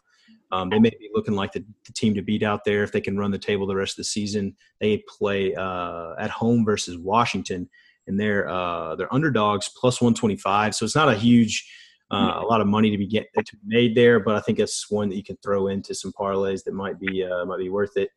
Um, 0.55 0.71
they 0.71 0.79
may 0.79 0.90
be 0.90 1.11
looking 1.12 1.35
like 1.35 1.53
the, 1.53 1.64
the 1.85 1.93
team 1.93 2.14
to 2.14 2.23
beat 2.23 2.43
out 2.43 2.64
there 2.64 2.85
if 2.85 2.93
they 2.93 3.01
can 3.01 3.19
run 3.19 3.33
the 3.33 3.38
table 3.38 3.67
the 3.67 3.75
rest 3.75 3.95
of 3.95 3.97
the 3.99 4.05
season. 4.05 4.55
They 4.81 5.03
play 5.09 5.55
uh, 5.55 6.12
at 6.19 6.31
home 6.31 6.64
versus 6.64 6.97
Washington, 6.97 7.69
and 8.07 8.21
they're 8.21 8.49
uh, 8.49 8.95
they're 8.95 9.12
underdogs 9.12 9.69
plus 9.77 10.01
125. 10.01 10.74
So 10.74 10.85
it's 10.85 10.95
not 10.95 11.09
a 11.09 11.14
huge, 11.14 11.68
uh, 12.12 12.39
a 12.41 12.47
lot 12.47 12.61
of 12.61 12.68
money 12.68 12.91
to 12.91 12.99
be 12.99 13.07
get 13.07 13.26
to 13.35 13.57
be 13.57 13.62
made 13.64 13.97
there, 13.97 14.20
but 14.20 14.37
I 14.37 14.41
think 14.41 14.61
it's 14.61 14.89
one 14.91 15.09
that 15.09 15.16
you 15.16 15.24
can 15.24 15.37
throw 15.43 15.66
into 15.66 15.95
some 15.95 16.12
parlays 16.12 16.62
that 16.64 16.72
might 16.72 17.01
be 17.01 17.24
uh, 17.24 17.45
might 17.47 17.59
be 17.59 17.70
worth 17.70 17.97
it. 17.97 18.11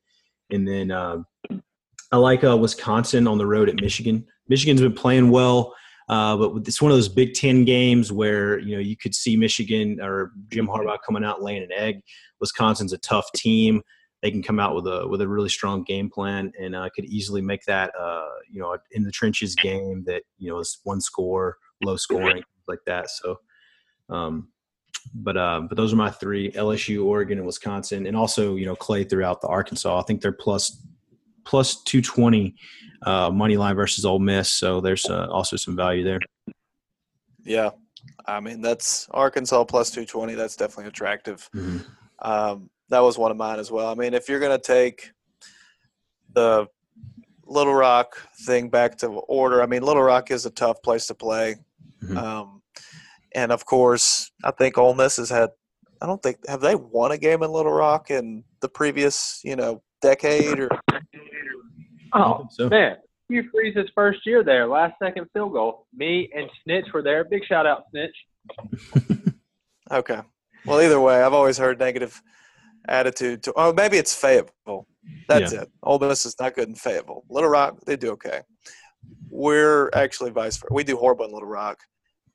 And 0.52 0.68
then 0.68 0.92
um, 0.92 1.26
I 2.12 2.18
like 2.18 2.44
uh, 2.44 2.56
Wisconsin 2.56 3.28
on 3.28 3.40
the 3.40 3.48
road 3.48 3.68
at 3.68 3.82
Michigan. 3.82 4.26
Michigan's 4.48 4.82
been 4.82 4.94
playing 4.94 5.32
well. 5.32 5.74
Uh, 6.10 6.38
but 6.38 6.68
it's 6.68 6.82
one 6.82 6.92
of 6.92 6.98
those 6.98 7.10
Big 7.10 7.34
Ten 7.34 7.66
games 7.66 8.12
where 8.12 8.60
you 8.60 8.76
know 8.76 8.82
you 8.82 8.96
could 8.96 9.14
see 9.14 9.36
Michigan 9.36 10.00
or 10.02 10.32
Jim 10.50 10.68
Harbaugh 10.68 10.98
coming 11.06 11.24
out 11.24 11.42
laying 11.42 11.64
an 11.64 11.72
egg. 11.72 12.02
Wisconsin's 12.40 12.94
a 12.94 12.98
tough 13.00 13.30
team. 13.36 13.82
They 14.22 14.32
can 14.32 14.42
come 14.42 14.60
out 14.60 14.74
with 14.74 14.88
a 14.88 15.08
with 15.08 15.22
a 15.22 15.28
really 15.28 15.50
strong 15.50 15.84
game 15.84 16.10
plan 16.10 16.52
and 16.60 16.76
uh, 16.76 16.90
could 16.96 17.06
easily 17.06 17.42
make 17.42 17.64
that 17.66 17.92
uh, 18.00 18.30
you 18.50 18.62
know 18.62 18.78
in 18.92 19.04
the 19.04 19.12
trenches 19.12 19.54
game 19.56 20.04
that 20.06 20.24
you 20.38 20.50
know 20.50 20.60
is 20.60 20.80
one 20.84 21.02
score, 21.02 21.58
low 21.84 21.98
scoring 21.98 22.44
like 22.68 22.80
that. 22.86 23.10
So, 23.10 23.40
um, 24.10 24.48
but 25.14 25.36
uh, 25.36 25.62
but 25.68 25.76
those 25.76 25.92
are 25.92 25.98
my 25.98 26.10
three: 26.10 26.52
LSU, 26.52 27.06
Oregon, 27.06 27.38
and 27.38 27.46
Wisconsin, 27.46 28.08
and 28.08 28.16
also 28.16 28.56
you 28.56 28.66
know 28.66 28.76
Clay 28.76 29.04
throughout 29.04 29.42
the 29.42 29.48
Arkansas. 29.48 30.00
I 30.00 30.04
think 30.04 30.22
they're 30.22 30.32
plus 30.32 30.82
plus 31.48 31.82
two 31.84 32.02
twenty 32.02 32.56
uh, 33.04 33.32
money 33.32 33.58
line 33.58 33.76
versus 33.76 34.06
Ole 34.06 34.20
Miss. 34.20 34.50
So 34.52 34.82
there's 34.82 35.06
uh, 35.06 35.28
also 35.32 35.56
some 35.56 35.76
value 35.76 36.04
there. 36.04 36.20
yeah. 37.44 37.70
I 38.26 38.42
mean, 38.42 38.62
that's 38.62 39.08
Arkansas 39.12 39.64
plus 39.66 39.90
220. 39.92 40.34
That's 40.34 40.58
definitely 40.58 40.90
attractive. 40.90 41.50
Mhm. 41.56 41.86
Um, 42.20 42.70
that 42.90 43.00
was 43.00 43.18
one 43.18 43.32
of 43.32 43.38
mine 43.38 43.58
as 43.60 43.72
well. 43.72 43.88
I 43.88 43.96
mean, 43.96 44.14
if 44.14 44.28
you're 44.28 44.40
going 44.42 44.58
to 44.58 44.62
take 44.62 45.12
the 46.34 46.68
Little 47.46 47.74
Rock 47.74 48.18
thing 48.46 48.70
back 48.70 48.98
to 48.98 49.08
order, 49.08 49.62
I 49.62 49.66
mean, 49.66 49.82
Little 49.82 50.04
Rock 50.04 50.30
is 50.32 50.46
a 50.46 50.50
tough 50.50 50.82
place 50.82 51.08
to 51.08 51.16
play. 51.16 51.56
Mhm. 52.04 52.18
Um, 52.18 52.62
and 53.34 53.52
of 53.54 53.66
course, 53.66 54.30
I 54.44 54.52
think 54.52 54.78
Ole 54.78 54.94
Miss 54.96 55.16
has 55.18 55.30
had, 55.30 55.52
I 56.02 56.06
don't 56.06 56.22
think, 56.22 56.38
have 56.50 56.60
they 56.62 56.76
won 56.76 57.12
a 57.14 57.18
game 57.18 57.44
in 57.44 57.52
Little 57.52 57.72
Rock 57.74 58.12
in 58.12 58.44
the 58.60 58.70
previous, 58.70 59.40
you 59.46 59.56
know, 59.56 59.82
decade 60.02 60.60
or 60.60 60.70
Oh 62.14 62.48
So 62.52 62.70
man, 62.70 62.98
Hugh 63.30 63.50
Freeze's 63.52 63.90
first 63.94 64.26
year 64.26 64.44
there, 64.44 64.68
last 64.68 64.96
second 65.02 65.28
field 65.34 65.54
goal. 65.54 65.88
Me 65.94 66.30
and 66.36 66.50
Snitch 66.64 66.86
were 66.94 67.02
there. 67.02 67.24
Big 67.24 67.44
shout 67.46 67.66
out, 67.66 67.84
Snitch. 67.92 68.16
Okay. 69.92 70.20
Well, 70.66 70.82
either 70.82 71.00
way, 71.00 71.22
I've 71.22 71.34
always 71.34 71.58
heard 71.58 71.80
negative 71.80 72.22
attitude 72.88 73.44
to. 73.44 73.54
Oh, 73.56 73.74
maybe 73.74 73.98
it's 73.98 74.14
Fayetteville. 74.14 74.86
That's 75.30 75.54
it. 75.54 75.72
Ole 75.84 76.00
Miss 76.00 76.26
is 76.26 76.36
not 76.40 76.56
good 76.56 76.68
in 76.68 76.76
Fayetteville. 76.76 77.24
Little 77.30 77.50
Rock, 77.50 77.78
they 77.86 77.96
do 77.96 78.12
okay. 78.12 78.42
We're 79.30 79.90
actually 79.94 80.32
vice 80.32 80.58
versa. 80.58 80.74
We 80.74 80.84
do 80.84 80.98
horrible 80.98 81.26
in 81.26 81.32
Little 81.32 81.48
Rock 81.48 81.80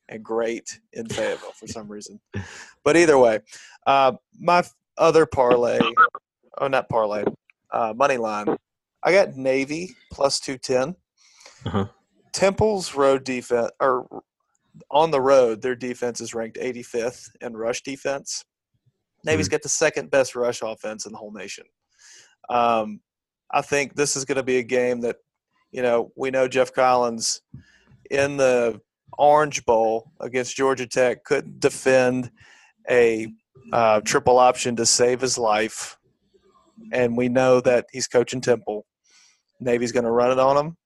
and 0.09 0.25
great 0.25 0.81
in 0.95 1.07
Fayetteville 1.09 1.53
for 1.53 1.67
some 1.67 1.89
reason. 1.89 2.21
But 2.85 2.97
either 2.97 3.17
way, 3.17 3.39
uh, 3.87 4.15
my 4.41 4.65
other 4.99 5.25
parlay, 5.25 5.79
oh, 6.59 6.67
not 6.67 6.89
parlay, 6.89 7.23
uh, 7.73 7.95
money 7.97 8.17
line, 8.17 8.57
I 9.05 9.13
got 9.13 9.37
Navy 9.37 9.97
plus 10.11 10.41
210. 10.41 10.97
Uh-huh. 11.67 11.87
Temple's 12.33 12.95
road 12.95 13.25
defense, 13.25 13.71
or 13.81 14.23
on 14.91 15.11
the 15.11 15.21
road, 15.21 15.61
their 15.61 15.75
defense 15.75 16.21
is 16.21 16.35
ranked 16.35 16.59
85th 16.59 17.29
in 17.41 17.57
rush 17.57 17.83
defense. 17.83 18.45
Navy's 19.25 19.49
got 19.49 19.63
the 19.63 19.69
second 19.69 20.11
best 20.11 20.35
rush 20.35 20.63
offense 20.63 21.07
in 21.07 21.13
the 21.13 21.19
whole 21.19 21.33
nation. 21.33 21.65
Um, 22.49 23.01
I 23.53 23.61
think 23.61 23.95
this 23.95 24.17
is 24.17 24.25
going 24.25 24.37
to 24.37 24.43
be 24.43 24.59
a 24.59 24.63
game 24.63 25.01
that, 25.03 25.17
you 25.71 25.83
know, 25.83 26.11
we 26.17 26.31
know 26.31 26.49
Geoff 26.49 26.73
Collins 26.73 27.43
in 28.11 28.37
the 28.37 28.81
Orange 29.19 29.65
Bowl 29.65 30.11
against 30.21 30.57
Georgia 30.57 30.87
Tech 30.87 31.25
couldn't 31.25 31.61
defend 31.61 32.31
a 32.91 33.29
uh, 33.73 34.01
triple 34.01 34.39
option 34.39 34.75
to 34.77 34.87
save 34.87 35.21
his 35.21 35.39
life, 35.39 35.99
and 36.93 37.17
we 37.17 37.29
know 37.29 37.61
that 37.61 37.87
he's 37.93 38.09
coaching 38.09 38.41
Temple. 38.41 38.87
Navy's 39.63 39.93
going 39.93 40.05
to 40.05 40.11
run 40.11 40.31
it 40.31 40.39
on 40.39 40.57
them. 40.57 40.77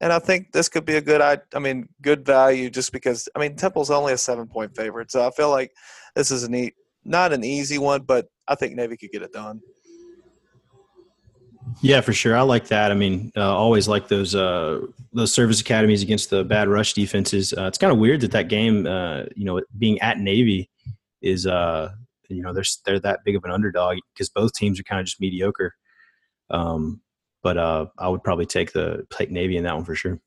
and 0.00 0.12
I 0.12 0.18
think 0.18 0.52
this 0.52 0.68
could 0.68 0.84
be 0.84 0.96
a 0.96 1.00
good. 1.00 1.20
I, 1.20 1.58
mean, 1.58 1.88
good 2.02 2.24
value 2.24 2.70
just 2.70 2.92
because 2.92 3.28
I 3.34 3.38
mean 3.38 3.56
Temple's 3.56 3.90
only 3.90 4.12
a 4.12 4.18
seven 4.18 4.46
point 4.46 4.76
favorite, 4.76 5.10
so 5.10 5.26
I 5.26 5.30
feel 5.30 5.50
like 5.50 5.72
this 6.14 6.30
is 6.30 6.44
a 6.44 6.50
neat, 6.50 6.74
not 7.04 7.32
an 7.32 7.44
easy 7.44 7.78
one, 7.78 8.02
but 8.02 8.26
I 8.48 8.54
think 8.54 8.74
Navy 8.74 8.96
could 8.96 9.10
get 9.10 9.22
it 9.22 9.32
done. 9.32 9.60
Yeah, 11.82 12.00
for 12.00 12.12
sure. 12.12 12.36
I 12.36 12.42
like 12.42 12.68
that. 12.68 12.90
I 12.90 12.94
mean, 12.94 13.32
uh, 13.36 13.56
always 13.56 13.88
like 13.88 14.08
those 14.08 14.34
uh, 14.34 14.80
those 15.12 15.32
service 15.32 15.60
academies 15.60 16.02
against 16.02 16.30
the 16.30 16.44
bad 16.44 16.68
rush 16.68 16.94
defenses. 16.94 17.54
Uh, 17.56 17.64
it's 17.64 17.78
kind 17.78 17.92
of 17.92 17.98
weird 17.98 18.20
that 18.22 18.32
that 18.32 18.48
game, 18.48 18.86
uh, 18.86 19.24
you 19.36 19.44
know, 19.44 19.60
being 19.78 19.98
at 20.00 20.18
Navy, 20.18 20.68
is 21.22 21.46
uh, 21.46 21.90
you 22.28 22.42
know 22.42 22.52
they're 22.52 22.64
they're 22.84 23.00
that 23.00 23.20
big 23.24 23.36
of 23.36 23.44
an 23.44 23.50
underdog 23.50 23.98
because 24.12 24.28
both 24.28 24.52
teams 24.52 24.80
are 24.80 24.84
kind 24.84 25.00
of 25.00 25.06
just 25.06 25.20
mediocre. 25.20 25.74
Um, 26.50 27.00
but 27.42 27.56
uh, 27.56 27.86
I 27.98 28.08
would 28.08 28.22
probably 28.22 28.46
take 28.46 28.72
the 28.72 29.06
take 29.10 29.30
Navy 29.30 29.56
in 29.56 29.64
that 29.64 29.74
one 29.74 29.84
for 29.84 29.94
sure. 29.94 30.20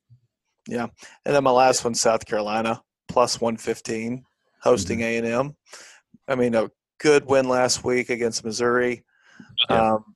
Yeah, 0.68 0.88
and 1.26 1.36
then 1.36 1.44
my 1.44 1.52
last 1.52 1.84
one, 1.84 1.94
South 1.94 2.26
Carolina 2.26 2.82
plus 3.08 3.42
one 3.42 3.58
fifteen, 3.58 4.24
hosting 4.62 5.02
A 5.02 5.18
and 5.18 5.28
M. 5.28 5.56
I 6.28 6.36
mean, 6.36 6.56
a 6.56 6.70
good 7.00 7.26
win 7.26 7.48
last 7.50 7.84
week 7.84 8.10
against 8.10 8.46
Missouri. 8.46 9.04
Yeah. 9.70 9.94
Um, 9.94 10.16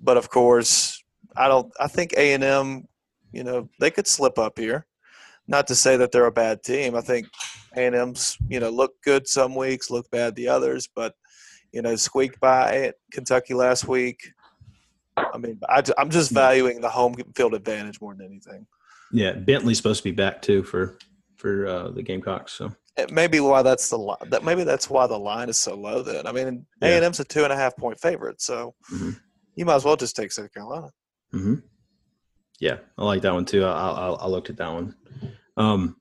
but 0.00 0.16
of 0.16 0.30
course, 0.30 1.02
I 1.36 1.48
don't. 1.48 1.72
I 1.80 1.88
think 1.88 2.14
A 2.16 2.34
and 2.34 2.44
M, 2.44 2.88
you 3.32 3.44
know, 3.44 3.68
they 3.80 3.90
could 3.90 4.06
slip 4.06 4.38
up 4.38 4.58
here. 4.58 4.86
Not 5.48 5.68
to 5.68 5.76
say 5.76 5.96
that 5.96 6.10
they're 6.10 6.26
a 6.26 6.32
bad 6.32 6.62
team. 6.62 6.96
I 6.96 7.00
think 7.00 7.28
A 7.76 7.86
and 7.86 7.94
M's, 7.94 8.36
you 8.48 8.58
know, 8.58 8.70
look 8.70 9.00
good 9.02 9.28
some 9.28 9.54
weeks, 9.54 9.90
look 9.90 10.10
bad 10.10 10.34
the 10.34 10.48
others. 10.48 10.88
But 10.92 11.14
you 11.72 11.82
know, 11.82 11.94
squeaked 11.96 12.40
by 12.40 12.92
Kentucky 13.12 13.54
last 13.54 13.86
week. 13.86 14.32
I 15.16 15.38
mean, 15.38 15.58
I, 15.68 15.82
am 15.98 16.10
just 16.10 16.30
valuing 16.30 16.80
the 16.80 16.88
home 16.88 17.14
field 17.34 17.54
advantage 17.54 18.00
more 18.00 18.14
than 18.14 18.26
anything. 18.26 18.66
Yeah, 19.12 19.32
Bentley's 19.32 19.76
supposed 19.78 20.02
to 20.02 20.04
be 20.04 20.12
back 20.14 20.42
too 20.42 20.62
for 20.62 20.98
for 21.36 21.66
uh, 21.66 21.88
the 21.90 22.02
Gamecocks. 22.02 22.52
So 22.52 22.72
It 22.96 23.10
may 23.12 23.26
be 23.26 23.40
why 23.40 23.62
that's 23.62 23.88
the 23.90 23.98
li- 23.98 24.16
that 24.30 24.42
maybe 24.44 24.64
that's 24.64 24.90
why 24.90 25.06
the 25.06 25.18
line 25.18 25.48
is 25.48 25.58
so 25.58 25.74
low. 25.74 26.02
Then 26.02 26.26
I 26.26 26.32
mean, 26.32 26.66
A 26.82 26.96
and 26.96 27.04
M's 27.04 27.20
a 27.20 27.24
two 27.24 27.44
and 27.44 27.52
a 27.52 27.56
half 27.56 27.76
point 27.76 28.00
favorite, 28.00 28.40
so 28.40 28.74
Mhm. 28.92 29.18
you 29.54 29.64
might 29.64 29.76
as 29.76 29.84
well 29.84 29.96
just 29.96 30.16
take 30.16 30.32
South 30.32 30.52
Carolina. 30.52 30.90
hmm 31.32 31.56
Yeah, 32.58 32.78
I 32.98 33.04
like 33.04 33.22
that 33.22 33.32
one 33.32 33.44
too. 33.44 33.64
I, 33.64 33.70
I, 33.90 34.08
I 34.10 34.26
looked 34.26 34.50
at 34.50 34.56
that 34.56 34.72
one. 34.72 34.94
Um, 35.56 35.96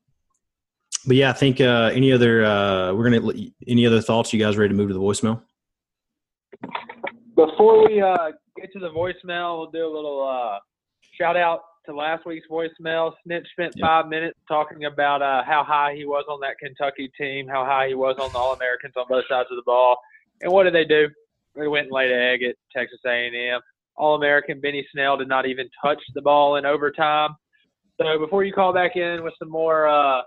but 1.06 1.16
yeah, 1.16 1.30
I 1.30 1.34
think 1.34 1.62
uh, 1.62 1.92
any 1.94 2.12
other 2.12 2.44
uh, 2.44 2.94
we're 2.94 3.10
gonna 3.10 3.34
any 3.68 3.86
other 3.86 4.02
thoughts? 4.02 4.34
You 4.34 4.40
guys 4.40 4.58
ready 4.58 4.70
to 4.70 4.76
move 4.76 4.88
to 4.90 4.94
the 4.94 5.00
voicemail? 5.00 5.42
Before 7.36 7.86
we 7.86 8.02
uh, 8.02 8.32
get 8.56 8.72
to 8.74 8.80
the 8.80 8.90
voicemail, 8.90 9.58
we'll 9.60 9.72
do 9.72 9.86
a 9.86 9.94
little 9.94 10.26
uh, 10.28 10.60
shout 11.20 11.38
out 11.38 11.62
to 11.86 11.96
last 11.96 12.26
week's 12.26 12.48
voicemail. 12.50 13.14
Snitch 13.24 13.48
spent 13.52 13.74
Yeah. 13.76 13.86
five 13.86 14.08
minutes 14.08 14.38
talking 14.48 14.86
about 14.86 15.22
uh, 15.22 15.44
how 15.44 15.64
high 15.64 15.94
he 15.96 16.06
was 16.06 16.26
on 16.30 16.40
that 16.42 16.58
Kentucky 16.58 17.12
team, 17.20 17.48
how 17.48 17.64
high 17.66 17.88
he 17.90 17.94
was 17.96 18.16
on 18.20 18.32
the 18.34 18.38
All 18.40 18.54
Americans 18.54 18.94
on 18.98 19.06
both 19.08 19.26
sides 19.30 19.48
of 19.52 19.58
the 19.58 19.64
ball, 19.66 19.98
and 20.42 20.52
what 20.52 20.64
did 20.64 20.74
they 20.74 20.86
do? 20.86 21.08
They 21.56 21.68
went 21.68 21.86
and 21.86 21.94
laid 21.94 22.12
an 22.12 22.20
egg 22.20 22.44
at 22.44 22.56
Texas 22.76 23.00
A&M. 23.06 23.62
All 23.96 24.16
American 24.16 24.60
Benny 24.60 24.86
Snell 24.92 25.16
did 25.16 25.30
not 25.30 25.46
even 25.46 25.70
touch 25.82 26.02
the 26.14 26.22
ball 26.22 26.58
in 26.58 26.66
overtime. 26.66 27.30
So 28.02 28.20
before 28.20 28.44
you 28.44 28.52
call 28.52 28.74
back 28.74 28.98
in 28.98 29.24
with 29.24 29.34
some 29.40 29.50
more 29.50 29.88
uh, 29.88 30.22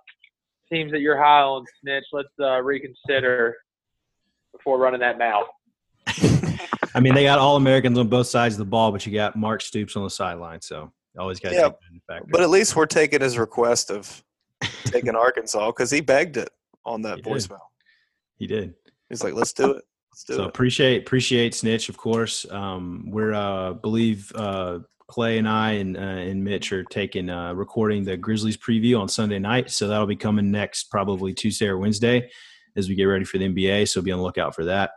teams 0.72 0.90
that 0.92 1.00
you're 1.00 1.18
high 1.18 1.42
on, 1.42 1.66
Snitch, 1.82 2.04
let's 2.12 2.28
uh, 2.40 2.62
reconsider 2.62 3.56
before 4.52 4.78
running 4.78 5.00
that 5.00 5.18
mouth. 5.18 5.44
I 6.98 7.00
mean, 7.00 7.14
they 7.14 7.22
got 7.22 7.38
all 7.38 7.54
Americans 7.54 7.96
on 7.96 8.08
both 8.08 8.26
sides 8.26 8.56
of 8.56 8.58
the 8.58 8.64
ball, 8.64 8.90
but 8.90 9.06
you 9.06 9.12
got 9.12 9.36
Mark 9.36 9.60
Stoops 9.60 9.94
on 9.94 10.02
the 10.02 10.10
sideline, 10.10 10.60
so 10.60 10.92
always 11.16 11.38
got 11.38 11.50
to 11.50 11.54
Yeah, 11.54 11.62
take 11.68 11.72
that 11.74 11.86
into 11.92 12.04
factor. 12.08 12.26
But 12.28 12.40
at 12.40 12.50
least 12.50 12.74
we're 12.74 12.86
taking 12.86 13.20
his 13.20 13.38
request 13.38 13.92
of 13.92 14.24
taking 14.86 15.14
Arkansas 15.14 15.70
because 15.70 15.92
he 15.92 16.00
begged 16.00 16.36
it 16.36 16.50
on 16.84 17.02
that 17.02 17.18
He 17.18 17.22
did. 17.22 17.32
voicemail. 17.32 17.60
he 18.36 18.46
did. 18.48 18.74
He's 19.08 19.22
like, 19.22 19.34
"Let's 19.34 19.52
do 19.52 19.70
it. 19.70 19.84
Let's 20.10 20.24
do 20.24 20.32
it. 20.32 20.36
So 20.36 20.42
it." 20.42 20.48
appreciate 20.48 21.02
appreciate 21.02 21.54
Snitch, 21.54 21.88
of 21.88 21.96
course. 21.96 22.44
Um, 22.50 23.04
we're 23.12 23.32
uh, 23.32 23.74
believe 23.74 24.32
uh, 24.34 24.80
Clay 25.06 25.38
and 25.38 25.48
I 25.48 25.74
and 25.74 25.96
uh, 25.96 26.00
and 26.00 26.42
Mitch 26.42 26.72
are 26.72 26.82
taking 26.82 27.30
uh, 27.30 27.54
recording 27.54 28.02
the 28.02 28.16
Grizzlies 28.16 28.56
preview 28.56 29.00
on 29.00 29.08
Sunday 29.08 29.38
night, 29.38 29.70
so 29.70 29.86
that'll 29.86 30.06
be 30.08 30.16
coming 30.16 30.50
next 30.50 30.90
probably 30.90 31.32
Tuesday 31.32 31.68
or 31.68 31.78
Wednesday 31.78 32.28
as 32.76 32.88
we 32.88 32.96
get 32.96 33.04
ready 33.04 33.24
for 33.24 33.38
the 33.38 33.48
NBA. 33.48 33.88
So 33.88 34.02
be 34.02 34.10
on 34.10 34.18
the 34.18 34.24
lookout 34.24 34.56
for 34.56 34.64
that. 34.64 34.90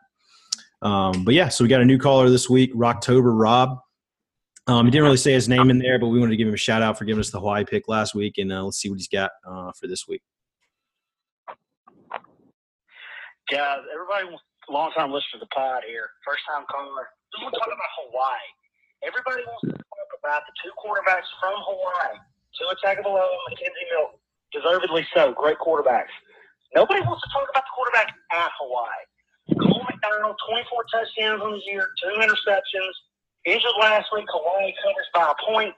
Um, 0.81 1.23
but 1.23 1.33
yeah, 1.33 1.49
so 1.49 1.63
we 1.63 1.67
got 1.67 1.81
a 1.81 1.85
new 1.85 1.99
caller 1.99 2.29
this 2.29 2.49
week, 2.49 2.73
Rocktober 2.73 3.37
Rob. 3.39 3.79
Um, 4.67 4.85
he 4.85 4.91
didn't 4.91 5.03
really 5.03 5.17
say 5.17 5.33
his 5.33 5.49
name 5.49 5.69
in 5.69 5.79
there, 5.79 5.99
but 5.99 6.07
we 6.07 6.19
wanted 6.19 6.31
to 6.31 6.37
give 6.37 6.47
him 6.47 6.53
a 6.53 6.57
shout 6.57 6.81
out 6.81 6.97
for 6.97 7.05
giving 7.05 7.19
us 7.19 7.29
the 7.29 7.39
Hawaii 7.39 7.65
pick 7.65 7.87
last 7.87 8.15
week, 8.15 8.37
and 8.37 8.51
uh, 8.51 8.63
let's 8.63 8.77
see 8.77 8.89
what 8.89 8.97
he's 8.97 9.07
got 9.07 9.31
uh, 9.45 9.71
for 9.79 9.87
this 9.87 10.07
week. 10.07 10.21
Yeah, 13.51 13.77
everybody 13.93 14.37
long 14.71 14.91
time 14.95 15.11
listener 15.11 15.43
to 15.43 15.43
the 15.43 15.51
pod 15.51 15.83
here. 15.83 16.07
First 16.23 16.47
time 16.47 16.63
caller. 16.71 17.11
Just 17.35 17.43
want 17.43 17.53
to 17.53 17.59
talk 17.59 17.67
about 17.67 17.91
Hawaii. 17.99 18.47
Everybody 19.03 19.43
wants 19.43 19.67
to 19.67 19.75
talk 19.75 20.11
about 20.23 20.47
the 20.47 20.55
two 20.63 20.71
quarterbacks 20.79 21.27
from 21.43 21.59
Hawaii. 21.59 22.15
Tua 22.55 22.75
Tagovailoa 22.79 23.27
and 23.27 23.51
McKenzie 23.51 23.87
Milton. 23.91 24.19
Deservedly 24.55 25.03
so. 25.11 25.35
Great 25.35 25.59
quarterbacks. 25.59 26.11
Nobody 26.75 27.03
wants 27.03 27.23
to 27.23 27.29
talk 27.35 27.47
about 27.51 27.67
the 27.67 27.73
quarterback 27.75 28.15
at 28.31 28.51
Hawaii. 28.59 29.03
Cole 29.59 29.83
McDonald, 29.89 30.35
24 30.49 30.85
touchdowns 30.93 31.41
on 31.41 31.51
the 31.53 31.61
year, 31.65 31.87
two 32.01 32.19
interceptions. 32.19 32.93
Injured 33.45 33.71
last 33.79 34.07
week. 34.13 34.25
Hawaii 34.29 34.73
covers 34.83 35.09
by 35.13 35.33
a 35.33 35.51
point. 35.51 35.73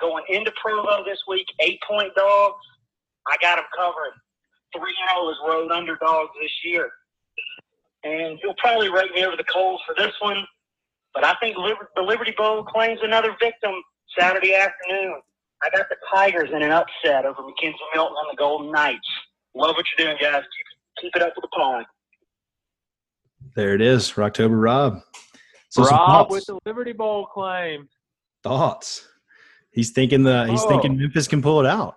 Going 0.00 0.24
into 0.28 0.52
Provo 0.60 1.04
this 1.04 1.18
week, 1.28 1.46
eight 1.60 1.78
point 1.88 2.14
dogs. 2.16 2.64
I 3.28 3.36
got 3.40 3.56
them 3.56 3.66
covering. 3.76 4.16
3 4.76 4.82
0 4.82 5.30
as 5.30 5.36
road 5.46 5.70
underdogs 5.72 6.30
this 6.40 6.50
year. 6.64 6.90
And 8.04 8.38
you'll 8.42 8.54
probably 8.58 8.88
rake 8.88 9.14
me 9.14 9.24
over 9.24 9.36
the 9.36 9.44
coals 9.44 9.80
for 9.86 9.94
this 9.96 10.12
one, 10.20 10.46
but 11.12 11.24
I 11.24 11.34
think 11.40 11.56
the 11.56 12.02
Liberty 12.02 12.34
Bowl 12.36 12.64
claims 12.64 13.00
another 13.02 13.36
victim 13.40 13.72
Saturday 14.18 14.54
afternoon. 14.54 15.20
I 15.62 15.68
got 15.76 15.88
the 15.90 15.96
Tigers 16.12 16.48
in 16.54 16.62
an 16.62 16.70
upset 16.70 17.26
over 17.26 17.42
McKenzie 17.42 17.74
Milton 17.94 18.16
and 18.22 18.32
the 18.32 18.38
Golden 18.38 18.72
Knights. 18.72 19.08
Love 19.54 19.76
what 19.76 19.84
you're 19.98 20.06
doing, 20.06 20.18
guys. 20.20 20.42
Keep, 20.42 21.02
keep 21.02 21.16
it 21.16 21.22
up 21.22 21.34
with 21.36 21.42
the 21.42 21.48
pod. 21.48 21.84
There 23.56 23.74
it 23.74 23.80
is, 23.80 24.12
Rocktober 24.12 24.60
Rob. 24.62 25.00
So 25.70 25.84
Rob 25.84 26.30
with 26.30 26.46
the 26.46 26.58
Liberty 26.66 26.92
Bowl 26.92 27.26
claim. 27.26 27.88
thoughts. 28.42 29.06
He's 29.72 29.90
thinking 29.90 30.22
the 30.22 30.46
he's 30.48 30.62
Oh. 30.64 30.68
thinking 30.68 30.96
Memphis 30.98 31.28
can 31.28 31.42
pull 31.42 31.60
it 31.60 31.66
out. 31.66 31.96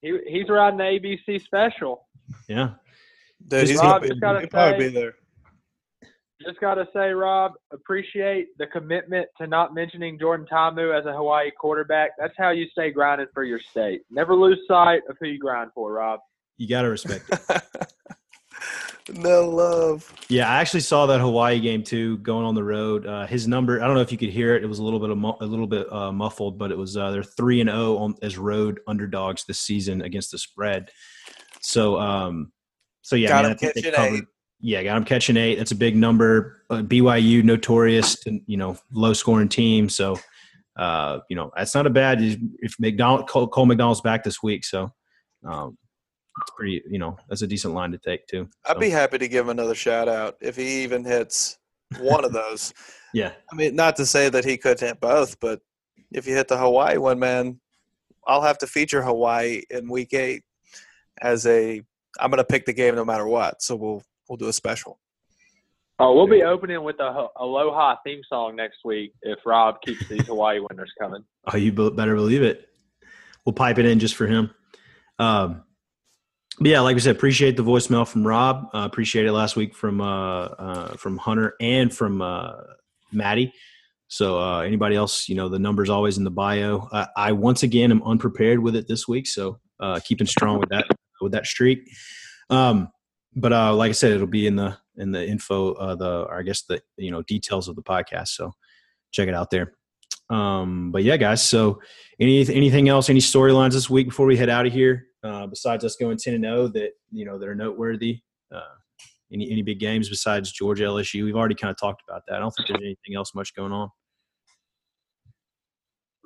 He, 0.00 0.18
he's 0.26 0.48
riding 0.48 0.78
the 0.78 0.84
ABC 0.84 1.42
special. 1.42 2.06
Yeah. 2.48 2.70
Dude, 3.46 3.68
he's 3.68 3.78
Rob, 3.78 4.02
gonna 4.02 4.14
be, 4.14 4.20
gotta 4.20 4.40
he'll 4.40 4.48
probably 4.48 4.88
be 4.88 4.94
there. 4.94 5.14
Just 6.44 6.60
gotta 6.60 6.86
say, 6.92 7.10
Rob, 7.10 7.52
appreciate 7.72 8.48
the 8.58 8.66
commitment 8.66 9.28
to 9.38 9.46
not 9.46 9.74
mentioning 9.74 10.18
Jordan 10.18 10.46
Ta'amu 10.46 10.96
as 10.98 11.06
a 11.06 11.12
Hawaii 11.12 11.50
quarterback. 11.56 12.12
That's 12.18 12.34
how 12.36 12.50
you 12.50 12.66
stay 12.70 12.90
grounded 12.90 13.28
for 13.34 13.44
your 13.44 13.60
state. 13.60 14.02
Never 14.10 14.34
lose 14.34 14.58
sight 14.66 15.02
of 15.08 15.16
who 15.20 15.26
you 15.28 15.38
grind 15.38 15.70
for, 15.74 15.92
Rob. 15.92 16.20
You 16.56 16.68
got 16.68 16.82
to 16.82 16.88
respect 16.90 17.24
it. 17.30 17.62
no 19.14 19.48
love. 19.48 20.12
Yeah, 20.28 20.48
I 20.48 20.60
actually 20.60 20.80
saw 20.80 21.06
that 21.06 21.20
Hawaii 21.20 21.58
game 21.60 21.82
too, 21.82 22.18
going 22.18 22.44
on 22.44 22.54
the 22.54 22.64
road. 22.64 23.06
Uh, 23.06 23.26
his 23.26 23.48
number, 23.48 23.82
I 23.82 23.86
don't 23.86 23.94
know 23.94 24.00
if 24.02 24.12
you 24.12 24.18
could 24.18 24.30
hear 24.30 24.54
it. 24.54 24.62
It 24.62 24.66
was 24.66 24.78
a 24.78 24.84
little 24.84 25.00
bit 25.00 25.16
mu- 25.16 25.34
a 25.40 25.46
little 25.46 25.66
bit 25.66 25.92
uh, 25.92 26.12
muffled, 26.12 26.58
but 26.58 26.70
it 26.70 26.78
was 26.78 26.96
uh, 26.96 27.10
they're 27.10 27.22
three 27.22 27.60
and 27.60 27.68
zero 27.70 27.96
on 27.98 28.14
as 28.22 28.38
road 28.38 28.80
underdogs 28.86 29.44
this 29.44 29.58
season 29.58 30.02
against 30.02 30.30
the 30.30 30.38
spread. 30.38 30.90
So, 31.60 31.98
um, 31.98 32.52
so 33.02 33.16
yeah, 33.16 33.28
Got 33.28 33.44
I 33.44 33.48
him 33.48 33.52
I 33.52 33.56
think 33.56 33.74
they 33.74 33.80
catching 33.82 33.94
covered- 33.96 34.14
eight. 34.18 34.24
Yeah, 34.64 34.82
got 34.84 34.94
them 34.94 35.04
catching 35.04 35.36
eight. 35.36 35.56
That's 35.56 35.72
a 35.72 35.76
big 35.76 35.96
number. 35.96 36.62
Uh, 36.70 36.82
BYU 36.82 37.42
notorious, 37.42 38.14
to, 38.20 38.38
you 38.46 38.56
know, 38.56 38.76
low 38.92 39.12
scoring 39.12 39.48
team. 39.48 39.88
So, 39.88 40.16
uh, 40.76 41.18
you 41.28 41.34
know, 41.34 41.50
that's 41.56 41.74
not 41.74 41.88
a 41.88 41.90
bad. 41.90 42.18
If 42.20 42.76
McDonald 42.78 43.28
Cole, 43.28 43.48
Cole 43.48 43.66
McDonald's 43.66 44.00
back 44.02 44.22
this 44.22 44.40
week, 44.40 44.64
so 44.64 44.92
um, 45.44 45.76
it's 46.40 46.50
pretty. 46.56 46.82
You 46.88 46.98
know, 46.98 47.16
that's 47.28 47.42
a 47.42 47.46
decent 47.46 47.74
line 47.74 47.92
to 47.92 47.98
take 47.98 48.26
too. 48.26 48.48
I'd 48.66 48.78
be 48.78 48.90
happy 48.90 49.18
to 49.18 49.28
give 49.28 49.44
him 49.46 49.50
another 49.50 49.74
shout 49.74 50.08
out 50.08 50.36
if 50.40 50.56
he 50.56 50.82
even 50.82 51.04
hits 51.04 51.58
one 52.00 52.24
of 52.24 52.32
those. 52.40 52.72
yeah. 53.12 53.32
I 53.52 53.54
mean, 53.56 53.74
not 53.76 53.96
to 53.96 54.06
say 54.06 54.28
that 54.28 54.44
he 54.44 54.56
could 54.56 54.80
hit 54.80 55.00
both, 55.00 55.38
but 55.40 55.60
if 56.12 56.26
you 56.26 56.34
hit 56.34 56.48
the 56.48 56.58
Hawaii 56.58 56.96
one, 56.98 57.18
man, 57.18 57.60
I'll 58.26 58.42
have 58.42 58.58
to 58.58 58.66
feature 58.66 59.02
Hawaii 59.02 59.62
in 59.70 59.88
week 59.90 60.14
eight 60.14 60.42
as 61.20 61.46
a. 61.46 61.82
I'm 62.20 62.30
going 62.30 62.38
to 62.38 62.44
pick 62.44 62.66
the 62.66 62.74
game 62.74 62.94
no 62.94 63.04
matter 63.04 63.26
what. 63.26 63.62
So 63.62 63.74
we'll 63.76 64.02
we'll 64.28 64.36
do 64.36 64.48
a 64.48 64.52
special. 64.52 64.98
Oh, 65.98 66.14
we'll 66.14 66.26
be 66.26 66.42
opening 66.42 66.82
with 66.82 66.98
a 66.98 67.28
Aloha 67.36 67.96
theme 68.04 68.22
song 68.28 68.56
next 68.56 68.78
week 68.84 69.12
if 69.22 69.38
Rob 69.46 69.76
keeps 69.82 70.08
these 70.08 70.26
Hawaii 70.26 70.58
winners 70.58 70.90
coming. 71.00 71.22
Oh, 71.52 71.56
you 71.56 71.70
better 71.70 72.14
believe 72.16 72.42
it. 72.42 72.68
We'll 73.44 73.52
pipe 73.52 73.78
it 73.78 73.84
in 73.86 73.98
just 74.00 74.16
for 74.16 74.26
him. 74.26 74.50
Um, 75.18 75.62
but 76.58 76.68
yeah, 76.68 76.80
like 76.80 76.94
we 76.94 77.00
said, 77.00 77.16
appreciate 77.16 77.56
the 77.56 77.64
voicemail 77.64 78.06
from 78.06 78.26
Rob. 78.26 78.68
Uh, 78.74 78.86
appreciate 78.90 79.26
it 79.26 79.32
last 79.32 79.56
week 79.56 79.74
from 79.74 80.00
uh, 80.00 80.44
uh, 80.44 80.96
from 80.96 81.16
Hunter 81.18 81.54
and 81.60 81.92
from 81.92 82.22
uh, 82.22 82.52
Maddie. 83.12 83.52
So 84.08 84.38
uh, 84.38 84.60
anybody 84.60 84.94
else, 84.94 85.28
you 85.28 85.34
know, 85.34 85.48
the 85.48 85.58
number's 85.58 85.88
always 85.88 86.18
in 86.18 86.24
the 86.24 86.30
bio. 86.30 86.88
I, 86.92 87.06
I 87.16 87.32
once 87.32 87.62
again 87.62 87.90
am 87.90 88.02
unprepared 88.02 88.58
with 88.58 88.76
it 88.76 88.86
this 88.86 89.08
week, 89.08 89.26
so 89.26 89.58
uh, 89.80 90.00
keeping 90.04 90.26
strong 90.26 90.60
with 90.60 90.68
that 90.68 90.86
with 91.20 91.32
that 91.32 91.46
streak. 91.46 91.90
Um, 92.50 92.88
but 93.34 93.52
uh, 93.52 93.74
like 93.74 93.88
I 93.88 93.92
said, 93.92 94.12
it'll 94.12 94.26
be 94.26 94.46
in 94.46 94.56
the 94.56 94.76
in 94.96 95.12
the 95.12 95.26
info, 95.26 95.72
uh, 95.74 95.94
the 95.94 96.26
I 96.30 96.42
guess 96.42 96.62
the 96.62 96.82
you 96.98 97.10
know 97.10 97.22
details 97.22 97.68
of 97.68 97.76
the 97.76 97.82
podcast. 97.82 98.28
So 98.28 98.52
check 99.12 99.28
it 99.28 99.34
out 99.34 99.50
there. 99.50 99.72
Um, 100.32 100.90
but 100.90 101.04
yeah, 101.04 101.16
guys. 101.16 101.42
So 101.42 101.80
any 102.18 102.40
anything 102.48 102.88
else? 102.88 103.10
Any 103.10 103.20
storylines 103.20 103.72
this 103.72 103.90
week 103.90 104.08
before 104.08 104.26
we 104.26 104.36
head 104.36 104.48
out 104.48 104.66
of 104.66 104.72
here? 104.72 105.06
Uh, 105.22 105.46
besides 105.46 105.84
us 105.84 105.96
going 105.96 106.16
ten 106.16 106.34
and 106.34 106.44
zero, 106.44 106.68
that 106.68 106.92
you 107.10 107.24
know 107.24 107.38
that 107.38 107.48
are 107.48 107.54
noteworthy. 107.54 108.20
Uh, 108.52 108.60
any 109.32 109.50
any 109.50 109.62
big 109.62 109.78
games 109.78 110.08
besides 110.08 110.50
Georgia 110.50 110.84
LSU? 110.84 111.24
We've 111.24 111.36
already 111.36 111.54
kind 111.54 111.70
of 111.70 111.76
talked 111.78 112.02
about 112.08 112.22
that. 112.28 112.36
I 112.36 112.38
don't 112.38 112.50
think 112.52 112.68
there's 112.68 112.80
anything 112.80 113.14
else 113.14 113.34
much 113.34 113.54
going 113.54 113.72
on. 113.72 113.88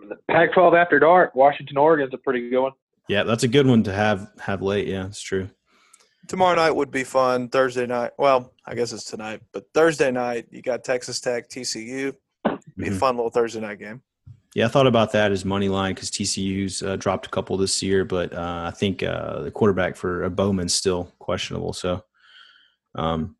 The 0.08 0.16
Pac-12 0.30 0.80
after 0.80 0.98
dark, 0.98 1.34
Washington, 1.34 1.78
Oregon's 1.78 2.14
a 2.14 2.18
pretty 2.18 2.48
good 2.50 2.60
one. 2.60 2.72
Yeah, 3.08 3.24
that's 3.24 3.44
a 3.44 3.48
good 3.48 3.66
one 3.66 3.82
to 3.84 3.92
have 3.92 4.30
have 4.40 4.62
late. 4.62 4.86
Yeah, 4.86 5.06
it's 5.06 5.22
true. 5.22 5.48
Tomorrow 6.28 6.56
night 6.56 6.72
would 6.72 6.90
be 6.90 7.04
fun. 7.04 7.48
Thursday 7.48 7.86
night, 7.86 8.12
well, 8.18 8.52
I 8.66 8.74
guess 8.74 8.92
it's 8.92 9.04
tonight, 9.04 9.40
but 9.52 9.64
Thursday 9.74 10.10
night 10.10 10.46
you 10.50 10.62
got 10.62 10.84
Texas 10.84 11.20
Tech, 11.20 11.48
TCU. 11.48 12.14
Be 12.76 12.88
a 12.88 12.90
Mhm. 12.90 12.98
fun 12.98 13.16
little 13.16 13.30
Thursday 13.30 13.60
night 13.60 13.78
game. 13.78 14.02
Yeah, 14.54 14.66
I 14.66 14.68
thought 14.68 14.86
about 14.86 15.12
that 15.12 15.32
as 15.32 15.44
money 15.44 15.68
line 15.68 15.94
because 15.94 16.10
TCU's 16.10 16.82
uh, 16.82 16.96
dropped 16.96 17.26
a 17.26 17.30
couple 17.30 17.56
this 17.58 17.82
year, 17.82 18.04
but 18.04 18.32
uh, 18.32 18.64
I 18.66 18.70
think 18.70 19.02
uh, 19.02 19.40
the 19.42 19.50
quarterback 19.50 19.96
for 19.96 20.24
uh, 20.24 20.28
Bowman's 20.30 20.74
still 20.74 21.12
questionable. 21.18 21.72
So 21.74 22.02
um, 22.94 23.36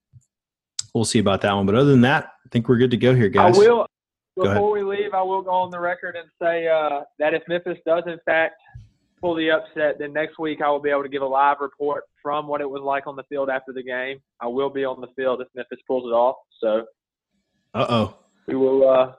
we'll 0.94 1.04
see 1.06 1.18
about 1.18 1.40
that 1.42 1.52
one. 1.54 1.64
But 1.66 1.74
other 1.74 1.90
than 1.90 2.02
that, 2.02 2.24
I 2.44 2.48
think 2.50 2.68
we're 2.68 2.76
good 2.76 2.90
to 2.90 2.96
go 2.98 3.14
here, 3.14 3.28
guys. 3.28 3.56
I 3.56 3.58
will 3.58 3.86
Go 4.36 4.44
ahead. 4.44 4.56
before 4.56 4.70
we 4.72 4.82
leave. 4.82 5.14
I 5.14 5.22
will 5.22 5.40
go 5.42 5.50
on 5.50 5.70
the 5.70 5.80
record 5.80 6.16
and 6.16 6.28
say 6.40 6.68
uh, 6.68 7.00
that 7.18 7.32
if 7.32 7.42
Memphis 7.48 7.78
does 7.86 8.04
in 8.06 8.18
fact 8.26 8.56
pull 9.22 9.34
the 9.34 9.50
upset, 9.50 9.98
then 9.98 10.12
next 10.12 10.38
week 10.38 10.60
I 10.60 10.68
will 10.68 10.80
be 10.80 10.90
able 10.90 11.02
to 11.02 11.08
give 11.08 11.22
a 11.22 11.26
live 11.26 11.56
report 11.60 12.04
from 12.22 12.46
what 12.46 12.60
it 12.60 12.68
was 12.68 12.82
like 12.82 13.06
on 13.06 13.16
the 13.16 13.24
field 13.30 13.48
after 13.48 13.72
the 13.72 13.82
game. 13.82 14.18
I 14.40 14.46
will 14.48 14.68
be 14.68 14.84
on 14.84 15.00
the 15.00 15.08
field 15.16 15.40
if 15.40 15.48
Memphis 15.54 15.78
pulls 15.86 16.04
it 16.04 16.12
off. 16.14 16.36
So 16.60 16.84
Uh 17.72 17.86
oh, 17.88 18.14
we 18.46 18.54
will. 18.56 19.14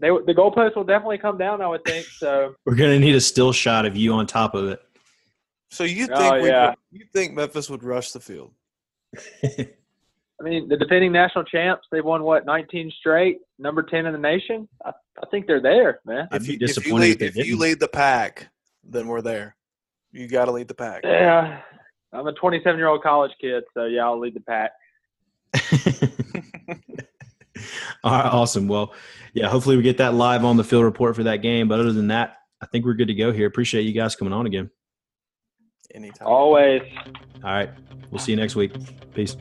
They 0.00 0.08
the 0.08 0.34
goalpost 0.36 0.76
will 0.76 0.84
definitely 0.84 1.18
come 1.18 1.38
down. 1.38 1.62
I 1.62 1.68
would 1.68 1.84
think 1.84 2.06
so. 2.06 2.54
we're 2.66 2.74
gonna 2.74 2.98
need 2.98 3.14
a 3.14 3.20
still 3.20 3.52
shot 3.52 3.86
of 3.86 3.96
you 3.96 4.12
on 4.12 4.26
top 4.26 4.54
of 4.54 4.68
it. 4.68 4.80
So 5.70 5.84
you 5.84 6.08
oh, 6.12 6.16
think 6.18 6.32
Oh, 6.32 6.44
yeah. 6.44 6.68
would- 6.68 6.76
you 6.92 7.04
think 7.12 7.34
Memphis 7.34 7.68
would 7.70 7.82
rush 7.82 8.12
the 8.12 8.20
field? 8.20 8.52
I 10.38 10.44
mean, 10.44 10.68
the 10.68 10.76
defending 10.76 11.12
national 11.12 11.44
champs. 11.44 11.86
They've 11.90 12.04
won 12.04 12.22
what 12.22 12.44
19 12.44 12.92
straight, 12.98 13.38
number 13.58 13.82
10 13.82 14.04
in 14.06 14.12
the 14.12 14.18
nation. 14.18 14.68
I, 14.84 14.90
I 15.22 15.26
think 15.30 15.46
they're 15.46 15.62
there, 15.62 16.00
man. 16.04 16.28
If 16.30 16.46
you, 16.46 16.58
if 16.60 16.86
you 16.86 16.94
lead, 16.94 17.22
if 17.22 17.36
if 17.38 17.46
you 17.46 17.56
lead 17.56 17.80
the 17.80 17.88
pack, 17.88 18.48
then 18.84 19.06
we're 19.06 19.22
there. 19.22 19.56
You 20.12 20.28
got 20.28 20.44
to 20.46 20.52
lead 20.52 20.68
the 20.68 20.74
pack. 20.74 21.02
Yeah, 21.04 21.60
I'm 22.12 22.26
a 22.26 22.32
27 22.32 22.78
year 22.78 22.88
old 22.88 23.02
college 23.02 23.32
kid, 23.40 23.64
so 23.74 23.86
yeah, 23.86 24.04
I'll 24.04 24.18
lead 24.18 24.34
the 24.34 24.40
pack. 24.40 24.72
All 28.04 28.12
right, 28.12 28.26
awesome. 28.26 28.68
Well, 28.68 28.94
yeah, 29.34 29.48
hopefully 29.48 29.76
we 29.76 29.82
get 29.82 29.98
that 29.98 30.14
live 30.14 30.44
on 30.44 30.56
the 30.56 30.64
field 30.64 30.84
report 30.84 31.16
for 31.16 31.24
that 31.24 31.38
game. 31.38 31.68
But 31.68 31.80
other 31.80 31.92
than 31.92 32.08
that, 32.08 32.36
I 32.60 32.66
think 32.66 32.84
we're 32.84 32.94
good 32.94 33.08
to 33.08 33.14
go 33.14 33.32
here. 33.32 33.46
Appreciate 33.46 33.82
you 33.82 33.92
guys 33.92 34.16
coming 34.16 34.32
on 34.32 34.46
again. 34.46 34.70
Anytime. 35.94 36.28
Always. 36.28 36.82
All 37.44 37.50
right, 37.50 37.70
we'll 38.10 38.18
see 38.18 38.32
you 38.32 38.36
next 38.36 38.56
week. 38.56 38.72
Peace. 39.14 39.36